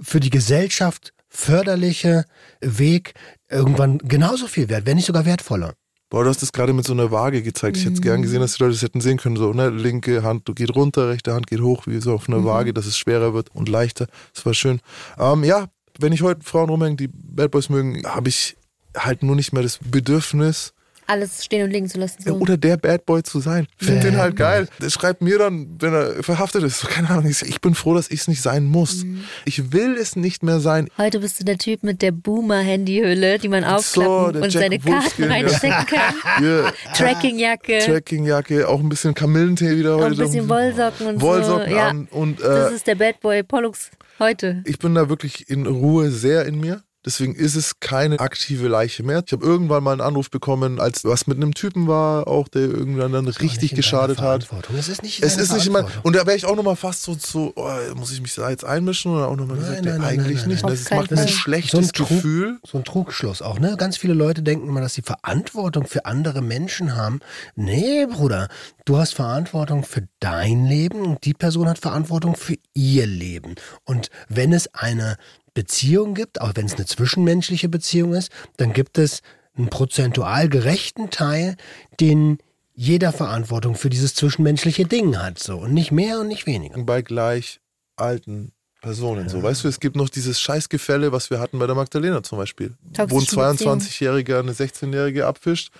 für 0.02 0.20
die 0.20 0.32
Gesellschaft 0.32 1.14
förderliche 1.28 2.26
Weg 2.62 3.14
irgendwann 3.48 4.00
genauso 4.00 4.48
viel 4.48 4.70
wert, 4.70 4.88
wenn 4.88 4.96
nicht 4.96 5.06
sogar 5.06 5.26
wertvoller. 5.26 5.76
Boah, 6.10 6.24
du 6.24 6.30
hast 6.30 6.42
das 6.42 6.52
gerade 6.52 6.74
mit 6.74 6.86
so 6.86 6.94
einer 6.94 7.12
Waage 7.12 7.44
gezeigt. 7.44 7.78
Ich 7.78 7.86
hätte 7.86 7.94
es 7.94 8.02
gern 8.02 8.24
gesehen, 8.24 8.42
dass 8.42 8.56
die 8.56 8.64
Leute 8.64 8.74
das 8.74 8.82
hätten 8.82 9.00
sehen 9.00 9.18
können. 9.18 9.36
So, 9.36 9.54
ne? 9.54 9.70
Linke 9.70 10.24
Hand 10.24 10.50
geht 10.56 10.76
runter, 10.76 11.10
rechte 11.10 11.34
Hand 11.34 11.46
geht 11.46 11.62
hoch, 11.62 11.86
wie 11.86 12.00
so 12.00 12.14
auf 12.14 12.28
einer 12.28 12.44
Waage, 12.44 12.74
dass 12.74 12.88
es 12.88 12.98
schwerer 12.98 13.36
wird 13.36 13.54
und 13.54 13.70
leichter. 13.70 14.08
Das 14.34 14.44
war 14.46 14.56
schön. 14.56 14.82
Ähm, 15.20 15.44
ja, 15.44 15.68
wenn 16.00 16.12
ich 16.12 16.24
heute 16.24 16.44
Frauen 16.44 16.70
rumhänge, 16.70 16.96
die 16.96 17.10
Bad 17.10 17.52
Boys 17.52 17.70
mögen, 17.70 18.02
habe 18.08 18.30
ich 18.30 18.58
halt 18.98 19.22
nur 19.22 19.36
nicht 19.36 19.54
mehr 19.54 19.62
das 19.62 19.78
Bedürfnis, 19.78 20.74
Alles 21.10 21.44
stehen 21.44 21.64
und 21.64 21.72
liegen 21.72 21.90
zu 21.90 21.98
lassen. 21.98 22.22
So. 22.24 22.36
oder 22.36 22.56
der 22.56 22.78
Bad 22.78 23.06
Boy 23.06 23.24
zu 23.24 23.40
sein. 23.40 23.68
Find 23.78 24.04
den 24.04 24.18
halt 24.18 24.36
geil. 24.36 24.68
Der 24.80 24.92
schreibt 24.92 25.22
mir 25.22 25.40
dann, 25.40 25.76
wenn 25.80 25.92
er 25.92 26.22
verhaftet 26.24 26.64
ist, 26.64 26.80
so, 26.80 26.88
keine 26.88 27.10
Ahnung, 27.10 27.26
ich, 27.26 27.62
bin 27.62 27.74
froh, 27.74 27.96
dass 27.96 28.12
ich 28.12 28.22
es 28.22 28.28
nicht 28.28 28.42
sein 28.44 28.66
muss. 28.66 29.04
Mhm. 29.04 29.24
Ich 29.46 29.72
will 29.72 29.96
es 29.96 30.16
nicht 30.16 30.44
mehr 30.44 30.60
sein. 30.60 30.88
Heute 31.00 31.20
bist 31.20 31.40
du 31.40 31.46
der 31.46 31.58
Typ 31.58 31.82
mit 31.82 32.04
der 32.04 32.12
Boomer-Handyhülle, 32.12 33.40
die 33.40 33.48
man 33.48 33.64
aufklappen 33.64 34.34
der 34.34 34.44
und 34.44 34.54
Jack 34.54 34.64
seine 34.64 34.80
Karten 34.80 34.94
Wolfskin, 34.94 35.26
ja. 35.26 35.32
reinstecken 35.32 35.86
kann. 35.88 36.14
Hier, 36.38 36.74
Trackingjacke, 36.96 37.80
Trackingjacke, 37.80 38.68
auch 38.68 38.80
ein 38.80 38.90
bisschen 38.90 39.16
Kamillentee 39.16 39.78
wieder 39.78 39.96
auch 39.96 40.02
heute. 40.02 40.14
ein 40.14 40.18
bisschen 40.18 40.48
Wollsocken 40.48 41.08
und 41.08 41.22
Wollsocken 41.22 41.70
so. 41.70 41.76
Ja, 41.76 41.94
und 42.12 42.40
das 42.40 42.72
äh, 42.72 42.76
ist 42.76 42.88
der 42.88 42.96
Bad 42.96 43.20
Boy 43.22 43.44
Pollux 43.44 43.90
heute. 44.20 44.64
ich 44.66 44.78
bin 44.78 44.94
da 44.94 45.10
wirklich 45.10 45.50
in 45.50 45.66
Ruhe 45.66 46.12
sehr 46.12 46.46
in 46.46 46.60
mir. 46.60 46.84
Deswegen 47.06 47.34
ist 47.34 47.56
es 47.56 47.80
keine 47.80 48.20
aktive 48.20 48.68
Leiche 48.68 49.04
mehr. 49.04 49.24
Ich 49.26 49.32
habe 49.32 49.46
irgendwann 49.46 49.84
mal 49.84 49.94
einen 49.94 50.02
Anruf 50.02 50.30
bekommen, 50.30 50.82
als 50.82 51.06
was 51.06 51.28
mit 51.28 51.38
einem 51.38 51.54
Typen 51.54 51.88
war, 51.88 52.28
auch 52.28 52.50
der 52.50 52.64
irgendwann 52.64 53.14
dann 53.14 53.26
richtig 53.28 53.74
geschadet 53.74 54.20
hat. 54.20 54.48
Es 54.78 54.90
ist 54.90 55.02
nicht 55.02 55.24
Es 55.24 55.38
ist 55.38 55.54
nicht 55.54 55.68
immer. 55.68 55.88
Und 56.04 56.16
da 56.16 56.26
wäre 56.26 56.36
ich 56.36 56.46
auch 56.46 56.58
nochmal 56.58 56.76
fast 56.76 57.04
so, 57.04 57.16
so 57.18 57.54
oh, 57.56 57.70
muss 57.96 58.12
ich 58.12 58.22
mich 58.22 58.36
da 58.36 58.50
jetzt 58.50 58.66
einmischen 58.66 59.14
oder 59.14 59.30
auch 59.30 59.38
nochmal 59.38 59.58
Nein, 59.58 59.68
gesagt, 59.68 59.86
nein, 59.86 59.98
nein, 60.02 60.10
eigentlich 60.10 60.40
nein, 60.42 60.50
nicht. 60.50 60.64
Das 60.64 60.92
Auf 60.92 60.98
macht 60.98 61.12
mir 61.12 61.22
ein 61.22 61.28
schlechtes 61.30 61.92
Trug- 61.94 62.10
Gefühl. 62.10 62.60
So 62.70 62.80
ein 62.80 62.84
Trugschluss 62.84 63.42
auch, 63.42 63.60
ne? 63.60 63.76
Ganz 63.78 63.96
viele 63.96 64.14
Leute 64.14 64.44
denken 64.44 64.68
immer, 64.68 64.82
dass 64.82 64.94
sie 64.94 65.02
Verantwortung 65.02 65.88
für 65.88 66.06
andere 66.06 66.42
Menschen 66.42 66.98
haben. 66.98 67.22
Nee, 67.56 68.08
Bruder, 68.08 68.50
du 68.84 68.98
hast 68.98 69.14
Verantwortung 69.16 69.84
für 69.84 70.08
dein 70.20 70.66
Leben 70.66 71.02
und 71.02 71.24
die 71.24 71.34
Person 71.34 71.70
hat 71.70 71.80
Verantwortung 71.80 72.36
für 72.36 72.56
ihr 72.74 73.08
Leben. 73.08 73.56
Und 73.86 74.10
wenn 74.28 74.52
es 74.52 74.74
eine 74.74 75.16
Beziehung 75.54 76.14
gibt, 76.14 76.42
auch 76.42 76.52
wenn 76.56 76.66
es 76.66 76.76
eine 76.76 76.86
zwischenmenschliche 76.86 77.70
Beziehung 77.70 78.14
ist, 78.14 78.32
dann 78.58 78.74
gibt 78.74 78.98
es 78.98 79.22
einen 79.58 79.70
prozentual 79.70 80.50
gerechten 80.50 81.10
Teil, 81.10 81.56
den 82.00 82.40
jeder 82.74 83.12
Verantwortung 83.12 83.76
für 83.76 83.90
dieses 83.90 84.16
zwischenmenschliche 84.16 84.86
Ding 84.86 85.18
hat, 85.18 85.38
so. 85.38 85.58
Und 85.58 85.74
nicht 85.74 85.92
mehr 85.92 86.22
und 86.22 86.30
nicht 86.30 86.46
weniger. 86.46 86.82
bei 86.84 87.02
gleich 87.02 87.60
alten 87.98 88.54
Personen. 88.82 89.28
So, 89.28 89.44
weißt 89.44 89.66
du, 89.66 89.68
es 89.68 89.82
gibt 89.82 89.98
noch 89.98 90.10
dieses 90.10 90.40
Scheißgefälle, 90.40 91.12
was 91.12 91.30
wir 91.30 91.40
hatten 91.40 91.60
bei 91.60 91.68
der 91.68 91.76
Magdalena 91.76 92.24
zum 92.24 92.38
Beispiel, 92.38 92.76
wo 93.10 93.20
ein 93.20 93.26
Toxische 93.26 93.36
22-Jähriger 93.36 94.40
eine 94.40 94.54
16-Jährige 94.54 95.28
abfischt. 95.28 95.72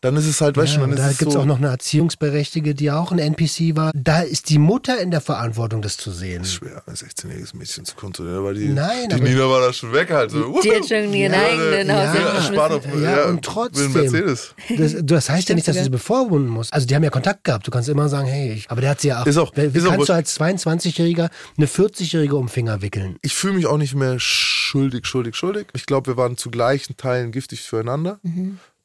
Dann 0.00 0.16
ist 0.16 0.26
es 0.26 0.40
halt, 0.40 0.56
weißt 0.56 0.76
du, 0.76 0.80
Ja, 0.80 0.80
dann 0.82 0.90
und 0.90 0.96
ist 0.98 1.04
da 1.04 1.10
es 1.10 1.18
gibt 1.18 1.28
es 1.30 1.34
so, 1.34 1.40
auch 1.40 1.44
noch 1.44 1.58
eine 1.58 1.68
Erziehungsberechtigte, 1.68 2.74
die 2.74 2.90
auch 2.90 3.10
ein 3.10 3.18
NPC 3.18 3.76
war. 3.76 3.90
Da 3.94 4.20
ist 4.22 4.48
die 4.48 4.58
Mutter 4.58 5.00
in 5.00 5.10
der 5.10 5.20
Verantwortung, 5.20 5.82
das 5.82 5.96
zu 5.96 6.10
sehen. 6.12 6.42
Es 6.42 6.48
ist 6.48 6.54
schwer, 6.54 6.82
ein 6.86 6.94
16-jähriges 6.94 7.56
Mädchen 7.56 7.84
zu 7.84 7.96
kontrollieren, 7.96 8.44
weil 8.44 8.54
die, 8.54 8.68
Nein, 8.68 9.08
die 9.08 9.20
Nina 9.20 9.48
war 9.48 9.60
da 9.60 9.72
schon 9.72 9.92
weg 9.92 10.10
halt. 10.10 10.30
So, 10.30 10.60
Die 10.62 10.70
hat 10.72 10.86
schon 10.88 11.12
ihren 11.12 11.32
Ja, 11.32 11.40
eigenen 11.40 11.88
ja, 11.88 11.94
Haushalt 12.12 12.34
ja, 12.34 12.42
Spart 12.42 12.72
auf. 12.72 12.82
Ja, 12.94 13.00
ja, 13.00 13.24
und 13.26 13.44
trotzdem. 13.44 13.92
Mercedes. 13.92 14.54
Das, 14.76 14.94
das 15.02 15.30
heißt 15.30 15.48
ja 15.48 15.54
nicht, 15.54 15.66
dass 15.66 15.76
du 15.76 15.82
sie 15.82 15.90
bevormunden 15.90 16.48
musst. 16.50 16.72
Also 16.72 16.86
die 16.86 16.94
haben 16.94 17.02
ja 17.02 17.10
Kontakt 17.10 17.42
gehabt. 17.44 17.66
Du 17.66 17.70
kannst 17.70 17.88
immer 17.88 18.08
sagen, 18.08 18.28
hey, 18.28 18.52
ich, 18.52 18.70
aber 18.70 18.80
der 18.80 18.90
hat 18.90 19.00
sie 19.00 19.08
ja 19.08 19.22
auch. 19.22 19.26
Ist 19.26 19.36
auch- 19.36 19.52
wie 19.56 19.62
ist 19.62 19.84
auch 19.84 19.90
kannst 19.90 19.94
du 19.94 19.98
wurscht. 19.98 20.10
als 20.10 20.38
22-Jähriger 20.40 21.28
eine 21.56 21.66
40-Jährige 21.66 22.36
um 22.36 22.46
den 22.46 22.48
Finger 22.52 22.82
wickeln? 22.82 23.16
Ich 23.22 23.34
fühle 23.34 23.54
mich 23.54 23.66
auch 23.66 23.78
nicht 23.78 23.94
mehr 23.94 24.16
schuldig, 24.20 25.06
schuldig, 25.06 25.34
schuldig. 25.34 25.66
Ich 25.74 25.86
glaube, 25.86 26.12
wir 26.12 26.16
waren 26.16 26.36
zu 26.36 26.50
gleichen 26.50 26.96
Teilen 26.96 27.32
giftig 27.32 27.62
füreinander. 27.62 28.20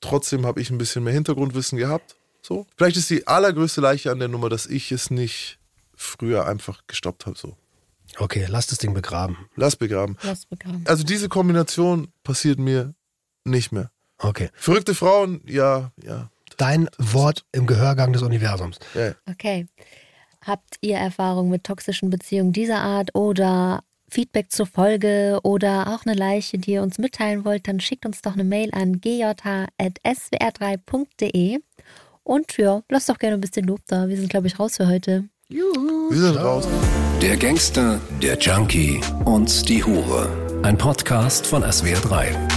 Trotzdem 0.04 0.46
habe 0.46 0.60
ich 0.60 0.70
ein 0.70 0.78
bisschen 0.78 1.06
mehr 1.06 1.14
Hintergrundwissen 1.14 1.78
gehabt. 1.78 2.18
So. 2.42 2.68
Vielleicht 2.76 2.98
ist 2.98 3.10
die 3.10 3.26
allergrößte 3.26 3.80
Leiche 3.80 4.12
an 4.12 4.20
der 4.20 4.28
Nummer, 4.28 4.50
dass 4.50 4.66
ich 4.66 4.92
es 4.92 5.10
nicht 5.10 5.60
früher 5.96 6.46
einfach 6.46 6.82
gestoppt 6.88 7.26
habe. 7.26 7.38
So. 7.38 7.56
Okay, 8.18 8.46
lass 8.50 8.68
das 8.68 8.80
Ding 8.80 8.94
begraben. 8.94 9.38
Lass 9.56 9.78
begraben. 9.78 10.18
Lass 10.22 10.46
begraben. 10.46 10.84
Also 10.86 11.06
diese 11.06 11.30
Kombination 11.30 12.10
passiert 12.26 12.60
mir 12.60 12.94
nicht 13.46 13.72
mehr. 13.72 13.92
Okay. 14.18 14.50
Verrückte 14.56 14.94
Frauen, 14.94 15.42
ja, 15.46 15.94
ja. 16.04 16.30
Dein 16.58 16.90
Wort 16.98 17.46
im 17.54 17.66
Gehörgang 17.66 18.12
des 18.12 18.24
Universums. 18.24 18.80
ja. 18.94 19.14
Okay. 19.30 19.68
Habt 20.46 20.76
ihr 20.82 20.98
Erfahrung 20.98 21.50
mit 21.50 21.64
toxischen 21.64 22.10
Beziehungen 22.10 22.52
dieser 22.52 22.82
Art 22.82 23.16
oder 23.16 23.86
Feedback 24.14 24.52
zur 24.52 24.68
Folge 24.68 25.40
oder 25.44 25.88
auch 25.88 26.06
eine 26.06 26.14
Leiche, 26.14 26.60
die 26.60 26.74
ihr 26.74 26.84
uns 26.84 27.00
mitteilen 27.00 27.46
wollt, 27.46 27.68
dann 27.68 27.80
schickt 27.80 28.06
uns 28.06 28.22
doch 28.22 28.34
eine 28.34 28.44
Mail 28.44 28.70
an 28.72 29.02
gj.swr3.de 29.02 31.58
und 32.22 32.56
ja, 32.58 32.84
lasst 32.90 33.10
doch 33.10 33.18
gerne 33.18 33.34
ein 33.36 33.42
bisschen 33.42 33.66
Lob 33.66 33.80
da. 33.88 34.08
Wir 34.08 34.18
sind, 34.18 34.30
glaube 34.30 34.46
ich, 34.48 34.60
raus 34.60 34.78
für 34.78 34.88
heute. 34.88 35.24
Wir 35.50 35.66
sind 36.12 36.38
raus. 36.38 36.68
Der 37.22 37.36
Gangster, 37.38 38.00
der 38.22 38.38
Junkie 38.38 39.02
und 39.26 39.68
die 39.68 39.84
Hure. 39.84 40.30
Ein 40.62 40.78
Podcast 40.78 41.48
von 41.48 41.64
SWR3. 41.64 42.53